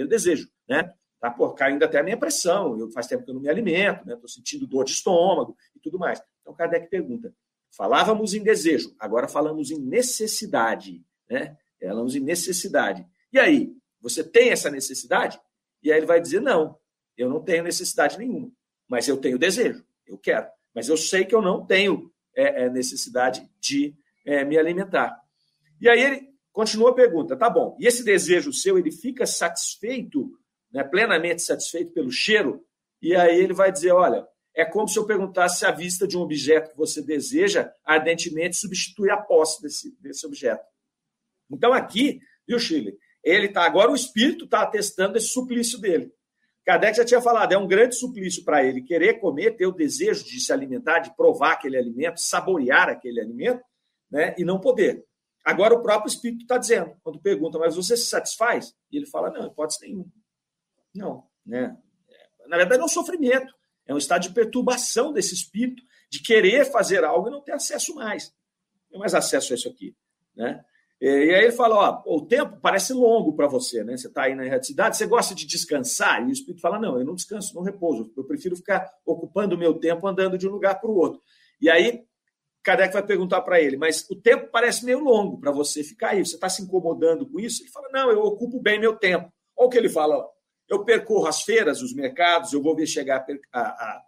desejo, 0.08 0.50
né? 0.68 0.94
Tá 1.20 1.30
por 1.30 1.54
caindo 1.54 1.84
até 1.84 2.00
a 2.00 2.04
minha 2.04 2.18
pressão, 2.18 2.80
eu 2.80 2.90
faz 2.92 3.06
tempo 3.06 3.26
que 3.26 3.30
eu 3.30 3.36
não 3.36 3.42
me 3.42 3.50
alimento, 3.50 4.06
né? 4.06 4.14
Estou 4.14 4.30
sentindo 4.30 4.66
dor 4.66 4.86
de 4.86 4.92
estômago 4.92 5.56
e 5.76 5.80
tudo 5.80 6.00
mais. 6.00 6.22
Então 6.42 6.56
Kardec 6.56 6.90
pergunta: 6.90 7.36
falávamos 7.76 8.34
em 8.34 8.42
desejo, 8.42 8.96
agora 8.98 9.28
falamos 9.28 9.70
em 9.70 9.80
necessidade, 9.80 11.04
né? 11.30 11.58
Falamos 11.82 12.16
em 12.16 12.20
necessidade. 12.20 13.06
E 13.32 13.40
aí, 13.40 13.76
você 14.02 14.24
tem 14.24 14.50
essa 14.50 14.70
necessidade? 14.70 15.40
E 15.82 15.92
aí 15.92 16.00
ele 16.00 16.06
vai 16.06 16.22
dizer: 16.22 16.42
não, 16.42 16.78
eu 17.18 17.30
não 17.30 17.42
tenho 17.42 17.64
necessidade 17.64 18.18
nenhuma, 18.18 18.52
mas 18.88 19.08
eu 19.08 19.18
tenho 19.18 19.38
desejo, 19.38 19.84
eu 20.08 20.18
quero. 20.18 20.48
Mas 20.74 20.88
eu 20.88 20.98
sei 20.98 21.26
que 21.26 21.36
eu 21.36 21.42
não 21.42 21.66
tenho 21.66 22.12
é, 22.36 22.64
é, 22.64 22.70
necessidade 22.70 23.50
de 23.60 23.96
é, 24.26 24.44
me 24.46 24.58
alimentar. 24.58 25.20
E 25.82 25.90
aí 25.90 26.02
ele 26.02 26.30
continua 26.52 26.92
a 26.92 26.96
pergunta: 26.96 27.38
tá 27.38 27.50
bom, 27.50 27.78
e 27.80 27.88
esse 27.88 28.04
desejo 28.04 28.54
seu, 28.54 28.78
ele 28.78 28.92
fica 28.92 29.26
satisfeito, 29.26 30.32
né, 30.72 30.84
plenamente 30.84 31.42
satisfeito 31.42 31.92
pelo 31.94 32.12
cheiro? 32.12 32.66
E 33.02 33.16
aí 33.16 33.40
ele 33.40 33.54
vai 33.54 33.72
dizer: 33.72 33.92
olha, 33.92 34.28
é 34.56 34.66
como 34.66 34.88
se 34.88 34.98
eu 34.98 35.06
perguntasse 35.06 35.60
se 35.60 35.66
a 35.66 35.72
vista 35.72 36.08
de 36.08 36.18
um 36.18 36.22
objeto 36.22 36.72
que 36.72 36.78
você 36.78 37.02
deseja 37.02 37.72
ardentemente 37.84 38.58
substitui 38.58 39.10
a 39.10 39.18
posse 39.18 39.62
desse, 39.62 39.96
desse 40.00 40.26
objeto. 40.26 40.66
Então 41.50 41.74
aqui, 41.74 42.20
viu, 42.48 42.60
Chile? 42.60 42.98
Ele 43.30 43.46
está 43.46 43.64
agora 43.64 43.92
o 43.92 43.96
espírito 43.96 44.46
está 44.46 44.64
atestando 44.64 45.16
esse 45.16 45.28
suplício 45.28 45.80
dele. 45.80 46.12
Kardec 46.66 46.98
já 46.98 47.06
tinha 47.06 47.22
falado, 47.22 47.52
é 47.52 47.58
um 47.58 47.68
grande 47.68 47.96
suplício 47.96 48.44
para 48.44 48.64
ele 48.64 48.82
querer 48.82 49.20
comer, 49.20 49.56
ter 49.56 49.68
o 49.68 49.72
desejo 49.72 50.26
de 50.26 50.40
se 50.40 50.52
alimentar, 50.52 51.00
de 51.00 51.16
provar 51.16 51.54
aquele 51.54 51.78
alimento, 51.78 52.20
saborear 52.20 52.90
aquele 52.90 53.22
alimento, 53.22 53.64
né, 54.10 54.34
e 54.38 54.44
não 54.44 54.60
poder. 54.60 55.06
Agora 55.46 55.76
o 55.76 55.82
próprio 55.82 56.10
Espírito 56.10 56.42
está 56.42 56.58
dizendo, 56.58 56.96
quando 57.04 57.22
pergunta, 57.22 57.60
mas 57.60 57.76
você 57.76 57.96
se 57.96 58.06
satisfaz? 58.06 58.74
E 58.92 58.98
ele 58.98 59.06
fala, 59.06 59.30
não, 59.30 59.48
hipótese 59.48 59.82
nenhuma. 59.82 60.12
Não, 60.94 61.28
né? 61.46 61.78
Na 62.48 62.58
verdade 62.58 62.82
é 62.82 62.86
um 62.86 62.90
sofrimento, 62.90 63.54
é 63.86 63.94
um 63.94 63.98
estado 63.98 64.24
de 64.24 64.34
perturbação 64.34 65.14
desse 65.14 65.36
Espírito, 65.36 65.84
de 66.10 66.22
querer 66.22 66.66
fazer 66.66 67.04
algo 67.04 67.28
e 67.28 67.32
não 67.32 67.42
ter 67.42 67.52
acesso 67.52 67.94
mais. 67.94 68.34
Não 68.84 68.90
tem 68.90 69.00
mais 69.00 69.14
acesso 69.14 69.54
a 69.54 69.56
isso 69.56 69.70
aqui, 69.70 69.96
né? 70.36 70.64
E 71.02 71.08
aí 71.08 71.44
ele 71.46 71.52
fala, 71.54 72.04
ó, 72.06 72.18
o 72.18 72.26
tempo 72.26 72.58
parece 72.62 72.92
longo 72.92 73.34
para 73.34 73.48
você, 73.48 73.84
né? 73.86 73.96
Você 73.96 74.08
está 74.08 74.24
aí 74.24 74.36
na 74.36 74.46
erraticidade, 74.46 74.98
você 74.98 75.06
gosta 75.06 75.34
de 75.34 75.46
descansar? 75.46 76.22
E 76.22 76.26
o 76.26 76.32
Espírito 76.32 76.60
fala, 76.60 76.78
não, 76.78 77.00
eu 77.00 77.06
não 77.06 77.16
descanso, 77.16 77.56
não 77.56 77.62
repouso. 77.62 78.12
Eu 78.18 78.26
prefiro 78.26 78.56
ficar 78.56 78.86
ocupando 79.06 79.56
o 79.56 79.58
meu 79.58 79.76
tempo 79.76 80.06
andando 80.06 80.38
de 80.38 80.48
um 80.48 80.52
lugar 80.52 80.80
para 80.80 80.90
o 80.90 80.96
outro. 80.96 81.22
E 81.62 81.70
aí 81.70 82.04
Kardec 82.62 82.94
vai 82.94 83.06
perguntar 83.06 83.42
para 83.42 83.62
ele, 83.62 83.78
mas 83.78 84.06
o 84.10 84.16
tempo 84.16 84.50
parece 84.52 84.86
meio 84.86 85.00
longo 85.00 85.40
para 85.40 85.52
você 85.52 85.84
ficar 85.84 86.10
aí, 86.10 86.26
você 86.26 86.36
está 86.36 86.50
se 86.50 86.62
incomodando 86.62 87.26
com 87.26 87.40
isso? 87.40 87.64
Ele 87.64 87.72
fala, 87.72 87.88
não, 87.92 88.12
eu 88.12 88.22
ocupo 88.22 88.60
bem 88.60 88.80
meu 88.80 88.96
tempo. 88.98 89.32
Olha 89.56 89.68
o 89.68 89.70
que 89.70 89.78
ele 89.78 89.90
fala. 89.90 90.24
Eu 90.68 90.84
percorro 90.84 91.28
as 91.28 91.42
feiras, 91.42 91.82
os 91.82 91.94
mercados, 91.94 92.54
eu 92.54 92.62
vou 92.62 92.76
ver 92.76 92.86
chegar 92.86 93.26
a, 93.52 93.60
a, 93.62 94.04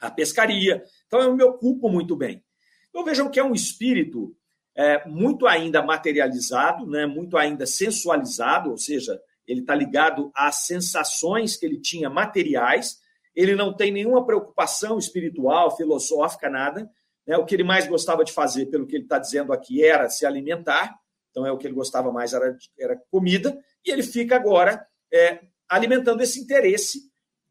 a 0.00 0.10
pescaria. 0.10 0.84
Então, 1.06 1.20
eu 1.20 1.34
me 1.34 1.42
ocupo 1.42 1.88
muito 1.88 2.16
bem. 2.16 2.44
Então, 2.90 3.04
vejam 3.04 3.30
que 3.30 3.40
é 3.40 3.44
um 3.44 3.54
espírito 3.54 4.36
é, 4.76 5.06
muito 5.08 5.46
ainda 5.46 5.82
materializado, 5.82 6.86
né, 6.86 7.06
muito 7.06 7.36
ainda 7.36 7.64
sensualizado, 7.64 8.70
ou 8.70 8.76
seja, 8.76 9.18
ele 9.46 9.60
está 9.60 9.74
ligado 9.74 10.30
às 10.34 10.66
sensações 10.66 11.56
que 11.56 11.64
ele 11.64 11.80
tinha 11.80 12.10
materiais, 12.10 12.98
ele 13.34 13.54
não 13.54 13.74
tem 13.74 13.90
nenhuma 13.90 14.24
preocupação 14.26 14.98
espiritual, 14.98 15.76
filosófica, 15.76 16.50
nada. 16.50 16.90
Né? 17.26 17.36
O 17.36 17.44
que 17.44 17.54
ele 17.54 17.64
mais 17.64 17.86
gostava 17.86 18.24
de 18.24 18.32
fazer, 18.32 18.66
pelo 18.66 18.86
que 18.86 18.96
ele 18.96 19.04
está 19.04 19.18
dizendo 19.18 19.52
aqui, 19.52 19.84
era 19.84 20.08
se 20.08 20.24
alimentar. 20.24 20.94
Então, 21.30 21.46
é 21.46 21.52
o 21.52 21.58
que 21.58 21.66
ele 21.66 21.74
gostava 21.74 22.10
mais, 22.10 22.32
era, 22.32 22.56
era 22.78 22.96
comida. 23.10 23.56
E 23.84 23.90
ele 23.90 24.02
fica 24.02 24.36
agora 24.36 24.86
é, 25.12 25.40
alimentando 25.68 26.22
esse 26.22 26.40
interesse, 26.40 27.05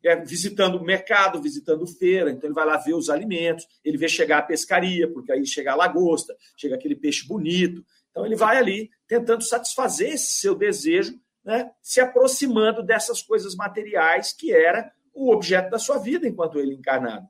é, 0.08 0.16
visitando 0.16 0.76
o 0.76 0.84
mercado, 0.84 1.41
visitando 1.41 1.86
feira. 1.88 2.32
Então, 2.32 2.47
ele 2.47 2.53
vai 2.53 2.66
lá 2.66 2.78
ver 2.78 2.93
os 2.93 3.10
alimentos, 3.10 3.68
ele 3.84 3.97
vê 3.97 4.08
chegar 4.08 4.39
a 4.39 4.43
pescaria, 4.43 5.12
porque 5.12 5.32
aí 5.32 5.45
chega 5.45 5.72
a 5.72 5.76
lagosta, 5.76 6.36
chega 6.56 6.76
aquele 6.76 6.95
peixe 6.95 7.28
bonito. 7.28 7.84
Então, 8.12 8.26
ele 8.26 8.36
vai 8.36 8.58
ali 8.58 8.89
tentando 9.08 9.43
satisfazer 9.43 10.14
esse 10.14 10.39
seu 10.39 10.56
desejo, 10.56 11.20
né? 11.43 11.72
se 11.82 11.99
aproximando 11.99 12.84
dessas 12.84 13.22
coisas 13.22 13.56
materiais 13.56 14.34
que 14.34 14.53
era 14.53 14.91
o 15.14 15.32
objeto 15.32 15.70
da 15.70 15.80
sua 15.80 15.97
vida 15.97 16.28
enquanto 16.28 16.60
ele 16.60 16.74
encarnado. 16.74 17.28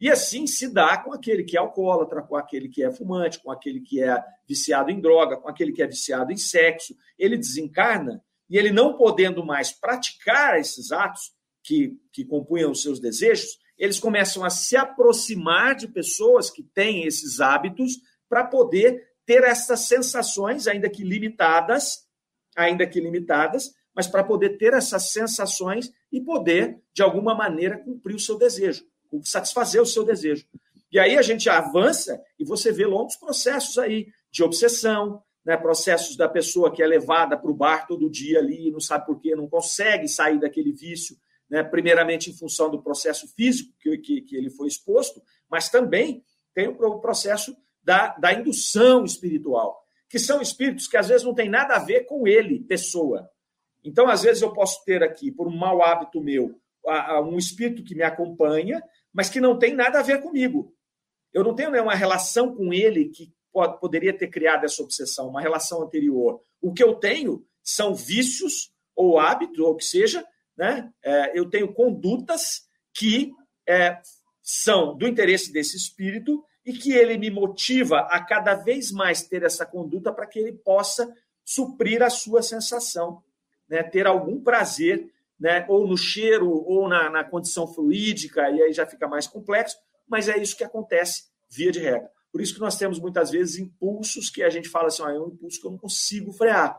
E 0.00 0.08
assim 0.08 0.46
se 0.46 0.72
dá 0.72 0.96
com 0.96 1.12
aquele 1.12 1.42
que 1.42 1.56
é 1.56 1.60
alcoólatra, 1.60 2.22
com 2.22 2.36
aquele 2.36 2.68
que 2.68 2.84
é 2.84 2.90
fumante, 2.90 3.40
com 3.40 3.50
aquele 3.50 3.80
que 3.80 4.02
é 4.02 4.22
viciado 4.46 4.90
em 4.90 5.00
droga, 5.00 5.36
com 5.36 5.48
aquele 5.48 5.72
que 5.72 5.82
é 5.82 5.86
viciado 5.86 6.32
em 6.32 6.36
sexo. 6.36 6.96
Ele 7.18 7.36
desencarna 7.36 8.22
e 8.48 8.56
ele 8.56 8.70
não 8.70 8.96
podendo 8.96 9.44
mais 9.44 9.72
praticar 9.72 10.58
esses 10.58 10.92
atos 10.92 11.32
que, 11.68 12.00
que 12.10 12.24
compunham 12.24 12.70
os 12.70 12.80
seus 12.80 12.98
desejos, 12.98 13.58
eles 13.76 14.00
começam 14.00 14.44
a 14.44 14.50
se 14.50 14.76
aproximar 14.76 15.74
de 15.74 15.86
pessoas 15.86 16.50
que 16.50 16.62
têm 16.62 17.04
esses 17.04 17.40
hábitos 17.40 17.98
para 18.28 18.42
poder 18.44 19.06
ter 19.26 19.44
essas 19.44 19.80
sensações, 19.80 20.66
ainda 20.66 20.88
que 20.88 21.04
limitadas, 21.04 22.06
ainda 22.56 22.86
que 22.86 22.98
limitadas, 22.98 23.70
mas 23.94 24.06
para 24.06 24.24
poder 24.24 24.56
ter 24.56 24.72
essas 24.72 25.10
sensações 25.10 25.92
e 26.10 26.20
poder, 26.20 26.80
de 26.94 27.02
alguma 27.02 27.34
maneira, 27.34 27.78
cumprir 27.78 28.16
o 28.16 28.20
seu 28.20 28.38
desejo 28.38 28.84
satisfazer 29.24 29.80
o 29.80 29.86
seu 29.86 30.04
desejo. 30.04 30.46
E 30.90 30.98
aí 30.98 31.16
a 31.16 31.22
gente 31.22 31.48
avança 31.48 32.20
e 32.38 32.44
você 32.44 32.72
vê 32.72 32.86
longos 32.86 33.16
processos 33.16 33.78
aí 33.78 34.08
de 34.30 34.42
obsessão, 34.42 35.22
né, 35.44 35.56
processos 35.56 36.16
da 36.16 36.28
pessoa 36.28 36.72
que 36.72 36.82
é 36.82 36.86
levada 36.86 37.36
para 37.36 37.50
o 37.50 37.54
bar 37.54 37.86
todo 37.86 38.10
dia 38.10 38.38
ali, 38.38 38.70
não 38.70 38.80
sabe 38.80 39.06
por 39.06 39.20
quê, 39.20 39.34
não 39.34 39.48
consegue 39.48 40.08
sair 40.08 40.38
daquele 40.38 40.72
vício, 40.72 41.16
né, 41.50 41.62
primeiramente 41.62 42.30
em 42.30 42.36
função 42.36 42.70
do 42.70 42.82
processo 42.82 43.26
físico 43.34 43.72
que, 43.80 43.98
que, 43.98 44.20
que 44.22 44.36
ele 44.36 44.50
foi 44.50 44.68
exposto, 44.68 45.22
mas 45.48 45.68
também 45.68 46.22
tem 46.54 46.68
o 46.68 47.00
processo 47.00 47.56
da, 47.82 48.08
da 48.16 48.32
indução 48.32 49.04
espiritual, 49.04 49.82
que 50.08 50.18
são 50.18 50.42
espíritos 50.42 50.86
que 50.86 50.96
às 50.96 51.08
vezes 51.08 51.24
não 51.24 51.34
tem 51.34 51.48
nada 51.48 51.76
a 51.76 51.78
ver 51.78 52.04
com 52.04 52.26
ele, 52.26 52.60
pessoa. 52.60 53.30
Então, 53.84 54.08
às 54.08 54.22
vezes, 54.22 54.42
eu 54.42 54.52
posso 54.52 54.84
ter 54.84 55.02
aqui, 55.02 55.30
por 55.30 55.46
um 55.46 55.56
mau 55.56 55.82
hábito 55.82 56.20
meu, 56.20 56.60
um 57.24 57.36
espírito 57.38 57.84
que 57.84 57.94
me 57.94 58.02
acompanha, 58.02 58.82
mas 59.12 59.28
que 59.28 59.40
não 59.40 59.58
tem 59.58 59.74
nada 59.74 60.00
a 60.00 60.02
ver 60.02 60.20
comigo. 60.20 60.74
Eu 61.32 61.44
não 61.44 61.54
tenho 61.54 61.70
nenhuma 61.70 61.94
relação 61.94 62.54
com 62.54 62.72
ele 62.72 63.06
que 63.06 63.32
pode, 63.52 63.78
poderia 63.78 64.16
ter 64.16 64.28
criado 64.28 64.64
essa 64.64 64.82
obsessão, 64.82 65.28
uma 65.28 65.40
relação 65.40 65.82
anterior. 65.82 66.40
O 66.60 66.72
que 66.72 66.82
eu 66.82 66.94
tenho 66.94 67.44
são 67.62 67.94
vícios 67.94 68.72
ou 68.96 69.18
hábitos, 69.18 69.58
ou 69.58 69.72
o 69.72 69.76
que 69.76 69.84
seja, 69.84 70.26
né? 70.58 70.90
É, 71.02 71.38
eu 71.38 71.48
tenho 71.48 71.72
condutas 71.72 72.62
que 72.92 73.32
é, 73.66 74.00
são 74.42 74.96
do 74.96 75.06
interesse 75.06 75.52
desse 75.52 75.76
espírito 75.76 76.44
e 76.66 76.72
que 76.72 76.92
ele 76.92 77.16
me 77.16 77.30
motiva 77.30 78.00
a 78.10 78.22
cada 78.22 78.54
vez 78.54 78.90
mais 78.90 79.22
ter 79.22 79.44
essa 79.44 79.64
conduta 79.64 80.12
para 80.12 80.26
que 80.26 80.38
ele 80.38 80.52
possa 80.52 81.10
suprir 81.44 82.02
a 82.02 82.10
sua 82.10 82.42
sensação, 82.42 83.22
né? 83.68 83.82
ter 83.82 84.06
algum 84.06 84.42
prazer 84.42 85.08
né? 85.38 85.64
ou 85.68 85.86
no 85.86 85.96
cheiro, 85.96 86.50
ou 86.50 86.88
na, 86.88 87.08
na 87.08 87.24
condição 87.24 87.66
fluídica, 87.66 88.50
e 88.50 88.60
aí 88.60 88.72
já 88.72 88.84
fica 88.84 89.06
mais 89.06 89.26
complexo, 89.26 89.76
mas 90.06 90.28
é 90.28 90.36
isso 90.36 90.56
que 90.56 90.64
acontece 90.64 91.24
via 91.48 91.70
de 91.70 91.78
regra. 91.78 92.10
Por 92.32 92.40
isso 92.42 92.52
que 92.52 92.60
nós 92.60 92.76
temos 92.76 92.98
muitas 92.98 93.30
vezes 93.30 93.58
impulsos 93.58 94.28
que 94.28 94.42
a 94.42 94.50
gente 94.50 94.68
fala 94.68 94.88
assim, 94.88 95.02
ah, 95.02 95.12
é 95.12 95.18
um 95.18 95.28
impulso 95.28 95.60
que 95.60 95.66
eu 95.66 95.70
não 95.70 95.78
consigo 95.78 96.32
frear. 96.32 96.78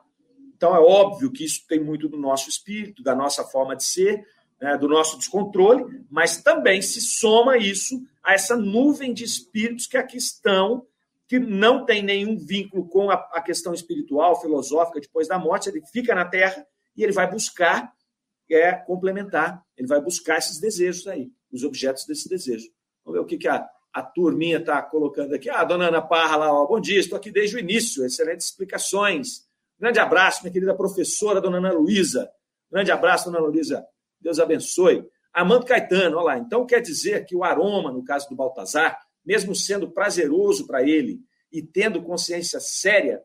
Então 0.60 0.76
é 0.76 0.80
óbvio 0.80 1.32
que 1.32 1.46
isso 1.46 1.66
tem 1.66 1.82
muito 1.82 2.10
do 2.10 2.18
nosso 2.18 2.50
espírito, 2.50 3.02
da 3.02 3.16
nossa 3.16 3.46
forma 3.46 3.78
de 3.78 3.86
ser, 3.86 4.28
né, 4.60 4.78
do 4.78 4.90
nosso 4.90 5.18
descontrole, 5.18 6.04
mas 6.12 6.44
também 6.44 6.82
se 6.82 7.00
soma 7.00 7.58
isso 7.58 8.06
a 8.22 8.34
essa 8.34 8.58
nuvem 8.58 9.14
de 9.14 9.24
espíritos 9.24 9.88
que 9.88 9.96
aqui 9.96 10.18
estão, 10.18 10.86
que 11.30 11.40
não 11.40 11.86
tem 11.86 12.04
nenhum 12.04 12.38
vínculo 12.38 12.90
com 12.90 13.10
a, 13.10 13.14
a 13.14 13.42
questão 13.42 13.74
espiritual, 13.74 14.42
filosófica 14.42 15.00
depois 15.00 15.30
da 15.30 15.40
morte, 15.40 15.70
ele 15.70 15.82
fica 15.94 16.14
na 16.14 16.26
Terra 16.26 16.68
e 16.94 17.06
ele 17.06 17.14
vai 17.14 17.32
buscar 17.32 17.94
é 18.52 18.74
complementar, 18.74 19.64
ele 19.78 19.88
vai 19.88 20.02
buscar 20.02 20.40
esses 20.40 20.60
desejos 20.60 21.08
aí, 21.08 21.32
os 21.54 21.64
objetos 21.64 22.04
desse 22.06 22.28
desejo. 22.28 22.68
Vamos 23.06 23.20
ver 23.20 23.24
o 23.24 23.26
que, 23.28 23.38
que 23.38 23.48
a, 23.48 23.64
a 23.94 24.02
turminha 24.02 24.58
está 24.58 24.82
colocando 24.82 25.36
aqui. 25.36 25.50
Ah, 25.52 25.64
dona 25.64 25.88
Ana 25.88 26.02
Parra 26.02 26.36
lá, 26.36 26.52
ó, 26.52 26.66
bom 26.66 26.80
dia, 26.82 27.00
estou 27.00 27.16
aqui 27.16 27.32
desde 27.32 27.56
o 27.56 27.60
início, 27.60 28.04
excelentes 28.04 28.48
explicações. 28.48 29.48
Grande 29.80 30.00
abraço, 30.00 30.42
minha 30.44 30.52
querida 30.52 30.76
professora, 30.76 31.40
dona 31.40 31.58
Ana 31.58 31.72
Luísa. 31.72 32.30
Grande 32.72 32.92
abraço, 32.92 33.32
dona 33.32 33.40
Luísa. 33.40 33.86
Deus 34.20 34.40
abençoe. 34.40 35.08
Amando 35.34 35.66
Caetano, 35.66 36.18
olha 36.18 36.26
lá. 36.26 36.38
Então 36.38 36.66
quer 36.66 36.82
dizer 36.82 37.26
que 37.26 37.36
o 37.36 37.44
aroma, 37.44 37.92
no 37.92 38.04
caso 38.04 38.28
do 38.30 38.36
Baltazar, 38.36 39.00
mesmo 39.26 39.56
sendo 39.56 39.90
prazeroso 39.90 40.68
para 40.68 40.84
ele 40.84 41.22
e 41.52 41.62
tendo 41.62 42.02
consciência 42.04 42.60
séria 42.60 43.24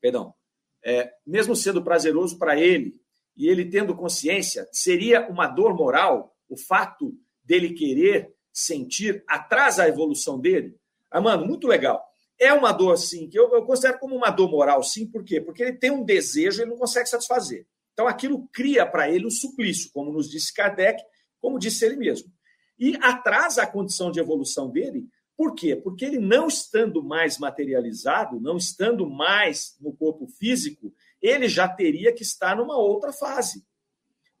perdão, 0.00 0.34
é, 0.82 1.12
mesmo 1.26 1.54
sendo 1.54 1.84
prazeroso 1.84 2.38
para 2.38 2.58
ele 2.58 3.00
e 3.36 3.48
ele 3.48 3.68
tendo 3.68 3.94
consciência, 3.94 4.66
seria 4.72 5.28
uma 5.28 5.46
dor 5.46 5.74
moral 5.74 6.34
o 6.48 6.56
fato 6.56 7.14
dele 7.44 7.74
querer 7.74 8.34
sentir 8.52 9.22
atrasa 9.28 9.84
a 9.84 9.88
evolução 9.88 10.40
dele? 10.40 10.76
Mano, 11.12 11.46
muito 11.46 11.68
legal. 11.68 12.02
É 12.40 12.54
uma 12.54 12.72
dor, 12.72 12.96
sim, 12.96 13.28
que 13.28 13.38
eu, 13.38 13.52
eu 13.52 13.62
considero 13.64 13.98
como 13.98 14.16
uma 14.16 14.30
dor 14.30 14.50
moral, 14.50 14.82
sim, 14.82 15.06
por 15.06 15.22
quê? 15.22 15.42
Porque 15.42 15.62
ele 15.62 15.74
tem 15.74 15.90
um 15.90 16.02
desejo 16.02 16.58
e 16.58 16.62
ele 16.62 16.70
não 16.70 16.78
consegue 16.78 17.06
satisfazer. 17.06 17.66
Então 17.92 18.08
aquilo 18.08 18.48
cria 18.50 18.86
para 18.86 19.10
ele 19.10 19.26
um 19.26 19.30
suplício, 19.30 19.90
como 19.92 20.10
nos 20.10 20.30
disse 20.30 20.54
Kardec, 20.54 21.02
como 21.38 21.58
disse 21.58 21.84
ele 21.84 21.96
mesmo. 21.96 22.32
E 22.78 22.96
atrasa 23.02 23.62
a 23.62 23.66
condição 23.66 24.10
de 24.10 24.18
evolução 24.18 24.70
dele, 24.70 25.06
por 25.36 25.54
quê? 25.54 25.76
Porque 25.76 26.04
ele 26.04 26.18
não 26.18 26.48
estando 26.48 27.02
mais 27.02 27.38
materializado, 27.38 28.40
não 28.40 28.56
estando 28.56 29.08
mais 29.08 29.76
no 29.80 29.94
corpo 29.94 30.26
físico, 30.26 30.92
ele 31.20 31.48
já 31.48 31.68
teria 31.68 32.12
que 32.12 32.22
estar 32.22 32.56
numa 32.56 32.78
outra 32.78 33.12
fase, 33.12 33.64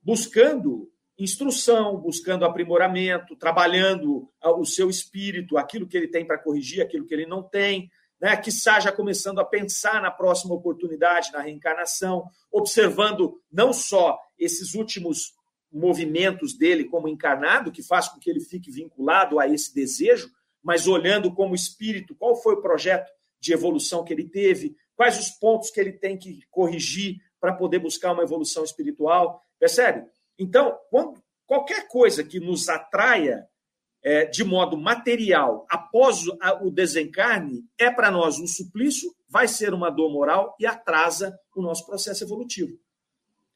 buscando 0.02 0.90
instrução, 1.22 1.96
buscando 1.98 2.44
aprimoramento, 2.44 3.36
trabalhando 3.36 4.28
o 4.42 4.64
seu 4.64 4.88
espírito, 4.88 5.58
aquilo 5.58 5.86
que 5.86 5.96
ele 5.96 6.08
tem 6.08 6.24
para 6.24 6.38
corrigir, 6.38 6.82
aquilo 6.82 7.04
que 7.04 7.12
ele 7.12 7.26
não 7.26 7.42
tem, 7.42 7.90
né? 8.20 8.36
que 8.36 8.50
já 8.50 8.90
começando 8.90 9.38
a 9.38 9.44
pensar 9.44 10.00
na 10.00 10.10
próxima 10.10 10.54
oportunidade, 10.54 11.32
na 11.32 11.40
reencarnação, 11.40 12.24
observando 12.50 13.40
não 13.52 13.72
só 13.72 14.18
esses 14.38 14.74
últimos 14.74 15.34
movimentos 15.70 16.56
dele 16.56 16.84
como 16.84 17.08
encarnado, 17.08 17.70
que 17.70 17.82
faz 17.82 18.08
com 18.08 18.18
que 18.18 18.28
ele 18.28 18.40
fique 18.40 18.70
vinculado 18.70 19.38
a 19.38 19.46
esse 19.46 19.74
desejo, 19.74 20.30
mas 20.62 20.86
olhando 20.86 21.32
como 21.32 21.54
espírito, 21.54 22.14
qual 22.14 22.34
foi 22.34 22.54
o 22.54 22.62
projeto 22.62 23.10
de 23.38 23.52
evolução 23.52 24.04
que 24.04 24.12
ele 24.12 24.28
teve, 24.28 24.74
quais 24.96 25.18
os 25.18 25.30
pontos 25.30 25.70
que 25.70 25.80
ele 25.80 25.92
tem 25.92 26.16
que 26.16 26.40
corrigir 26.50 27.18
para 27.40 27.54
poder 27.54 27.78
buscar 27.78 28.12
uma 28.12 28.22
evolução 28.22 28.64
espiritual, 28.64 29.42
percebe? 29.58 30.06
Então, 30.40 30.78
quando, 30.88 31.22
qualquer 31.46 31.86
coisa 31.86 32.24
que 32.24 32.40
nos 32.40 32.66
atraia 32.70 33.46
é, 34.02 34.24
de 34.24 34.42
modo 34.42 34.74
material 34.74 35.66
após 35.68 36.26
o, 36.26 36.38
a, 36.40 36.64
o 36.64 36.70
desencarne 36.70 37.62
é 37.78 37.90
para 37.90 38.10
nós 38.10 38.38
um 38.38 38.46
suplício, 38.46 39.14
vai 39.28 39.46
ser 39.46 39.74
uma 39.74 39.90
dor 39.90 40.10
moral 40.10 40.56
e 40.58 40.64
atrasa 40.64 41.38
o 41.54 41.60
nosso 41.60 41.84
processo 41.84 42.24
evolutivo. 42.24 42.80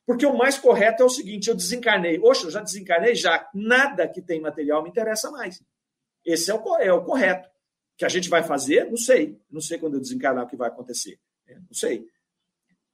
Porque 0.06 0.26
o 0.26 0.36
mais 0.36 0.58
correto 0.58 1.02
é 1.02 1.06
o 1.06 1.08
seguinte: 1.08 1.48
eu 1.48 1.54
desencarnei. 1.54 2.20
Oxe, 2.20 2.44
eu 2.44 2.50
já 2.50 2.60
desencarnei, 2.60 3.14
já. 3.14 3.48
Nada 3.54 4.06
que 4.06 4.20
tem 4.20 4.38
material 4.38 4.82
me 4.82 4.90
interessa 4.90 5.30
mais. 5.30 5.62
Esse 6.22 6.50
é 6.50 6.54
o, 6.54 6.76
é 6.76 6.92
o 6.92 7.02
correto. 7.02 7.48
Que 7.96 8.04
a 8.04 8.08
gente 8.10 8.28
vai 8.28 8.42
fazer, 8.42 8.90
não 8.90 8.98
sei. 8.98 9.40
Não 9.50 9.62
sei 9.62 9.78
quando 9.78 9.94
eu 9.94 10.00
desencarnar 10.00 10.44
o 10.44 10.48
que 10.48 10.56
vai 10.56 10.68
acontecer. 10.68 11.18
É, 11.46 11.54
não 11.54 11.72
sei. 11.72 12.06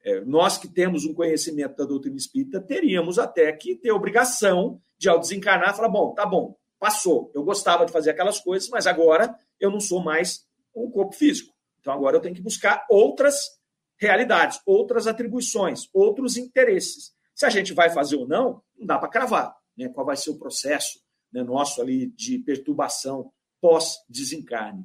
É, 0.02 0.20
nós 0.22 0.56
que 0.56 0.68
temos 0.68 1.04
um 1.04 1.12
conhecimento 1.12 1.76
da 1.76 1.84
doutrina 1.84 2.16
espírita, 2.16 2.60
teríamos 2.60 3.18
até 3.18 3.52
que 3.52 3.76
ter 3.76 3.92
obrigação 3.92 4.80
de, 4.98 5.08
ao 5.08 5.18
desencarnar, 5.18 5.76
falar: 5.76 5.88
bom, 5.88 6.14
tá 6.14 6.24
bom, 6.24 6.56
passou. 6.78 7.30
Eu 7.34 7.44
gostava 7.44 7.84
de 7.84 7.92
fazer 7.92 8.10
aquelas 8.10 8.40
coisas, 8.40 8.68
mas 8.68 8.86
agora 8.86 9.34
eu 9.58 9.70
não 9.70 9.80
sou 9.80 10.02
mais 10.02 10.46
um 10.74 10.90
corpo 10.90 11.14
físico. 11.14 11.54
Então 11.80 11.92
agora 11.92 12.16
eu 12.16 12.20
tenho 12.20 12.34
que 12.34 12.42
buscar 12.42 12.86
outras 12.88 13.36
realidades, 13.98 14.60
outras 14.64 15.06
atribuições, 15.06 15.88
outros 15.92 16.36
interesses. 16.36 17.12
Se 17.34 17.44
a 17.44 17.50
gente 17.50 17.72
vai 17.74 17.90
fazer 17.90 18.16
ou 18.16 18.26
não, 18.26 18.62
não 18.78 18.86
dá 18.86 18.98
para 18.98 19.08
cravar. 19.08 19.54
Né? 19.76 19.88
Qual 19.88 20.06
vai 20.06 20.16
ser 20.16 20.30
o 20.30 20.38
processo 20.38 21.00
né, 21.32 21.42
nosso 21.42 21.80
ali 21.80 22.06
de 22.06 22.38
perturbação 22.38 23.30
pós-desencarne? 23.60 24.84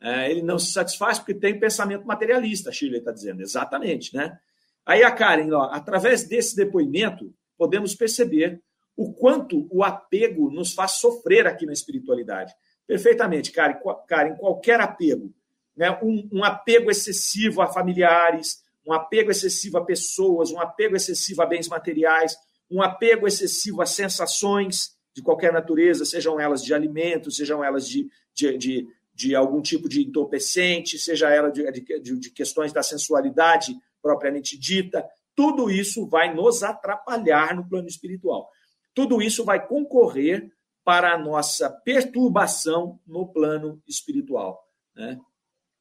É, 0.00 0.30
ele 0.30 0.42
não 0.42 0.58
se 0.58 0.72
satisfaz 0.72 1.18
porque 1.18 1.34
tem 1.34 1.58
pensamento 1.58 2.04
materialista, 2.04 2.72
Shirley 2.72 2.98
está 2.98 3.12
dizendo. 3.12 3.40
Exatamente, 3.40 4.14
né? 4.16 4.36
Aí 4.84 5.02
a 5.02 5.10
Karen, 5.10 5.52
ó, 5.52 5.64
através 5.64 6.24
desse 6.24 6.56
depoimento, 6.56 7.32
podemos 7.56 7.94
perceber 7.94 8.60
o 8.96 9.12
quanto 9.12 9.66
o 9.70 9.82
apego 9.82 10.50
nos 10.50 10.74
faz 10.74 10.92
sofrer 10.92 11.46
aqui 11.46 11.64
na 11.64 11.72
espiritualidade. 11.72 12.52
Perfeitamente, 12.86 13.52
Karen, 13.52 13.78
Karen 14.06 14.34
qualquer 14.36 14.80
apego. 14.80 15.32
Né? 15.76 15.90
Um, 16.02 16.28
um 16.32 16.44
apego 16.44 16.90
excessivo 16.90 17.62
a 17.62 17.68
familiares, 17.68 18.62
um 18.86 18.92
apego 18.92 19.30
excessivo 19.30 19.78
a 19.78 19.84
pessoas, 19.84 20.50
um 20.50 20.60
apego 20.60 20.96
excessivo 20.96 21.42
a 21.42 21.46
bens 21.46 21.68
materiais, 21.68 22.36
um 22.70 22.82
apego 22.82 23.26
excessivo 23.26 23.80
a 23.80 23.86
sensações 23.86 24.96
de 25.14 25.22
qualquer 25.22 25.52
natureza, 25.52 26.04
sejam 26.04 26.40
elas 26.40 26.64
de 26.64 26.74
alimentos, 26.74 27.36
sejam 27.36 27.62
elas 27.62 27.88
de, 27.88 28.08
de, 28.34 28.56
de, 28.56 28.88
de 29.14 29.34
algum 29.34 29.60
tipo 29.60 29.88
de 29.88 30.02
entorpecente, 30.02 30.98
seja 30.98 31.30
ela 31.30 31.50
de, 31.50 31.70
de, 31.70 32.18
de 32.18 32.30
questões 32.30 32.72
da 32.72 32.82
sensualidade 32.82 33.76
propriamente 34.02 34.58
dita, 34.58 35.06
tudo 35.34 35.70
isso 35.70 36.06
vai 36.06 36.34
nos 36.34 36.62
atrapalhar 36.62 37.54
no 37.54 37.66
plano 37.66 37.88
espiritual. 37.88 38.50
Tudo 38.92 39.22
isso 39.22 39.44
vai 39.44 39.66
concorrer 39.66 40.52
para 40.84 41.14
a 41.14 41.18
nossa 41.18 41.70
perturbação 41.70 43.00
no 43.06 43.26
plano 43.26 43.80
espiritual. 43.86 44.62
Né? 44.94 45.18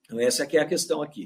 Então, 0.05 0.19
essa 0.19 0.43
é 0.43 0.59
a 0.59 0.65
questão 0.65 1.01
aqui. 1.01 1.19